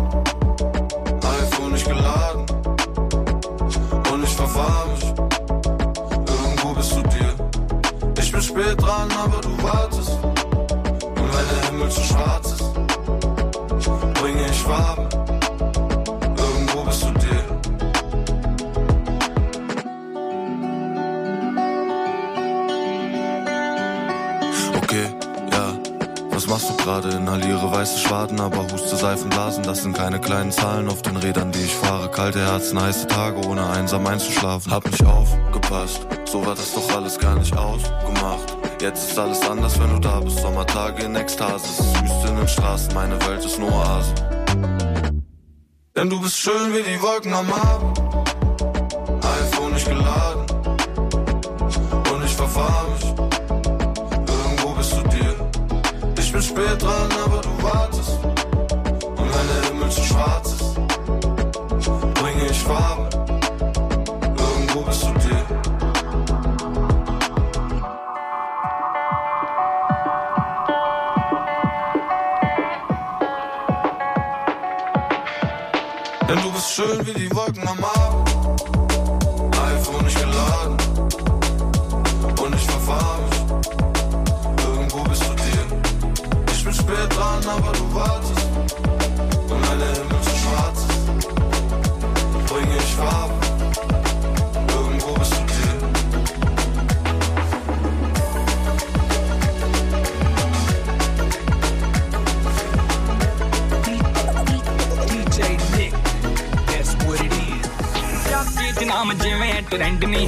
Spät 8.53 8.81
dran, 8.81 9.09
aber 9.13 9.41
du 9.41 9.63
wartest. 9.63 10.11
Und 10.11 11.29
wenn 11.35 11.49
der 11.53 11.71
Himmel 11.71 11.89
zu 11.91 12.03
schwarz 12.03 12.53
ist, 12.53 12.73
bringe 14.21 14.47
ich 14.47 14.63
Farben. 14.63 15.09
Irgendwo 16.37 16.85
bist 16.85 17.03
du 17.03 17.13
dir. 17.13 17.45
Okay, 24.77 25.07
ja. 25.51 25.79
Was 26.31 26.47
machst 26.47 26.69
du 26.69 26.77
gerade? 26.77 27.09
Inhaliere 27.11 27.73
weiße 27.73 27.99
Schwaden, 27.99 28.39
aber 28.39 28.65
huste 28.71 28.97
Seifenblasen. 28.97 29.63
Das 29.63 29.83
sind 29.83 29.97
keine 29.97 30.21
kleinen 30.21 30.53
Zahlen 30.53 30.91
auf 30.91 31.01
den 31.01 31.17
Rädern, 31.17 31.53
die 31.53 31.61
ich 31.61 31.75
fahre. 31.75 32.11
Kalte 32.11 32.41
Herzen, 32.41 32.81
heiße 32.81 33.07
Tage, 33.07 33.47
ohne 33.47 33.67
einsam 33.71 34.07
einzuschlafen. 34.07 34.71
Hab 34.71 34.85
nicht 34.91 35.05
aufgepasst, 35.07 36.07
so 36.33 36.47
war 36.47 36.55
das 36.55 36.73
doch 36.73 36.97
alles 36.97 37.19
gar 37.19 37.37
nicht 37.37 37.55
ausgemacht. 37.55 38.57
Jetzt 38.81 39.11
ist 39.11 39.19
alles 39.19 39.43
anders, 39.43 39.79
wenn 39.79 39.91
du 39.91 39.99
da 39.99 40.19
bist. 40.21 40.39
Sommertage 40.39 41.05
in 41.05 41.15
Ekstase, 41.15 41.67
es 41.67 41.79
ist 41.79 42.01
Wüste 42.01 42.29
in 42.29 42.37
den 42.37 42.49
Straßen, 42.49 42.95
meine 42.95 43.21
Welt 43.27 43.45
ist 43.45 43.59
nur 43.59 43.71
Oase. 43.71 44.15
Denn 45.95 46.09
du 46.09 46.19
bist 46.23 46.39
schön 46.39 46.73
wie 46.73 46.83
die 46.83 47.01
Wolken 47.03 47.35
am 47.35 47.53
Abend. 47.53 47.99
iPhone 49.43 49.75
nicht 49.75 49.87
geladen. 49.87 50.47
Und 52.11 52.25
ich 52.25 52.35
verfahr 52.35 52.87
mich. 52.95 53.05
Irgendwo 54.39 54.71
bist 54.71 54.93
du 54.97 55.03
dir. 55.09 55.35
Ich 56.19 56.33
bin 56.33 56.41
spät 56.41 56.81
dran, 56.81 57.09
schön 76.93 77.07
wie 77.07 77.15
die 77.15 77.35
Wolken 77.35 77.67
am 77.67 77.82
trend 109.72 110.06
ਨਹੀਂ 110.06 110.28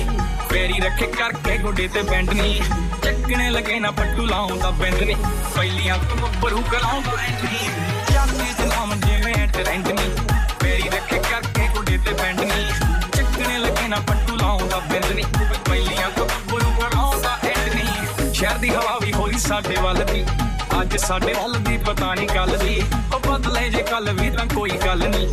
ਫੇਰੀ 0.50 0.80
ਰੱਖੇ 0.80 1.08
ਕਰਕੇ 1.08 1.58
ਗੋਡੇ 1.58 1.88
ਤੇ 1.88 2.02
ਬੈਂਡ 2.02 2.30
ਨਹੀਂ 2.30 2.62
ਚੱਕਣੇ 3.04 3.50
ਲਗੇ 3.50 3.80
ਨਾ 3.80 3.92
ਪੱਟੂ 3.92 4.26
ਲਾਉਂਦਾ 4.26 4.70
ਬੈਂਡ 4.72 5.02
ਨਹੀਂ 5.04 5.16
ਪਹਿਲੀਆਂ 5.56 5.98
ਤੋਂ 6.00 6.18
ਬੱਬਰੂ 6.18 6.62
ਕਰਾਉਂਦਾ 6.72 7.12
ਐਂਡ 7.22 7.44
ਨਹੀਂ 7.44 7.70
ਚਾਚੇ 8.12 8.54
ਚ 8.54 8.68
ਨਾਮ 8.70 8.94
ਜਿਵੇਂ 9.00 9.48
ਟ੍ਰੈਂਡ 9.48 9.88
ਨਹੀਂ 9.88 10.12
ਫੇਰੀ 10.62 10.90
ਰੱਖੇ 10.90 11.20
ਕਰਕੇ 11.20 11.68
ਗੋਡੇ 11.76 11.98
ਤੇ 11.98 12.14
ਬੈਂਡ 12.14 12.40
ਨਹੀਂ 12.40 12.66
ਚੱਕਣੇ 13.16 13.58
ਲਗੇ 13.58 13.88
ਨਾ 13.88 14.00
ਪੱਟੂ 14.08 14.36
ਲਾਉਂਦਾ 14.36 14.80
ਬੈਂਡ 14.92 15.06
ਨਹੀਂ 15.06 15.26
ਪਹਿਲੀਆਂ 15.66 16.10
ਤੋਂ 16.10 16.26
ਬੱਬਰੂ 16.26 16.72
ਕਰਾਉਂਦਾ 16.82 17.38
ਐਂਡ 17.46 17.74
ਨਹੀਂ 17.76 18.34
ਸ਼ਹਿਰ 18.34 18.58
ਦੀ 18.58 18.70
ਹਵਾ 18.70 18.98
ਵੀ 19.02 19.14
ਹੋਈ 19.14 19.40
ਸਾਡੇ 19.40 19.76
ਵੱਲ 19.82 20.04
ਦੀ 20.04 20.26
ਅੱਜ 20.82 20.98
ਸਾਡੇ 20.98 21.34
ਵੱਲ 21.34 21.54
ਦੀ 21.60 21.78
ਪਤਾ 21.78 22.14
ਨਹੀਂ 22.14 22.28
ਕੱਲ 22.28 22.58
ਦੀ 22.58 22.82
ਉਹ 23.14 23.20
ਬਦਲੇ 23.20 23.70
ਜੇ 23.70 23.84
ਕੱਲ 23.84 24.12
ਵੀ 24.12 24.30
ਤਾਂ 24.30 24.46
ਕੋਈ 24.46 24.78
ਗੱਲ 24.86 25.08
ਨਹੀਂ 25.10 25.28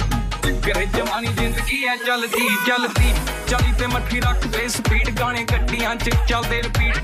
ਕਰੇ 0.70 0.84
ਜਵਾਨੀ 0.86 1.28
ਜ਼ਿੰਦਗੀ 1.28 1.84
ਐ 1.84 1.96
ਚੱਲਦੀ 1.96 2.48
ਚੱਲਦੀ 2.66 3.12
ਚਾਲੀ 3.48 3.72
ਤੇ 3.78 3.86
ਮੱਠੀ 3.86 4.20
ਰੱਖਦੇ 4.20 4.68
ਸਪੀਡ 4.68 5.10
ਗਾਣੇ 5.18 5.44
ਗੱਡੀਆਂ 5.44 5.94
'ਚ 5.96 6.10
ਚੱਲਦੇ 6.28 6.60
ਰਿਪੀਟ 6.62 6.98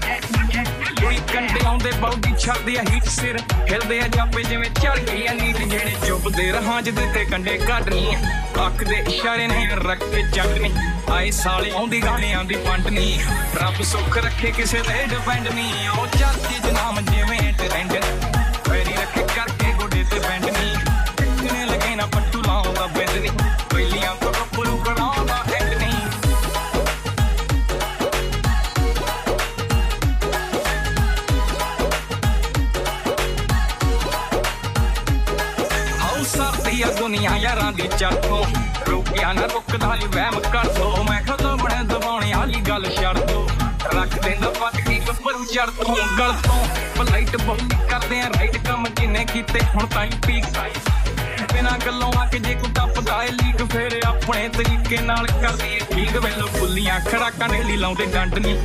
ਕੋਈ 1.00 1.16
ਕੰਡੇ 1.32 1.64
ਆਉਂਦੇ 1.64 1.90
ਬੌਡੀ 2.00 2.34
ਛੱਡਦੇ 2.38 2.76
ਆ 2.78 2.82
ਹੀਟ 2.90 3.08
ਸਿਰ 3.10 3.38
ਹਿਲਦੇ 3.70 4.00
ਆ 4.00 4.06
ਜਾਪੇ 4.08 4.42
ਜਿਵੇਂ 4.42 4.70
ਚੜ 4.72 4.98
ਗਈ 5.00 5.26
ਆ 5.26 5.32
ਨੀਂਦ 5.32 5.58
ਜਿਹੜੇ 5.60 5.94
ਚੁੱਪਦੇ 6.06 6.50
ਰਹਾਂ 6.52 6.80
ਜਿਹਦੇ 6.82 7.06
ਤੇ 7.14 7.24
ਕੰਡੇ 7.24 7.56
ਕੱਢਣੀ 7.58 8.16
ਅੱਖ 8.66 8.84
ਦੇ 8.84 9.02
ਇਸ਼ਾਰੇ 9.08 9.46
ਨੇ 9.46 9.66
ਰੱਖ 9.84 10.04
ਕੇ 10.04 10.22
ਚੱਕਣੀ 10.30 10.72
ਆਏ 11.12 11.30
ਸਾਲੇ 11.32 11.70
ਆਉਂਦੀ 11.70 12.02
ਗਾਣਿਆਂ 12.02 12.44
ਦੀ 12.44 12.56
ਪੰਡ 12.66 12.88
ਨਹੀਂ 12.88 13.18
ਰੱਬ 13.56 13.82
ਸੁੱਖ 13.84 14.18
ਰੱਖੇ 14.18 14.50
ਕਿਸੇ 14.50 14.82
ਤੇ 14.82 15.06
ਡਿਪੈਂਡ 15.06 15.48
ਨਹੀਂ 15.48 15.88
ਉਹ 15.90 16.06
ਚੱਲਦੀ 16.08 16.60
ਜਨਾਮ 16.60 17.00
ਜਿਵੇਂ 17.02 17.52
ਟ੍ਰੈਂਡ 17.54 17.92
ਆ 36.82 36.90
ਦੁਨੀਆ 36.98 37.36
ਯਾਰਾਂ 37.36 37.72
ਦੀ 37.72 37.88
ਚੱਟੋਂ 37.98 38.44
ਰੁਕਿਆ 38.88 39.32
ਨਾ 39.32 39.42
ਰੁਕਦਾ 39.46 39.94
ਲਈ 39.94 40.06
ਵਹਿਮ 40.06 40.38
ਕਰ 40.52 40.68
ਦੋ 40.78 41.02
ਮੈਂ 41.04 41.20
ਖਤਮ 41.22 41.56
ਬਣੇ 41.56 41.82
ਦਬਾਉਣੇ 41.84 42.32
ਵਾਲੀ 42.34 42.60
ਗੱਲ 42.68 42.84
ਛੱਡ 42.96 43.18
ਦੋ 43.30 43.46
ਰੱਖ 43.94 44.18
ਦਿੰਦਾ 44.24 44.50
ਪੱਟ 44.50 44.80
ਕੀ 44.80 44.98
ਗੱਭਰੂ 45.08 45.44
ਚੜ 45.44 45.68
ਤੋਂ 45.78 45.96
ਗਲ 46.18 46.32
ਤੋਂ 46.42 46.64
ਫਲਾਈਟ 46.96 47.36
ਬੁੱਕ 47.36 47.62
ਕਰਦੇ 47.90 48.20
ਆ 48.20 48.28
ਰਾਈਟ 48.28 48.56
ਕੰਮ 48.66 48.86
ਕਿਨੇ 48.90 49.24
ਕੀਤੇ 49.24 49.60
ਹੁਣ 49.74 49.86
ਤਾਈਂ 49.86 50.10
ਪੀਕ 50.26 50.44
ਬਿਨਾ 51.53 51.77
ਗੱਲੋਂ 51.85 52.11
ਆ 52.19 52.25
ਕੇ 52.25 52.39
ਜੇ 52.39 52.53
ਕੋਈ 52.55 52.71
ਟੱਪਦਾ 52.75 53.23
ਏ 53.23 53.27
ਲੀਕ, 53.31 53.63
ਫੇਰ 53.73 53.99
ਆਪਣੇ 54.07 54.47
ਤਰੀਕੇ 54.49 54.97
ਨਾਲ 55.01 55.27
ਕਰਦੀ 55.27 55.73
ਏ 55.75 55.79
ਠੀਕ। 55.93 56.15
ਵੇਲੋ 56.17 56.47
ਫੁੱਲੀਆਂ 56.57 56.99
ਖੜਾਕਾਂ 57.01 57.47
ਨੇ 57.49 57.61
ਲਾਉਂਦੇ 57.77 58.05
ਡੰਡ 58.05 58.37
ਨਹੀਂ 58.39 58.55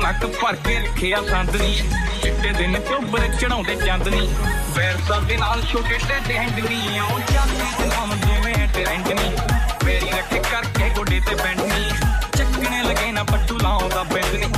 ਨੱਕ 0.00 0.26
ਭਰ 0.42 0.56
ਕੇ 0.56 0.78
ਰੱਖਿਆ 0.78 1.22
ਸੰਦ 1.30 1.56
ਚਿੱਟੇ 2.22 2.52
ਦਿਨ 2.52 2.78
ਚੁੱਬਰ 2.80 3.26
ਚੜਾਉਂਦੇ 3.40 3.74
ਚੰਦਨੀ 3.76 4.16
ਨਹੀਂ 4.16 4.28
ਫੇਰ 4.74 4.96
ਦੇ 5.20 5.36
ਨਾਲ 5.36 5.62
ਛੋਟੇ 5.62 5.98
ਟੇਡੇ 6.08 6.38
ਹੈਂਡ 6.38 6.58
ਨਹੀਂ 6.60 7.00
ਉਹ 7.00 7.20
ਜਾਂਦੀ 7.32 7.66
ਤੇ 7.78 7.86
ਨਾਮ 7.86 8.14
ਜਿਵੇਂ 8.16 8.66
ਟ੍ਰੈਂਡ 8.68 9.08
ਨਹੀਂ 9.08 9.36
ਫੇਰੀ 9.84 10.10
ਕਰਕੇ 10.50 10.88
ਗੋਡੇ 10.96 11.20
ਤੇ 11.20 11.34
ਬੈਂਡ 11.34 11.60
ਚੱਕਣੇ 12.36 12.82
ਲਗੇ 12.82 13.10
ਨਾ 13.12 13.22
ਪੱਟੂ 13.24 13.58
ਲਾਉਂਦਾ 13.58 14.02
ਬੈਂਡ 14.02 14.56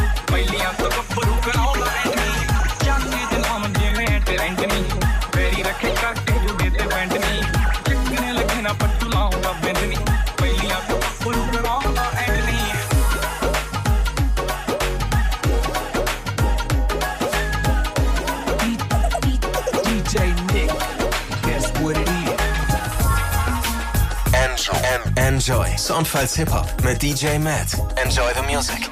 Enjoy. 25.33 25.67
Soundfiles 25.79 26.37
Hip-Hop 26.37 26.67
mit 26.85 27.03
DJ 27.03 27.39
Matt. 27.39 27.69
Enjoy 27.97 28.31
the 28.37 28.55
music. 28.55 28.91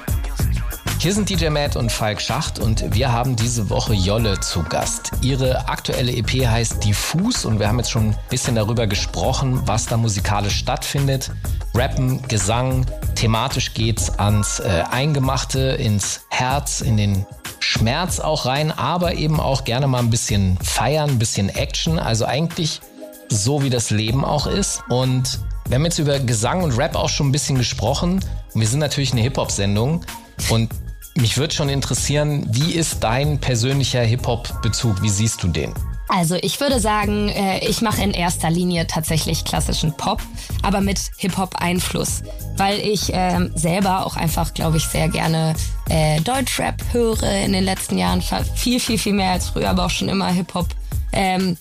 Hier 0.98 1.12
sind 1.12 1.28
DJ 1.28 1.50
Matt 1.50 1.76
und 1.76 1.92
Falk 1.92 2.18
Schacht 2.18 2.58
und 2.58 2.94
wir 2.94 3.12
haben 3.12 3.36
diese 3.36 3.68
Woche 3.68 3.92
Jolle 3.92 4.40
zu 4.40 4.62
Gast. 4.62 5.12
Ihre 5.20 5.68
aktuelle 5.68 6.10
EP 6.12 6.46
heißt 6.46 6.82
Diffus 6.82 7.44
und 7.44 7.60
wir 7.60 7.68
haben 7.68 7.76
jetzt 7.76 7.90
schon 7.90 8.12
ein 8.12 8.16
bisschen 8.30 8.54
darüber 8.54 8.86
gesprochen, 8.86 9.60
was 9.66 9.84
da 9.84 9.98
musikalisch 9.98 10.56
stattfindet. 10.56 11.30
Rappen, 11.74 12.26
Gesang, 12.26 12.86
thematisch 13.16 13.74
geht's 13.74 14.08
ans 14.18 14.60
äh, 14.60 14.84
Eingemachte, 14.90 15.60
ins 15.60 16.22
Herz, 16.30 16.80
in 16.80 16.96
den 16.96 17.26
Schmerz 17.58 18.18
auch 18.18 18.46
rein, 18.46 18.72
aber 18.72 19.12
eben 19.12 19.40
auch 19.40 19.64
gerne 19.64 19.86
mal 19.86 19.98
ein 19.98 20.08
bisschen 20.08 20.56
feiern, 20.62 21.10
ein 21.10 21.18
bisschen 21.18 21.50
Action. 21.50 21.98
Also 21.98 22.24
eigentlich 22.24 22.80
so, 23.28 23.62
wie 23.62 23.70
das 23.70 23.90
Leben 23.90 24.24
auch 24.24 24.46
ist. 24.46 24.82
Und 24.88 25.38
wir 25.70 25.76
haben 25.76 25.84
jetzt 25.84 26.00
über 26.00 26.18
Gesang 26.18 26.64
und 26.64 26.76
Rap 26.76 26.96
auch 26.96 27.08
schon 27.08 27.28
ein 27.28 27.32
bisschen 27.32 27.56
gesprochen. 27.56 28.14
Und 28.52 28.60
wir 28.60 28.66
sind 28.66 28.80
natürlich 28.80 29.12
eine 29.12 29.20
Hip-Hop-Sendung. 29.20 30.04
Und 30.50 30.68
mich 31.14 31.36
würde 31.36 31.54
schon 31.54 31.68
interessieren, 31.68 32.44
wie 32.50 32.72
ist 32.72 33.04
dein 33.04 33.38
persönlicher 33.38 34.00
Hip-Hop-Bezug? 34.00 35.00
Wie 35.00 35.08
siehst 35.08 35.40
du 35.44 35.46
den? 35.46 35.72
Also 36.08 36.34
ich 36.42 36.60
würde 36.60 36.80
sagen, 36.80 37.28
äh, 37.28 37.64
ich 37.64 37.82
mache 37.82 38.02
in 38.02 38.10
erster 38.10 38.50
Linie 38.50 38.88
tatsächlich 38.88 39.44
klassischen 39.44 39.96
Pop, 39.96 40.20
aber 40.62 40.80
mit 40.80 40.98
Hip-Hop-Einfluss, 41.18 42.24
weil 42.56 42.80
ich 42.80 43.12
ähm, 43.12 43.52
selber 43.54 44.04
auch 44.04 44.16
einfach, 44.16 44.52
glaube 44.52 44.78
ich, 44.78 44.86
sehr 44.86 45.08
gerne 45.08 45.54
äh, 45.88 46.20
Deutschrap 46.22 46.82
höre 46.90 47.22
in 47.44 47.52
den 47.52 47.62
letzten 47.62 47.96
Jahren, 47.96 48.24
viel, 48.56 48.80
viel, 48.80 48.98
viel 48.98 49.12
mehr 49.12 49.30
als 49.30 49.50
früher, 49.50 49.70
aber 49.70 49.84
auch 49.84 49.90
schon 49.90 50.08
immer 50.08 50.32
Hip-Hop. 50.32 50.66
Ähm, 51.12 51.56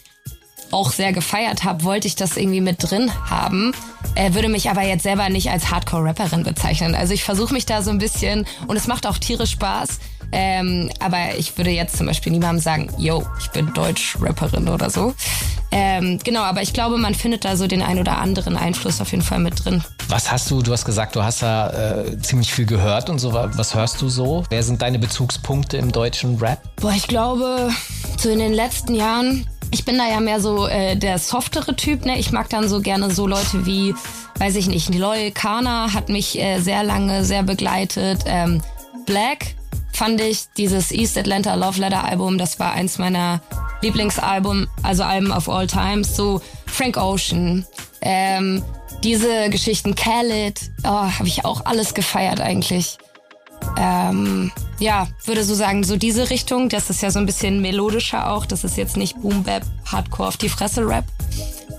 auch 0.72 0.92
sehr 0.92 1.14
gefeiert 1.14 1.64
habe, 1.64 1.84
wollte 1.84 2.08
ich 2.08 2.16
das 2.16 2.38
irgendwie 2.38 2.62
mit 2.62 2.78
drin 2.80 3.12
haben. 3.30 3.74
Äh, 4.16 4.34
würde 4.34 4.50
mich 4.50 4.70
aber 4.70 4.84
jetzt 4.84 5.04
selber 5.04 5.30
nicht 5.30 5.50
als 5.50 5.72
Hardcore-Rapperin 5.72 6.44
bezeichnen. 6.44 6.96
Also 6.96 7.14
ich 7.14 7.24
versuche 7.24 7.54
mich 7.54 7.66
da 7.66 7.82
so 7.82 7.92
ein 7.92 7.98
bisschen 7.98 8.46
und 8.68 8.76
es 8.76 8.88
macht 8.88 9.08
auch 9.08 9.18
tierisch 9.18 9.52
Spaß. 9.52 10.00
Ähm, 10.32 10.90
aber 11.00 11.38
ich 11.38 11.58
würde 11.58 11.72
jetzt 11.72 11.98
zum 11.98 12.08
Beispiel 12.08 12.32
niemandem 12.32 12.62
sagen, 12.62 12.90
yo, 12.98 13.26
ich 13.40 13.50
bin 13.50 13.74
Deutsch-Rapperin 13.74 14.68
oder 14.68 14.90
so. 14.90 15.14
Ähm, 15.72 16.20
genau, 16.24 16.42
aber 16.42 16.62
ich 16.62 16.74
glaube, 16.74 16.98
man 16.98 17.14
findet 17.14 17.46
da 17.46 17.56
so 17.56 17.68
den 17.68 17.82
ein 17.82 18.00
oder 18.00 18.18
anderen 18.18 18.58
Einfluss 18.58 19.02
auf 19.02 19.12
jeden 19.12 19.24
Fall 19.24 19.40
mit 19.40 19.64
drin. 19.64 19.84
Was 20.08 20.32
hast 20.32 20.50
du, 20.50 20.62
du 20.62 20.72
hast 20.72 20.86
gesagt, 20.86 21.16
du 21.16 21.24
hast 21.24 21.42
da 21.42 21.70
äh, 22.02 22.20
ziemlich 22.20 22.52
viel 22.52 22.66
gehört 22.66 23.10
und 23.10 23.20
so. 23.20 23.34
Was 23.34 23.76
hörst 23.76 24.02
du 24.02 24.10
so? 24.10 24.44
Wer 24.50 24.64
sind 24.64 24.82
deine 24.82 24.98
Bezugspunkte 24.98 25.78
im 25.78 25.92
deutschen 25.92 26.38
Rap? 26.38 26.60
Boah, 26.78 26.94
ich 26.94 27.08
glaube, 27.08 27.70
so 28.18 28.30
in 28.30 28.40
den 28.40 28.54
letzten 28.54 28.96
Jahren 28.96 29.48
ich 29.72 29.86
bin 29.86 29.98
da 29.98 30.10
ja 30.10 30.20
mehr 30.20 30.42
so 30.42 30.68
äh, 30.68 30.96
der 30.96 31.20
softere 31.20 31.76
Typ, 31.76 32.06
ne? 32.06 32.18
Ich 32.18 32.32
mag 32.32 32.50
dann 32.50 32.68
so 32.68 32.82
gerne 32.82 33.12
so 33.12 33.28
Leute 33.28 33.66
wie, 33.66 33.94
weiß 34.40 34.56
ich 34.56 34.68
nicht, 34.68 34.90
Niloy 34.90 35.32
Kana 35.32 35.94
hat 35.94 36.10
mich 36.10 36.40
äh, 36.40 36.60
sehr 36.60 36.84
lange 36.84 37.24
sehr 37.24 37.44
begleitet. 37.44 38.22
Ähm, 38.26 38.62
Black 39.06 39.56
fand 39.92 40.22
ich 40.22 40.46
dieses 40.58 40.92
East 40.92 41.18
Atlanta 41.18 41.56
Love 41.56 41.80
Letter 41.80 42.04
Album, 42.04 42.38
das 42.38 42.60
war 42.60 42.74
eins 42.74 42.98
meiner 42.98 43.42
Lieblingsalbum, 43.82 44.68
also 44.84 45.04
Alben 45.04 45.32
of 45.32 45.50
all 45.50 45.68
times. 45.68 46.16
So 46.16 46.42
Frank 46.66 46.98
Ocean, 46.98 47.66
ähm, 48.02 48.64
diese 49.04 49.50
Geschichten, 49.50 49.96
Khaled, 49.96 50.60
oh, 50.84 50.88
habe 50.88 51.28
ich 51.28 51.46
auch 51.46 51.66
alles 51.66 51.94
gefeiert 51.94 52.42
eigentlich. 52.42 52.98
Ähm, 53.78 54.52
ja, 54.80 55.08
würde 55.26 55.44
so 55.44 55.54
sagen, 55.54 55.84
so 55.84 55.98
diese 55.98 56.30
Richtung. 56.30 56.70
Das 56.70 56.90
ist 56.90 57.02
ja 57.02 57.12
so 57.12 57.20
ein 57.20 57.26
bisschen 57.26 57.62
melodischer 57.62 58.32
auch. 58.32 58.46
Das 58.46 58.64
ist 58.64 58.78
jetzt 58.78 58.98
nicht 58.98 59.20
Boom 59.22 59.44
Bap, 59.44 59.64
Hardcore 59.86 60.30
auf 60.30 60.38
die 60.38 60.50
Fresse 60.50 60.88
Rap. 60.88 61.06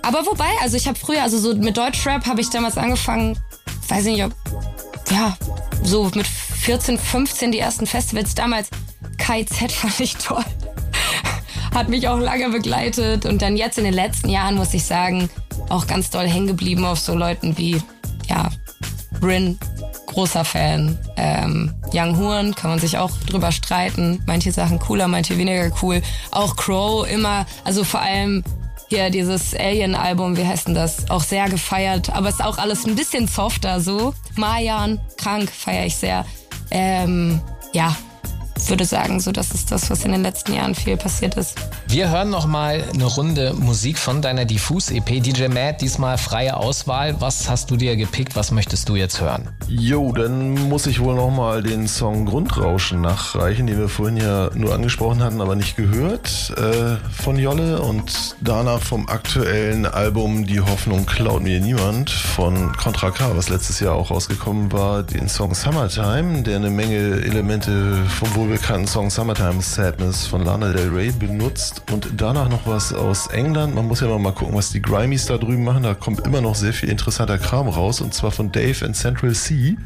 Aber 0.03 0.25
wobei, 0.27 0.49
also 0.63 0.77
ich 0.77 0.87
habe 0.87 0.99
früher, 0.99 1.23
also 1.23 1.39
so 1.39 1.55
mit 1.55 1.77
Deutschrap 1.77 2.27
habe 2.27 2.41
ich 2.41 2.51
damals 2.51 2.79
angefangen, 2.79 3.39
weiß 3.89 4.07
ich 4.07 4.13
nicht, 4.13 4.25
ob, 4.25 4.33
ja, 5.11 5.37
so 5.83 6.11
mit 6.15 6.27
14, 6.61 6.99
15 6.99 7.53
die 7.53 7.59
ersten 7.59 7.87
Festivals. 7.87 8.35
Damals 8.35 8.71
KZ 9.19 9.73
fand 9.73 10.01
ich 10.01 10.17
toll. 10.17 10.45
Hat 11.75 11.89
mich 11.89 12.09
auch 12.09 12.19
lange 12.19 12.51
begleitet. 12.51 13.27
Und 13.27 13.43
dann 13.43 13.57
jetzt 13.57 13.79
in 13.79 13.85
den 13.85 13.95
letzten 13.95 14.29
Jahren, 14.29 14.57
muss 14.57 14.75
ich 14.75 14.85
sagen, 14.85 15.31
auch 15.69 15.87
ganz 15.87 16.11
doll 16.11 16.29
hängen 16.29 16.49
geblieben 16.49 16.85
auf 16.85 16.99
so 16.99 17.15
Leuten 17.15 17.57
wie, 17.57 17.81
ja, 18.29 18.51
Bryn, 19.21 19.59
großer 20.07 20.45
Fan. 20.45 20.99
Ähm, 21.17 21.75
Young 21.93 22.19
Horn 22.19 22.55
kann 22.55 22.71
man 22.71 22.79
sich 22.79 22.99
auch 22.99 23.11
drüber 23.27 23.53
streiten. 23.53 24.23
Manche 24.27 24.53
Sachen 24.53 24.79
cooler, 24.79 25.09
manche 25.09 25.39
weniger 25.39 25.71
cool. 25.83 26.03
Auch 26.31 26.57
Crow 26.57 27.09
immer, 27.09 27.47
also 27.65 27.85
vor 27.85 28.01
allem 28.01 28.43
hier 28.89 29.11
dieses 29.11 29.55
Alien-Album, 29.55 30.37
wie 30.37 30.45
heißt 30.45 30.67
denn 30.67 30.75
das? 30.75 31.09
Auch 31.11 31.23
sehr 31.23 31.49
gefeiert, 31.49 32.11
aber 32.11 32.29
ist 32.29 32.45
auch 32.45 32.59
alles 32.59 32.87
ein 32.87 32.97
bisschen 32.97 33.29
softer 33.29 33.81
so. 33.81 34.15
Mayan, 34.37 35.01
krank, 35.17 35.51
feiere 35.51 35.87
ich 35.87 35.97
sehr. 35.97 36.27
Ähm, 36.71 37.41
ja, 37.73 37.97
würde 38.69 38.85
sagen, 38.85 39.21
so 39.21 39.33
das 39.33 39.53
ist 39.53 39.73
das, 39.73 39.91
was 39.91 40.05
in 40.05 40.13
den 40.13 40.23
letzten 40.23 40.53
Jahren 40.53 40.75
viel 40.75 40.97
passiert 40.97 41.37
ist. 41.37 41.57
Wir 41.87 42.11
hören 42.11 42.31
noch 42.31 42.47
mal 42.47 42.85
eine 42.93 43.05
Runde 43.05 43.55
Musik 43.55 43.99
von 43.99 44.21
deiner 44.21 44.45
Diffus-EP. 44.45 45.23
DJ 45.23 45.49
Matt, 45.49 45.81
diesmal 45.81 46.19
freie 46.19 46.57
Auswahl. 46.57 47.21
Was 47.21 47.49
hast 47.49 47.71
du 47.71 47.77
dir 47.77 47.97
gepickt? 47.97 48.37
Was 48.37 48.51
möchtest 48.51 48.89
du 48.89 48.97
jetzt 48.97 49.21
hören? 49.21 49.49
Jo, 49.69 50.13
dann 50.13 50.69
muss 50.69 50.87
ich 50.87 51.01
wohl 51.01 51.15
noch 51.15 51.31
mal 51.31 51.63
den 51.63 51.89
Song 51.89 52.27
Grundrauschen 52.27 53.01
nachreichen, 53.01 53.67
den 53.67 53.79
wir 53.79 53.89
vorhin 53.89 54.19
ja 54.19 54.51
nur 54.55 54.75
angesprochen 54.75 55.23
hatten, 55.23 55.41
aber 55.41 55.57
nicht 55.57 55.77
gehört 55.77 56.53
äh, 56.57 56.97
von 57.11 57.39
Jolle 57.39 57.81
und 57.81 58.37
danach 58.41 58.81
vom 58.81 59.09
aktuellen 59.09 59.87
Album 59.87 60.47
Die 60.47 60.61
Hoffnung 60.61 61.07
klaut 61.07 61.43
mir 61.43 61.61
niemand 61.61 62.11
von 62.11 62.77
Contra 62.77 63.11
K, 63.11 63.37
was 63.37 63.49
letztes 63.49 63.81
Jahr 63.81 63.95
auch 63.95 64.11
rausgekommen 64.11 64.73
war, 64.73 65.03
den 65.03 65.29
Song 65.29 65.55
Summertime, 65.55 66.43
der 66.43 66.57
eine 66.57 66.71
Menge 66.71 67.23
Elemente 67.23 67.97
vom 68.19 68.35
wohl 68.35 68.50
bekannten 68.51 68.89
Song 68.89 69.11
Summertime 69.11 69.63
Sadness 69.63 70.27
von 70.27 70.45
Lana 70.45 70.73
Del 70.73 70.89
Rey 70.89 71.13
benutzt 71.13 71.83
und 71.93 72.09
danach 72.17 72.49
noch 72.49 72.67
was 72.67 72.93
aus 72.93 73.29
England. 73.29 73.77
Man 73.77 73.87
muss 73.87 74.01
ja 74.01 74.19
mal 74.19 74.33
gucken, 74.33 74.57
was 74.57 74.71
die 74.71 74.83
Grimies 74.83 75.27
da 75.27 75.39
drüben 75.39 75.63
machen. 75.63 75.85
Da 75.85 75.95
kommt 75.95 76.27
immer 76.27 76.41
noch 76.41 76.57
sehr 76.57 76.73
viel 76.73 76.89
interessanter 76.89 77.39
Kram 77.39 77.69
raus 77.69 78.01
und 78.01 78.13
zwar 78.13 78.33
von 78.33 78.51
Dave 78.51 78.85
and 78.85 78.97
Central 78.97 79.33
C. 79.35 79.77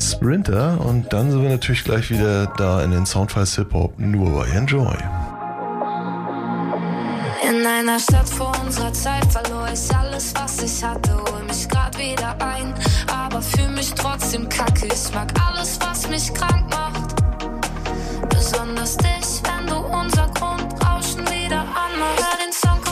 Sprinter 0.00 0.80
und 0.80 1.12
dann 1.12 1.30
sind 1.30 1.42
wir 1.42 1.48
natürlich 1.48 1.84
gleich 1.84 2.10
wieder 2.10 2.46
da 2.56 2.82
in 2.82 2.90
den 2.90 3.06
Soundfiles 3.06 3.54
Hip 3.54 3.72
Hop 3.72 3.96
nur 3.98 4.30
bei 4.32 4.48
Enjoy. 4.48 4.96
In 7.48 7.64
einer 7.64 8.00
Stadt 8.00 8.28
vor 8.28 8.52
unserer 8.64 8.92
Zeit 8.92 9.24
verlor 9.30 9.68
ich 9.72 9.94
alles, 9.94 10.34
was 10.34 10.60
ich 10.62 10.82
hatte, 10.82 11.12
hol 11.30 11.44
mich 11.44 11.68
grad 11.68 11.96
wieder 11.96 12.36
ein, 12.40 12.74
aber 13.06 13.40
fühl 13.40 13.68
mich 13.68 13.94
trotzdem 13.94 14.48
kacke. 14.48 14.86
Ich 14.86 15.14
mag 15.14 15.32
alles, 15.46 15.78
was 15.80 16.08
mich 16.08 16.34
krank 16.34 16.68
macht 16.68 17.07
besonders 18.38 18.96
dich, 18.96 19.42
wenn 19.42 19.66
du 19.66 19.76
unser 19.76 20.28
Grundrauschen 20.34 21.26
wieder 21.28 21.60
anmachst. 21.60 22.24
Hör 22.24 22.38
den 22.44 22.52
Song 22.52 22.87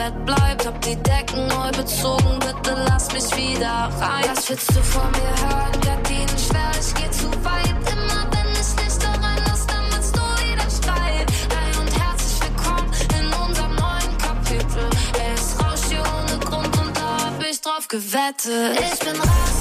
Bett 0.00 0.24
bleibt, 0.24 0.66
hab 0.66 0.80
die 0.80 0.96
Decken 0.96 1.46
neu 1.48 1.70
bezogen, 1.72 2.38
bitte 2.38 2.74
lass 2.88 3.12
mich 3.12 3.36
wieder 3.36 3.90
rein. 4.00 4.24
Was 4.30 4.48
willst 4.48 4.70
du 4.70 4.82
von 4.82 5.10
mir 5.10 5.34
hören? 5.46 5.78
Gardinen 5.82 6.38
schwer, 6.38 6.70
ich 6.80 6.94
geh 6.94 7.10
zu 7.10 7.28
weit. 7.44 7.68
Immer 7.92 8.24
wenn 8.32 8.50
ich 8.52 8.82
nicht 8.82 9.02
daran 9.02 9.36
lass, 9.46 9.66
dann 9.66 9.84
willst 9.92 10.16
du 10.16 10.20
wieder 10.20 10.70
schreien. 10.70 11.26
Hi 11.52 11.78
und 11.78 11.92
herzlich 12.00 12.40
willkommen 12.40 12.90
in 13.18 13.26
unserem 13.46 13.74
neuen 13.74 14.16
Kapitel. 14.16 14.88
Es 15.34 15.62
rauscht 15.62 15.84
hier 15.90 16.02
ohne 16.02 16.38
Grund 16.46 16.78
und 16.78 16.96
da 16.96 17.26
hab 17.26 17.44
ich 17.44 17.60
drauf 17.60 17.86
gewettet. 17.86 18.80
Ich 18.80 18.98
bin 19.00 19.20
raus. 19.20 19.59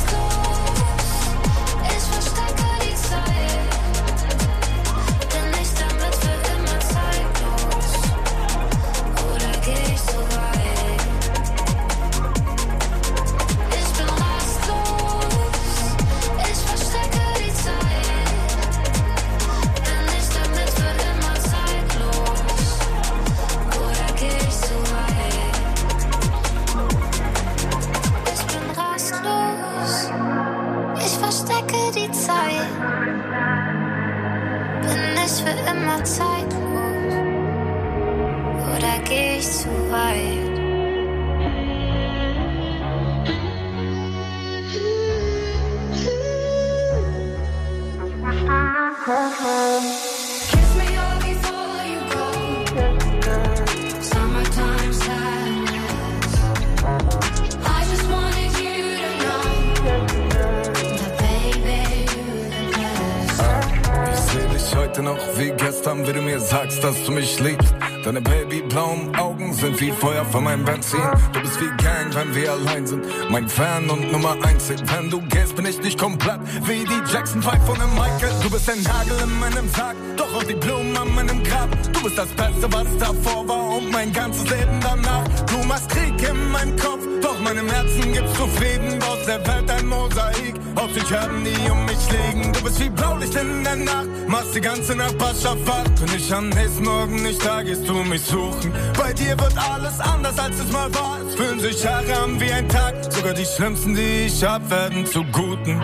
Sind 69.59 69.79
wie 69.81 69.91
Feuer 69.91 70.23
von 70.25 70.45
meinem 70.45 70.63
Benzin. 70.63 71.01
Du 71.33 71.41
bist 71.41 71.59
wie 71.59 71.69
Gang, 71.83 72.13
wenn 72.13 72.33
wir 72.33 72.51
allein 72.51 72.87
sind. 72.87 73.05
Mein 73.29 73.47
Fan 73.49 73.89
und 73.89 74.11
Nummer 74.11 74.37
eins. 74.43 74.69
Wenn 74.69 75.09
du 75.09 75.21
gehst, 75.21 75.55
bin 75.55 75.65
ich 75.65 75.81
nicht 75.81 75.99
komplett 75.99 76.39
wie 76.63 76.85
die 76.85 77.11
Jackson 77.11 77.41
5 77.41 77.65
von 77.65 77.77
dem 77.77 77.93
Michael. 77.93 78.31
Du 78.41 78.49
bist 78.49 78.69
ein 78.69 78.81
Nagel 78.83 79.17
in 79.21 79.39
meinem 79.39 79.67
Sarg, 79.69 79.97
doch 80.15 80.33
auch 80.33 80.43
die 80.43 80.53
Blumen 80.53 80.95
an 80.95 81.13
meinem 81.13 81.43
Grab. 81.43 81.69
Du 81.91 82.03
bist 82.03 82.17
das 82.17 82.29
Beste, 82.29 82.71
was 82.71 82.87
davor 82.99 83.47
war 83.47 83.77
und 83.77 83.91
mein 83.91 84.13
ganzes 84.13 84.49
Leben 84.49 84.79
danach. 84.81 85.27
Du 85.45 85.57
machst 85.67 85.89
Krieg 85.89 86.13
in 86.29 86.51
meinem 86.51 86.77
Kopf, 86.77 87.03
doch 87.21 87.39
meinem 87.39 87.67
Herzen 87.69 88.13
gibst 88.13 88.39
du 88.39 88.47
Frieden. 88.47 89.01
Aus 89.03 89.25
der 89.25 89.45
Welt 89.45 89.69
ein 89.69 89.85
Mosaik, 89.87 90.55
auf 90.75 90.93
sich 90.93 91.11
haben 91.13 91.43
die 91.43 91.69
um 91.69 91.85
mich 91.85 91.97
liegen. 92.11 92.51
Du 92.53 92.63
bist 92.63 92.79
wie 92.79 92.89
Blaulicht 92.89 93.35
in 93.35 93.63
der 93.63 93.75
Nacht, 93.75 94.07
machst 94.27 94.55
die 94.55 94.61
ganze 94.61 94.95
Nachbarschaft 94.95 95.65
wach. 95.67 95.85
Wenn 95.99 96.17
ich 96.17 96.33
am 96.33 96.49
nächsten 96.49 96.83
Morgen 96.83 97.23
nicht 97.23 97.45
da, 97.45 97.61
gehst 97.61 97.87
du 97.87 97.93
mich 98.03 98.21
suchen. 98.21 98.71
Bei 98.97 99.13
dir 99.13 99.39
wird 99.39 99.55
alles 99.57 99.99
anders, 99.99 100.37
als 100.37 100.59
es 100.59 100.71
mal 100.71 100.93
war. 100.93 101.19
Es 101.27 101.35
fühlen 101.35 101.59
sich 101.59 101.83
Jahre 101.83 102.17
an 102.23 102.39
wie 102.39 102.51
ein 102.51 102.67
Tag. 102.69 102.95
Sogar 103.09 103.33
die 103.33 103.45
schlimmsten, 103.45 103.95
die 103.95 104.27
ich 104.27 104.43
hab, 104.43 104.69
werden 104.69 105.05
zu 105.05 105.23
Guten. 105.25 105.81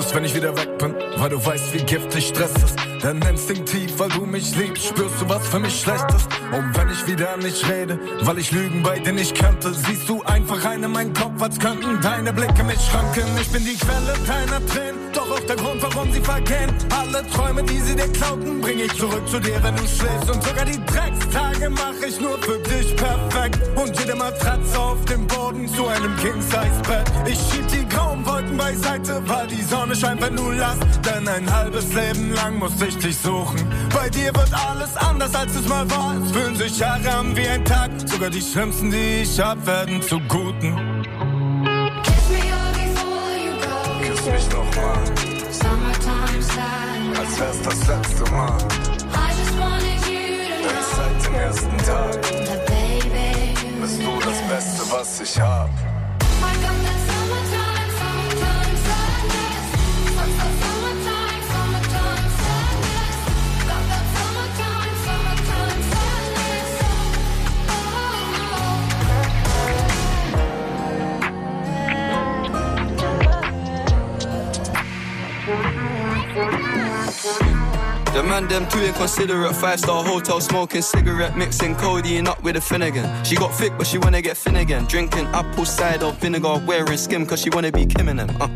Es, 0.00 0.14
wenn 0.14 0.24
ich 0.24 0.34
wieder 0.34 0.56
weg 0.56 0.78
bin, 0.78 0.94
weil 1.16 1.30
du 1.30 1.44
weißt, 1.44 1.72
wie 1.74 1.84
giftig 1.84 2.28
Stress 2.28 2.52
ist. 2.54 2.76
Denn 3.02 3.20
instinktiv, 3.22 3.92
weil 3.98 4.08
du 4.10 4.26
mich 4.26 4.54
liebst, 4.56 4.84
spürst 4.84 5.20
du, 5.20 5.28
was 5.28 5.46
für 5.48 5.58
mich 5.58 5.80
schlecht 5.80 6.06
ist. 6.14 6.28
Und 6.52 6.76
wenn 6.76 6.90
ich 6.90 7.06
wieder 7.06 7.36
nicht 7.36 7.66
rede, 7.68 7.98
weil 8.22 8.38
ich 8.38 8.50
Lügen 8.50 8.82
bei 8.82 8.98
dir 8.98 9.12
nicht 9.12 9.34
kannte, 9.34 9.72
siehst 9.72 10.08
du 10.08 10.22
einfach 10.22 10.64
rein 10.64 10.82
in 10.82 10.92
meinen 10.92 11.14
Kopf, 11.14 11.40
als 11.40 11.58
könnten 11.58 12.00
deine 12.02 12.32
Blicke 12.32 12.62
mich 12.64 12.80
schranken. 12.80 13.24
Ich 13.40 13.48
bin 13.50 13.64
die 13.64 13.76
Quelle 13.76 14.14
deiner 14.26 14.64
Tränen, 14.66 14.99
auch 15.30 15.40
der 15.40 15.56
Grund, 15.56 15.82
warum 15.82 16.12
sie 16.12 16.20
vergehen. 16.20 16.70
Alle 16.90 17.26
Träume, 17.28 17.62
die 17.62 17.80
sie 17.80 17.94
dir 17.94 18.08
klauten, 18.08 18.60
bring 18.60 18.78
ich 18.78 18.92
zurück 18.96 19.26
zu 19.28 19.40
dir, 19.40 19.62
wenn 19.62 19.76
du 19.76 19.82
schläfst. 19.82 20.30
Und 20.30 20.42
sogar 20.42 20.64
die 20.64 20.80
Dreckstage 20.86 21.70
mach 21.70 21.94
ich 22.06 22.20
nur 22.20 22.38
für 22.38 22.58
dich 22.58 22.96
perfekt. 22.96 23.60
Und 23.76 23.98
jede 23.98 24.14
Matratze 24.14 24.78
auf 24.78 25.04
dem 25.04 25.26
Boden 25.26 25.68
zu 25.68 25.86
einem 25.86 26.16
King-Size-Bett. 26.16 27.10
Ich 27.26 27.38
schieb 27.38 27.66
die 27.68 27.88
grauen 27.88 28.24
Wolken 28.26 28.56
beiseite, 28.56 29.22
weil 29.26 29.46
die 29.46 29.62
Sonne 29.62 29.94
scheint, 29.94 30.20
wenn 30.20 30.36
du 30.36 30.50
lachst. 30.50 30.82
Denn 31.04 31.26
ein 31.28 31.52
halbes 31.52 31.92
Leben 31.92 32.32
lang 32.34 32.58
musste 32.58 32.86
ich 32.86 32.98
dich 32.98 33.16
suchen. 33.16 33.60
Bei 33.94 34.08
dir 34.08 34.34
wird 34.34 34.52
alles 34.52 34.96
anders, 34.96 35.34
als 35.34 35.54
es 35.54 35.68
mal 35.68 35.88
war. 35.90 36.16
Es 36.24 36.32
fühlen 36.32 36.56
sich 36.56 36.78
Jahre 36.78 37.10
an 37.10 37.36
wie 37.36 37.46
ein 37.46 37.64
Tag. 37.64 37.90
Sogar 38.06 38.30
die 38.30 38.42
schlimmsten, 38.42 38.90
die 38.90 39.22
ich 39.22 39.40
hab, 39.40 39.66
werden 39.66 40.02
zu 40.02 40.20
Guten. 40.28 41.09
Als 47.18 47.40
wär's 47.40 47.62
das 47.62 47.86
letzte 47.86 48.30
Mal. 48.32 48.58
I 49.12 49.32
just 49.38 49.58
wanted 49.58 50.00
you 50.06 50.20
to 50.46 50.62
Denn 50.62 50.74
know 50.74 50.82
seit 50.96 51.26
dem 51.26 51.34
ersten 51.34 51.76
Tag 51.78 52.20
bist 53.80 53.96
the 53.98 54.04
du 54.04 54.18
das 54.20 54.40
best. 54.42 54.78
Beste, 54.78 54.92
was 54.92 55.20
ich 55.20 55.40
hab. 55.40 55.89
The 77.20 78.22
man 78.22 78.48
them 78.48 78.66
too 78.68 78.80
inconsiderate. 78.80 79.54
Five 79.54 79.78
star 79.78 80.02
hotel 80.02 80.40
smoking 80.40 80.80
cigarette, 80.80 81.36
mixing 81.36 81.76
codeine 81.76 82.26
up 82.26 82.42
with 82.42 82.56
a 82.56 82.60
Finnegan. 82.62 83.24
She 83.24 83.36
got 83.36 83.52
thick, 83.54 83.72
but 83.76 83.86
she 83.86 83.98
wanna 83.98 84.22
get 84.22 84.38
thin 84.38 84.56
again. 84.56 84.86
Drinking 84.86 85.26
apple 85.26 85.66
cider 85.66 86.12
vinegar, 86.12 86.62
wearing 86.66 86.96
skim, 86.96 87.26
cause 87.26 87.42
she 87.42 87.50
wanna 87.50 87.72
be 87.72 87.84
Kim 87.84 88.08
and 88.08 88.20
them. 88.20 88.30
Uh, 88.40 88.48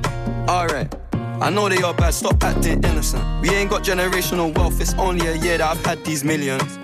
alright. 0.51 0.95
I 1.43 1.51
know 1.51 1.69
they 1.69 1.83
are 1.83 1.93
bad, 1.93 2.15
stop 2.15 2.43
acting 2.43 2.83
innocent. 2.85 3.23
We 3.43 3.51
ain't 3.51 3.69
got 3.69 3.83
generational 3.85 4.57
wealth, 4.57 4.81
it's 4.81 4.95
only 4.95 5.27
a 5.27 5.35
year 5.35 5.59
that 5.59 5.77
I've 5.77 5.85
had 5.85 6.03
these 6.05 6.25
millions. 6.25 6.79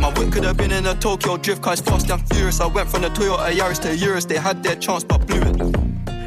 My 0.00 0.12
whip 0.18 0.30
could 0.30 0.44
have 0.44 0.58
been 0.58 0.72
in 0.72 0.84
a 0.84 0.94
Tokyo 0.94 1.38
drift 1.38 1.62
car, 1.62 1.72
it's 1.72 1.80
fast 1.80 2.10
and 2.10 2.28
furious. 2.28 2.60
I 2.60 2.66
went 2.66 2.90
from 2.90 3.00
the 3.00 3.08
Toyota 3.08 3.50
Yaris 3.50 3.80
to 3.82 3.96
Urus, 3.96 4.26
they 4.26 4.36
had 4.36 4.62
their 4.62 4.76
chance 4.76 5.04
but 5.04 5.26
blew 5.26 5.40
it. 5.40 5.83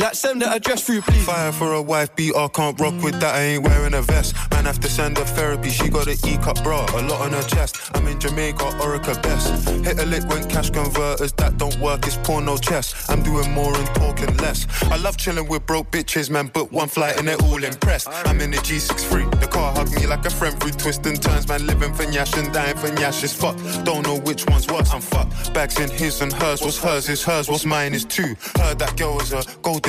Like 0.00 0.14
send 0.14 0.40
the 0.40 0.50
address 0.50 0.82
through, 0.86 1.02
please. 1.02 1.26
Fire 1.26 1.52
for 1.52 1.74
a 1.74 1.82
wife 1.82 2.16
beater, 2.16 2.48
can't 2.48 2.80
rock 2.80 2.94
with 3.02 3.20
that, 3.20 3.34
I 3.34 3.40
ain't 3.42 3.64
wearing 3.64 3.92
a 3.92 4.00
vest. 4.00 4.34
Man, 4.50 4.64
have 4.64 4.80
to 4.80 4.88
send 4.88 5.18
her 5.18 5.24
therapy, 5.24 5.68
she 5.68 5.90
got 5.90 6.06
an 6.06 6.16
E-cup 6.26 6.62
bra, 6.62 6.86
a 6.94 7.02
lot 7.02 7.20
on 7.20 7.32
her 7.32 7.42
chest. 7.42 7.76
I'm 7.94 8.06
in 8.06 8.18
Jamaica, 8.18 8.64
Orica 8.80 9.22
best. 9.22 9.68
Hit 9.84 10.00
a 10.00 10.06
lick 10.06 10.26
when 10.30 10.48
cash 10.48 10.70
converters, 10.70 11.32
that 11.34 11.58
don't 11.58 11.78
work, 11.80 12.06
it's 12.06 12.16
porno 12.16 12.56
chess. 12.56 13.10
I'm 13.10 13.22
doing 13.22 13.52
more 13.52 13.76
and 13.76 13.86
talking 13.88 14.34
less. 14.38 14.66
I 14.84 14.96
love 14.96 15.18
chilling 15.18 15.46
with 15.48 15.66
broke 15.66 15.90
bitches, 15.90 16.30
man, 16.30 16.46
book 16.46 16.72
one 16.72 16.88
flight 16.88 17.18
and 17.18 17.28
they're 17.28 17.42
all 17.42 17.62
impressed. 17.62 18.08
I'm 18.10 18.40
in 18.40 18.52
the 18.52 18.56
G63, 18.56 19.38
the 19.38 19.48
car 19.48 19.74
hug 19.74 19.92
me 19.92 20.06
like 20.06 20.24
a 20.24 20.30
friend 20.30 20.58
through 20.58 20.72
twists 20.72 21.06
and 21.06 21.20
turns, 21.20 21.46
man, 21.46 21.66
living 21.66 21.92
for 21.92 22.04
Nyash 22.04 22.42
and 22.42 22.50
dying 22.54 22.78
for 22.78 22.88
Nyash 22.88 23.22
is 23.22 23.34
fuck. 23.34 23.54
Don't 23.84 24.06
know 24.06 24.18
which 24.20 24.46
one's 24.46 24.66
worse, 24.66 24.94
I'm 24.94 25.02
fucked. 25.02 25.52
Bags 25.52 25.78
in 25.78 25.90
his 25.90 26.22
and 26.22 26.32
hers, 26.32 26.62
what's 26.62 26.78
hers 26.78 27.06
is 27.10 27.22
hers, 27.22 27.50
what's 27.50 27.66
mine 27.66 27.92
is 27.92 28.06
two. 28.06 28.34
Heard 28.56 28.78
that 28.78 28.96
girl 28.96 29.20
is 29.20 29.34
a 29.34 29.44
gold 29.60 29.86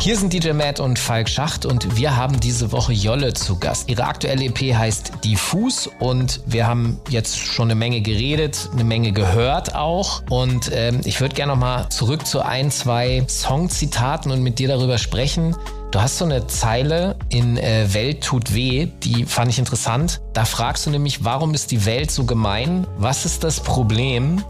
Hier 0.00 0.16
sind 0.16 0.32
DJ 0.32 0.52
Matt 0.52 0.78
und 0.78 0.96
Falk 0.96 1.28
Schacht 1.28 1.66
und 1.66 1.96
wir 1.96 2.16
haben 2.16 2.38
diese 2.38 2.70
Woche 2.70 2.92
Jolle 2.92 3.34
zu 3.34 3.58
Gast. 3.58 3.88
Ihre 3.90 4.04
aktuelle 4.04 4.44
EP 4.44 4.74
heißt 4.74 5.12
Diffus 5.24 5.90
und 5.98 6.40
wir 6.46 6.68
haben 6.68 7.00
jetzt 7.08 7.36
schon 7.36 7.64
eine 7.64 7.74
Menge 7.74 8.00
geredet, 8.00 8.70
eine 8.72 8.84
Menge 8.84 9.10
gehört 9.10 9.74
auch. 9.74 10.22
Und 10.30 10.70
ähm, 10.72 11.00
ich 11.04 11.20
würde 11.20 11.34
gerne 11.34 11.52
nochmal 11.52 11.88
zurück 11.88 12.26
zu 12.26 12.40
ein, 12.40 12.70
zwei 12.70 13.24
Songzitaten 13.28 14.30
und 14.30 14.40
mit 14.40 14.60
dir 14.60 14.68
darüber 14.68 14.98
sprechen. 14.98 15.56
Du 15.90 16.00
hast 16.00 16.18
so 16.18 16.24
eine 16.24 16.46
Zeile 16.46 17.16
in 17.28 17.56
äh, 17.56 17.92
Welt 17.92 18.22
tut 18.22 18.54
weh, 18.54 18.86
die 19.02 19.24
fand 19.24 19.50
ich 19.50 19.58
interessant. 19.58 20.20
Da 20.32 20.44
fragst 20.44 20.86
du 20.86 20.90
nämlich, 20.90 21.24
warum 21.24 21.54
ist 21.54 21.72
die 21.72 21.86
Welt 21.86 22.12
so 22.12 22.24
gemein? 22.24 22.86
Was 22.98 23.24
ist 23.24 23.42
das 23.42 23.58
Problem? 23.60 24.44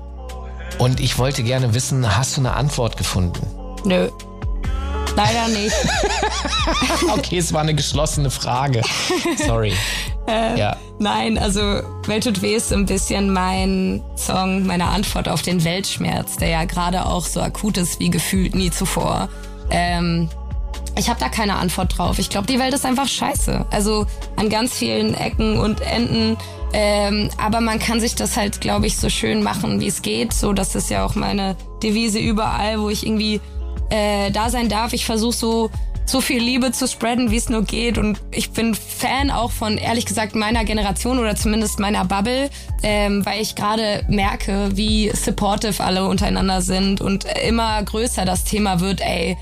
Und 0.79 1.01
ich 1.01 1.17
wollte 1.17 1.43
gerne 1.43 1.73
wissen, 1.73 2.17
hast 2.17 2.37
du 2.37 2.43
eine 2.43 2.53
Antwort 2.53 2.99
gefunden? 2.99 3.47
Nö. 3.85 4.11
Leider 5.17 5.49
nicht. 5.49 5.75
okay, 7.13 7.39
es 7.39 7.53
war 7.53 7.63
eine 7.63 7.75
geschlossene 7.75 8.31
Frage. 8.31 8.83
Sorry. 9.47 9.73
Äh, 10.29 10.59
Ja. 10.59 10.77
Nein, 10.99 11.39
also 11.39 11.61
Welt 12.07 12.25
tut 12.25 12.43
weh 12.43 12.55
ist 12.55 12.69
so 12.69 12.75
ein 12.75 12.85
bisschen 12.85 13.33
mein 13.33 14.03
Song, 14.15 14.67
meine 14.67 14.85
Antwort 14.85 15.27
auf 15.27 15.41
den 15.41 15.65
Weltschmerz, 15.65 16.37
der 16.37 16.49
ja 16.49 16.65
gerade 16.67 17.07
auch 17.07 17.25
so 17.25 17.41
akut 17.41 17.79
ist 17.79 17.99
wie 17.99 18.11
gefühlt 18.11 18.55
nie 18.55 18.71
zuvor. 18.71 19.31
Ähm, 19.71 20.29
ich 20.99 21.09
habe 21.09 21.19
da 21.19 21.31
keine 21.31 21.57
Antwort 21.57 21.97
drauf. 21.97 22.19
Ich 22.19 22.29
glaube, 22.29 22.47
die 22.47 22.59
Welt 22.59 22.75
ist 22.75 22.85
einfach 22.85 23.09
scheiße. 23.09 23.65
Also 23.71 24.05
an 24.37 24.51
ganz 24.51 24.75
vielen 24.75 25.15
Ecken 25.15 25.57
und 25.59 25.81
Enden. 25.81 26.37
Ähm, 26.75 27.31
aber 27.39 27.63
man 27.63 27.79
kann 27.79 27.99
sich 27.99 28.15
das 28.15 28.37
halt, 28.37 28.61
glaube 28.61 28.87
ich, 28.87 28.99
so 28.99 29.09
schön 29.09 29.43
machen, 29.43 29.81
wie 29.81 29.87
es 29.87 30.03
geht. 30.03 30.35
So, 30.35 30.53
das 30.53 30.75
ist 30.75 30.91
ja 30.91 31.07
auch 31.07 31.15
meine 31.15 31.57
Devise 31.83 32.19
überall, 32.19 32.83
wo 32.83 32.91
ich 32.91 33.07
irgendwie 33.07 33.41
äh, 33.91 34.31
da 34.31 34.51
sein 34.51 34.69
darf. 34.69 34.93
Ich 34.93 35.05
versuche 35.05 35.33
so 35.33 35.71
so 36.09 36.21
viel 36.23 36.43
Liebe 36.43 36.73
zu 36.73 36.89
spreaden, 36.89 37.31
wie 37.31 37.37
es 37.37 37.49
nur 37.49 37.63
geht. 37.65 37.99
Und 37.99 38.19
ich 38.31 38.51
bin 38.51 38.75
Fan 38.75 39.31
auch 39.31 39.51
von, 39.51 39.77
ehrlich 39.77 40.07
gesagt, 40.07 40.35
meiner 40.35 40.65
Generation 40.65 41.19
oder 41.19 41.37
zumindest 41.37 41.79
meiner 41.79 42.05
Bubble, 42.05 42.51
ähm, 42.83 43.25
weil 43.27 43.43
ich 43.43 43.55
gerade 43.55 44.05
merke, 44.09 44.71
wie 44.75 45.11
supportive 45.11 45.85
alle 45.85 46.07
untereinander 46.07 46.63
sind 46.63 47.01
und 47.01 47.27
immer 47.47 47.83
größer 47.83 48.25
das 48.25 48.45
Thema 48.45 48.81
wird, 48.81 49.01
ey, 49.01 49.37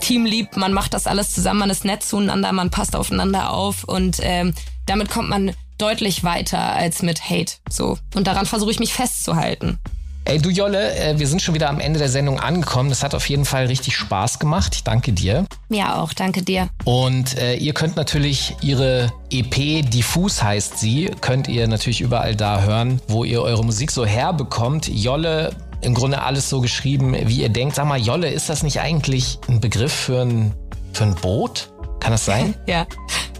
Team 0.00 0.26
liebt, 0.26 0.56
man 0.56 0.72
macht 0.72 0.94
das 0.94 1.06
alles 1.06 1.32
zusammen, 1.32 1.60
man 1.60 1.70
ist 1.70 1.84
nett 1.84 2.02
zueinander, 2.02 2.50
man 2.52 2.70
passt 2.70 2.96
aufeinander 2.96 3.52
auf 3.52 3.84
und 3.84 4.18
ähm, 4.20 4.52
damit 4.86 5.10
kommt 5.10 5.28
man 5.28 5.52
deutlich 5.78 6.24
weiter 6.24 6.60
als 6.60 7.02
mit 7.02 7.30
Hate. 7.30 7.54
So. 7.70 7.98
Und 8.14 8.26
daran 8.26 8.46
versuche 8.46 8.72
ich 8.72 8.80
mich 8.80 8.92
festzuhalten. 8.92 9.78
Ey, 10.24 10.38
du 10.38 10.50
Jolle, 10.50 10.94
äh, 10.94 11.18
wir 11.18 11.26
sind 11.26 11.42
schon 11.42 11.54
wieder 11.54 11.68
am 11.68 11.80
Ende 11.80 11.98
der 11.98 12.08
Sendung 12.08 12.38
angekommen. 12.38 12.90
Das 12.90 13.02
hat 13.02 13.14
auf 13.14 13.28
jeden 13.28 13.44
Fall 13.44 13.66
richtig 13.66 13.96
Spaß 13.96 14.38
gemacht. 14.38 14.74
Ich 14.76 14.84
danke 14.84 15.12
dir. 15.12 15.46
Mir 15.68 15.96
auch, 15.96 16.12
danke 16.12 16.42
dir. 16.42 16.68
Und 16.84 17.36
äh, 17.36 17.56
ihr 17.56 17.74
könnt 17.74 17.96
natürlich 17.96 18.54
ihre 18.60 19.12
EP, 19.30 19.84
Diffus 19.90 20.42
heißt 20.42 20.78
sie, 20.78 21.10
könnt 21.20 21.48
ihr 21.48 21.66
natürlich 21.66 22.00
überall 22.00 22.36
da 22.36 22.62
hören, 22.62 23.00
wo 23.08 23.24
ihr 23.24 23.42
eure 23.42 23.64
Musik 23.64 23.90
so 23.90 24.06
herbekommt. 24.06 24.88
Jolle, 24.88 25.56
im 25.80 25.92
Grunde 25.92 26.22
alles 26.22 26.48
so 26.48 26.60
geschrieben, 26.60 27.16
wie 27.26 27.42
ihr 27.42 27.48
denkt. 27.48 27.74
Sag 27.74 27.86
mal, 27.86 28.00
Jolle, 28.00 28.30
ist 28.30 28.48
das 28.48 28.62
nicht 28.62 28.80
eigentlich 28.80 29.40
ein 29.48 29.60
Begriff 29.60 29.92
für 29.92 30.22
ein, 30.22 30.54
für 30.92 31.02
ein 31.02 31.16
Boot? 31.16 31.72
Kann 31.98 32.12
das 32.12 32.24
sein? 32.24 32.54
Ja. 32.66 32.86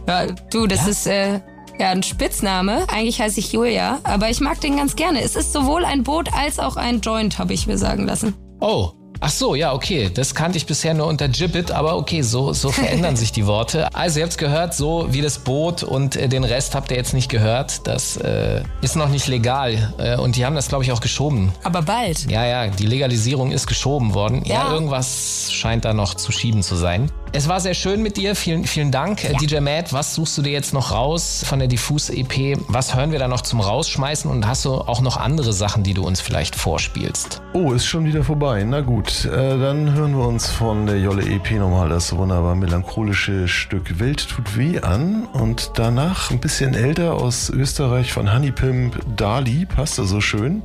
ja 0.09 0.26
du, 0.51 0.66
das 0.66 0.89
ist 0.89 1.07
äh, 1.07 1.41
ja 1.83 1.91
ein 1.91 2.03
Spitzname. 2.03 2.85
Eigentlich 2.89 3.20
heiße 3.20 3.41
ich 3.41 3.53
Julia, 3.53 3.99
aber 4.05 4.30
ich 4.30 4.41
mag 4.41 4.61
den 4.61 4.76
ganz 4.76 4.95
gerne. 4.97 5.20
Es 5.20 5.35
ist 5.37 5.53
sowohl 5.53 5.85
ein 5.85 6.05
Boot 6.05 6.28
als 6.33 6.59
auch 6.59 6.76
ein 6.76 7.01
Joint, 7.01 7.39
habe 7.39 7.53
ich 7.53 7.66
mir 7.66 7.76
sagen 7.76 8.07
lassen. 8.07 8.35
Oh. 8.61 8.91
Ach 9.24 9.30
so, 9.30 9.55
ja, 9.55 9.72
okay. 9.72 10.11
Das 10.12 10.35
kannte 10.35 10.59
ich 10.59 10.66
bisher 10.66 10.95
nur 10.95 11.07
unter 11.07 11.28
Gibbet, 11.28 11.70
aber 11.70 11.97
okay, 11.97 12.22
so, 12.22 12.53
so 12.53 12.70
verändern 12.72 13.14
sich 13.14 13.30
die 13.30 13.47
Worte. 13.47 13.89
Also, 13.95 14.18
ihr 14.18 14.24
habt's 14.24 14.37
gehört, 14.37 14.74
so 14.74 15.07
wie 15.11 15.20
das 15.20 15.39
Boot 15.39 15.85
und 15.85 16.16
äh, 16.16 16.28
den 16.28 16.43
Rest 16.43 16.74
habt 16.74 16.91
ihr 16.91 16.97
jetzt 16.97 17.14
nicht 17.14 17.28
gehört. 17.28 17.87
Das 17.87 18.16
äh, 18.16 18.64
ist 18.80 18.97
noch 18.97 19.09
nicht 19.09 19.28
legal. 19.28 19.95
Äh, 19.99 20.16
und 20.18 20.35
die 20.35 20.45
haben 20.45 20.57
das, 20.57 20.68
glaube 20.68 20.83
ich, 20.83 20.91
auch 20.91 21.01
geschoben. 21.01 21.53
Aber 21.62 21.83
bald. 21.83 22.28
Ja, 22.30 22.45
ja, 22.45 22.66
die 22.66 22.87
Legalisierung 22.87 23.53
ist 23.53 23.68
geschoben 23.68 24.14
worden. 24.14 24.43
Ja, 24.45 24.66
Ja. 24.68 24.72
irgendwas 24.72 25.53
scheint 25.53 25.85
da 25.85 25.95
noch 25.95 26.14
zu 26.14 26.33
schieben 26.33 26.64
zu 26.64 26.74
sein. 26.74 27.09
Es 27.35 27.49
war 27.49 27.61
sehr 27.61 27.72
schön 27.72 28.03
mit 28.03 28.18
dir. 28.18 28.37
Vielen, 28.37 28.64
vielen 28.64 28.91
Dank. 28.91 29.24
Ja. 29.24 29.33
DJ 29.39 29.61
Matt, 29.61 29.95
was 29.95 30.14
suchst 30.14 30.37
du 30.37 30.43
dir 30.43 30.53
jetzt 30.53 30.74
noch 30.74 30.93
raus 30.93 31.43
von 31.47 31.61
der 31.61 31.66
Diffus 31.66 32.11
EP? 32.11 32.59
Was 32.68 32.95
hören 32.95 33.11
wir 33.11 33.18
da 33.18 33.26
noch 33.26 33.41
zum 33.41 33.61
Rausschmeißen? 33.61 34.30
Und 34.30 34.47
hast 34.47 34.66
du 34.66 34.74
auch 34.74 35.01
noch 35.01 35.16
andere 35.16 35.55
Sachen, 35.55 35.83
die 35.83 35.95
du 35.95 36.05
uns 36.05 36.20
vielleicht 36.20 36.55
vorspielst? 36.55 37.41
Oh, 37.55 37.72
ist 37.72 37.87
schon 37.87 38.05
wieder 38.05 38.22
vorbei. 38.22 38.62
Na 38.64 38.83
gut, 38.83 39.24
äh, 39.24 39.59
dann 39.59 39.95
hören 39.95 40.14
wir 40.14 40.26
uns 40.26 40.51
von 40.51 40.85
der 40.85 40.99
Jolle 40.99 41.22
EP 41.22 41.53
nochmal 41.53 41.89
das 41.89 42.14
wunderbar 42.14 42.55
melancholische 42.55 43.49
Stück 43.49 43.99
Welt 43.99 44.28
tut 44.28 44.59
weh 44.59 44.80
an. 44.80 45.24
Und 45.33 45.70
danach 45.76 46.30
ein 46.30 46.39
bisschen 46.39 46.74
älter 46.74 47.14
aus 47.14 47.49
Österreich 47.49 48.12
von 48.12 48.30
Honey 48.30 48.53
Pimp 48.53 49.01
Dali. 49.16 49.64
Passt 49.64 49.99
da 49.99 50.05
so 50.05 50.20
schön. 50.20 50.62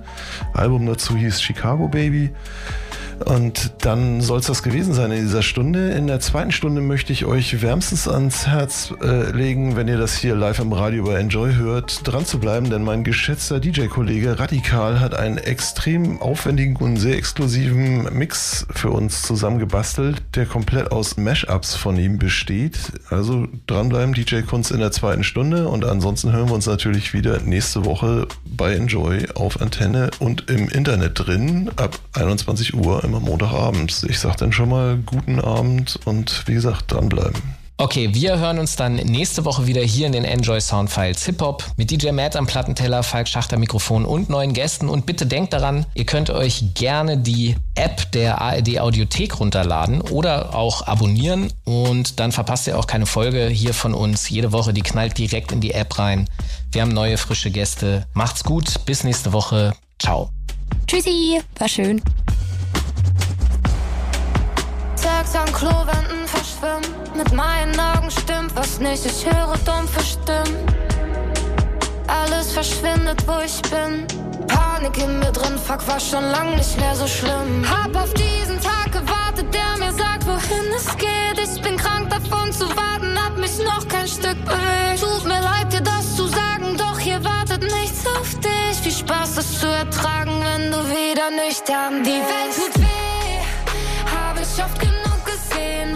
Album 0.54 0.86
dazu 0.86 1.16
hieß 1.16 1.42
Chicago 1.42 1.88
Baby. 1.88 2.32
Und 3.26 3.72
dann 3.82 4.22
soll 4.22 4.40
es 4.40 4.48
das 4.48 4.64
gewesen 4.64 4.94
sein 4.94 5.12
in 5.12 5.24
dieser 5.24 5.42
Stunde. 5.42 5.92
In 5.92 6.08
der 6.08 6.20
zweiten 6.20 6.52
Stunde 6.52 6.82
möchte 6.82 7.14
ich 7.14 7.26
euch 7.26 7.62
wärmstens 7.62 8.08
ans 8.08 8.48
Herz 8.48 8.94
äh, 9.02 9.32
legen, 9.32 9.76
wenn 9.76 9.88
ihr 9.88 9.98
das 9.98 10.16
hier 10.16 10.36
live 10.36 10.60
im 10.60 10.72
Radio 10.74 11.06
bei 11.06 11.16
Enjoy 11.16 11.56
hört, 11.56 12.08
dran 12.08 12.26
zu 12.26 12.40
bleiben, 12.40 12.70
denn 12.70 12.84
mein 12.84 13.04
geschätzter 13.04 13.60
DJ-Kollege 13.60 14.40
Radikal 14.40 15.00
hat 15.00 15.16
einen 15.16 15.38
extrem 15.38 16.22
aufwendigen 16.22 16.76
und 16.78 16.98
sehr 16.98 17.18
exklusiven 17.18 18.08
Mix 18.18 18.68
für 18.74 18.92
uns 18.92 19.24
zusammengebastelt, 19.24 20.22
der 20.36 20.46
komplett 20.46 20.92
aus 20.92 21.18
Mashups 21.18 21.76
von 21.76 21.98
ihm 21.98 22.20
besteht. 22.20 22.78
Also 23.10 23.48
dranbleiben, 23.66 24.14
DJ 24.14 24.42
Kunst 24.42 24.72
in 24.72 24.80
der 24.80 24.92
zweiten 24.92 25.24
Stunde 25.24 25.68
und 25.68 25.86
ansonsten 25.86 26.32
hören 26.32 26.50
wir 26.50 26.56
uns 26.56 26.68
natürlich 26.68 27.14
wieder 27.14 27.42
nächste 27.42 27.86
Woche 27.86 28.28
bei 28.46 28.74
Enjoy 28.74 29.28
auf 29.36 29.62
Antenne 29.62 30.12
und 30.20 30.50
im 30.50 30.70
Internet 30.70 31.14
drin 31.16 31.72
ab 31.78 31.98
21 32.14 32.74
Uhr 32.76 33.04
immer 33.08 33.20
Montagabends. 33.20 34.04
Ich 34.04 34.20
sag 34.20 34.36
dann 34.38 34.52
schon 34.52 34.70
mal 34.70 34.98
guten 35.06 35.40
Abend 35.40 36.00
und 36.06 36.48
wie 36.48 36.54
gesagt, 36.54 36.92
dranbleiben. 36.92 37.42
Okay, 37.80 38.10
wir 38.12 38.40
hören 38.40 38.58
uns 38.58 38.76
dann 38.76 38.96
nächste 38.96 39.46
Woche 39.46 39.68
wieder 39.68 39.84
hier 39.84 40.08
in 40.08 40.12
den 40.12 40.24
Enjoy 40.24 40.60
Soundfiles 40.60 41.24
Hip 41.26 41.40
Hop 41.42 41.64
mit 41.78 41.92
DJ 41.92 42.10
Matt 42.10 42.36
am 42.36 42.48
Plattenteller, 42.48 43.04
Falk 43.04 43.28
Schachter 43.28 43.60
Mikrofon 43.60 44.04
und 44.04 44.32
neuen 44.32 44.54
Gästen. 44.54 44.90
Und 44.90 45.06
bitte 45.06 45.28
denkt 45.28 45.54
daran, 45.54 45.86
ihr 45.94 46.08
könnt 46.08 46.32
euch 46.32 46.74
gerne 46.74 47.20
die 47.20 47.56
App 47.76 48.12
der 48.14 48.42
ARD 48.42 48.80
Audiothek 48.80 49.40
runterladen 49.40 50.02
oder 50.02 50.56
auch 50.56 50.88
abonnieren 50.88 51.54
und 51.66 52.20
dann 52.20 52.32
verpasst 52.32 52.66
ihr 52.66 52.80
auch 52.80 52.88
keine 52.88 53.06
Folge 53.06 53.46
hier 53.48 53.76
von 53.76 53.94
uns. 53.94 54.28
Jede 54.28 54.52
Woche, 54.52 54.74
die 54.74 54.82
knallt 54.82 55.16
direkt 55.16 55.52
in 55.52 55.62
die 55.62 55.74
App 55.74 56.00
rein. 56.00 56.28
Wir 56.72 56.82
haben 56.82 56.92
neue 56.92 57.20
frische 57.20 57.52
Gäste. 57.52 58.08
Macht's 58.14 58.44
gut, 58.44 58.86
bis 58.86 59.04
nächste 59.04 59.34
Woche. 59.34 59.74
Ciao. 60.00 60.32
Tschüssi, 60.88 61.42
war 61.60 61.70
schön. 61.70 62.02
Tags 65.28 65.36
an 65.36 65.54
Klowänden 65.54 66.28
verschwimmen. 66.28 66.86
Mit 67.16 67.34
meinen 67.34 67.78
Augen 67.80 68.12
stimmt 68.12 68.56
was 68.56 68.80
nicht, 68.80 69.06
ich 69.06 69.26
höre 69.26 69.58
dumpfe 69.66 70.02
Stimmen. 70.02 70.66
Alles 72.08 72.54
verschwindet, 72.54 73.28
wo 73.28 73.40
ich 73.44 73.62
bin. 73.64 74.08
Panik 74.48 74.98
in 74.98 75.20
mir 75.20 75.32
drin, 75.32 75.58
fuck, 75.58 75.86
war 75.88 76.00
schon 76.00 76.24
lang 76.24 76.56
nicht 76.56 76.78
mehr 76.80 76.96
so 76.96 77.08
schlimm. 77.08 77.66
Hab 77.70 77.96
auf 77.96 78.14
diesen 78.14 78.60
Tag 78.62 78.92
gewartet, 78.92 79.54
der 79.54 79.86
mir 79.86 79.92
sagt, 79.94 80.26
wohin 80.26 80.72
es 80.76 80.96
geht. 80.98 81.38
Ich 81.44 81.62
bin 81.62 81.76
krank 81.78 82.10
davon 82.10 82.52
zu 82.52 82.66
warten, 82.70 83.18
hab 83.22 83.38
mich 83.38 83.58
noch 83.60 83.88
kein 83.88 84.08
Stück 84.08 84.38
bewegt. 84.46 85.02
Tut 85.02 85.26
mir 85.26 85.42
leid, 85.42 85.74
dir 85.74 85.82
das 85.82 86.16
zu 86.16 86.28
sagen, 86.28 86.78
doch 86.78 87.00
hier 87.00 87.24
wartet 87.24 87.64
nichts 87.64 88.06
auf 88.08 88.34
dich. 88.40 88.78
Viel 88.82 88.92
Spaß, 88.92 89.38
es 89.38 89.60
zu 89.60 89.68
ertragen, 89.68 90.40
wenn 90.44 90.72
du 90.72 90.78
wieder 90.90 91.30
nüchtern 91.32 92.04
Die 92.04 92.12
Welt 92.12 92.56
tut 92.56 92.82
weh, 92.82 93.40
hab 94.06 94.40
ich 94.40 94.64
oft 94.64 94.80
genug. 94.80 94.97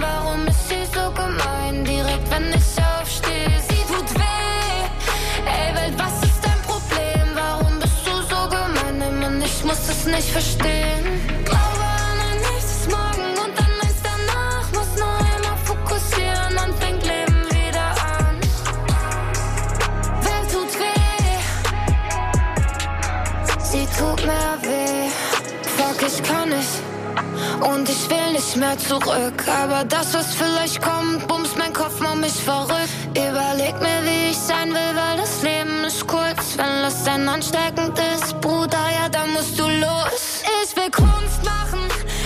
Warum 0.02 0.48
ist 0.48 0.68
sie 0.70 0.84
so 0.94 1.12
gemein? 1.12 1.86
Direkt, 1.86 2.30
wenn 2.32 2.50
ich 2.50 2.84
aufstehe, 2.84 3.54
sie 3.70 3.84
tut 3.92 4.10
weh. 4.20 4.82
Ey, 5.46 5.76
Welt, 5.76 5.96
was 5.98 6.16
ist 6.28 6.42
dein 6.44 6.62
Problem? 6.64 7.28
Warum 7.36 7.80
bist 7.80 8.02
du 8.06 8.14
so 8.34 8.42
gemein? 8.50 9.02
Ey, 9.02 9.12
Mann, 9.12 9.42
ich 9.42 9.64
muss 9.64 9.88
es 9.88 10.06
nicht 10.06 10.30
verstehen. 10.30 11.41
Und 27.62 27.88
ich 27.88 28.10
will 28.10 28.32
nicht 28.34 28.56
mehr 28.56 28.78
zurück. 28.78 29.48
Aber 29.48 29.84
das, 29.84 30.14
was 30.14 30.34
vielleicht 30.34 30.82
kommt, 30.82 31.28
bumst 31.28 31.58
mein 31.58 31.74
Kopf, 31.74 32.00
macht 32.00 32.18
mich 32.18 32.34
verrückt. 32.34 32.90
Überleg 33.16 33.80
mir, 33.80 34.02
wie 34.04 34.32
ich 34.32 34.38
sein 34.38 34.70
will, 34.70 34.96
weil 34.96 35.18
das 35.18 35.44
Leben 35.44 35.84
ist 35.86 36.06
kurz. 36.08 36.58
Wenn 36.58 36.82
Lust 36.84 37.06
dann 37.06 37.28
ansteckend 37.28 38.00
ist, 38.16 38.40
Bruder, 38.42 38.86
ja, 39.00 39.10
dann 39.10 39.32
musst 39.34 39.60
du 39.60 39.64
los. 39.64 40.44
Ich 40.64 40.76
will 40.76 40.90
Kunst 40.90 41.44
machen, 41.44 41.82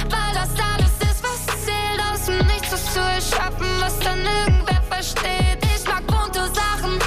weil 0.10 0.34
das 0.34 0.50
alles 0.52 0.94
ist, 1.12 1.22
was 1.22 1.46
zählt. 1.66 2.00
Aus 2.14 2.26
dem 2.28 2.38
Nichts 2.48 2.72
was 2.72 2.94
zu 2.94 3.00
erschaffen, 3.00 3.68
was 3.80 4.00
dann 4.00 4.20
irgendwer 4.20 4.82
versteht. 4.90 5.60
Ich 5.76 5.86
mag 5.86 6.06
bunte 6.08 6.48
Sachen, 6.54 6.98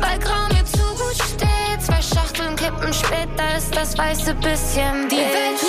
weil 0.00 0.18
Grau 0.18 0.48
mir 0.48 0.64
zu 0.64 0.82
gut 0.98 1.14
steht. 1.14 1.80
Zwei 1.80 2.02
Schachteln 2.02 2.56
kippen 2.56 2.92
später 2.92 3.56
ist 3.56 3.74
das 3.76 3.96
weiße 3.96 4.34
bisschen. 4.34 5.08
Die 5.08 5.16
Welt 5.16 5.60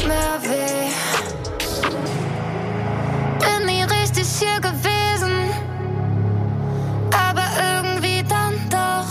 tut 0.00 0.08
mir 0.08 0.38
weh. 0.42 0.90
Bin 3.38 3.66
nie 3.66 3.82
richtig 3.82 4.26
hier 4.38 4.60
gewesen, 4.60 5.50
aber 7.12 7.46
irgendwie 7.58 8.22
dann 8.28 8.54
doch. 8.68 9.10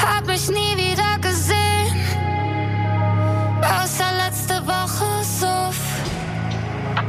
Hab 0.00 0.26
mich 0.26 0.48
nie 0.48 0.76
wieder 0.76 1.18
gesehen, 1.20 2.00
außer 3.62 4.12
letzte 4.24 4.66
Woche 4.66 5.24
Suff. 5.24 5.80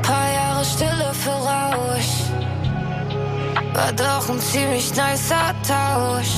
Paar 0.02 0.32
Jahre 0.32 0.66
Stille 0.66 1.14
für 1.14 1.32
Rausch, 1.32 2.32
war 3.74 3.92
doch 3.94 4.30
ein 4.30 4.40
ziemlich 4.40 4.90
nicer 4.96 5.54
Tausch. 5.68 6.36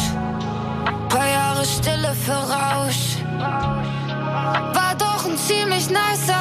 Paar 1.09 1.27
Jahre 1.27 1.65
Stille 1.65 2.13
für 2.25 2.34
Rausch, 2.34 3.09
ein 5.91 6.38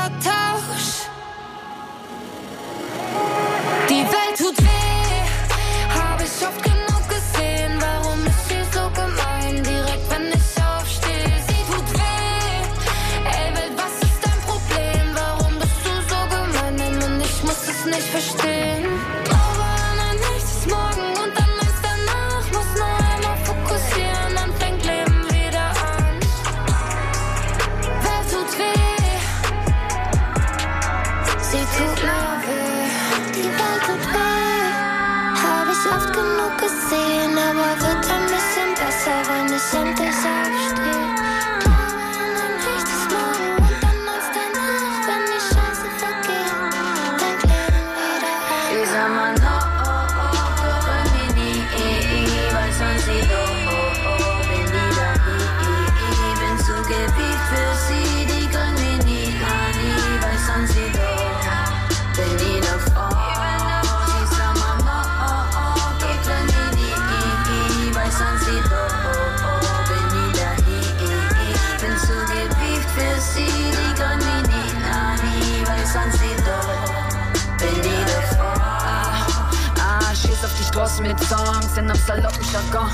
Mit 81.01 81.19
Songs 81.21 81.77
in 81.77 81.89
einem 81.89 81.95
saloppen 82.07 82.45
Jargon. 82.53 82.91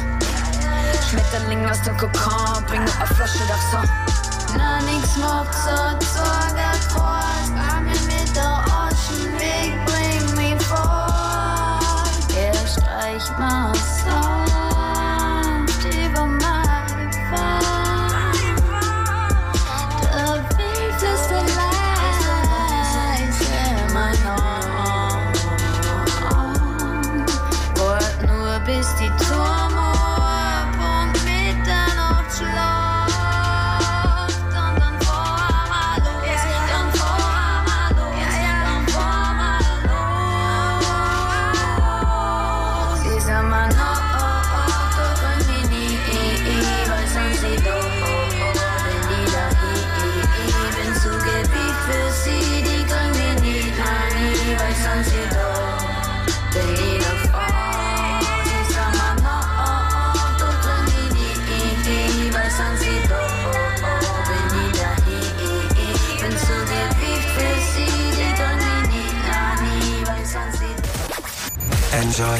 Schmetterling 1.08 1.66
aus 1.66 1.80
dem 1.82 1.96
Kokon, 1.96 2.64
bring 2.66 2.80
eine 2.80 3.14
Flasche 3.14 3.38
so. 3.72 3.78
Na, 4.56 4.78
nix 4.82 5.16
macht 5.16 5.54
so 5.54 5.70
Sorge 6.14 6.68
groß. 6.92 7.50
Arme 7.72 7.92
mit 8.06 8.36
der 8.36 8.62
Ocean 8.66 9.32
Weg, 9.38 9.74
bring 9.86 10.36
mich 10.36 10.62
vor. 10.64 11.80
Er 12.36 12.54
streicht 12.66 13.38
mal 13.38 13.72
sanft 13.74 14.43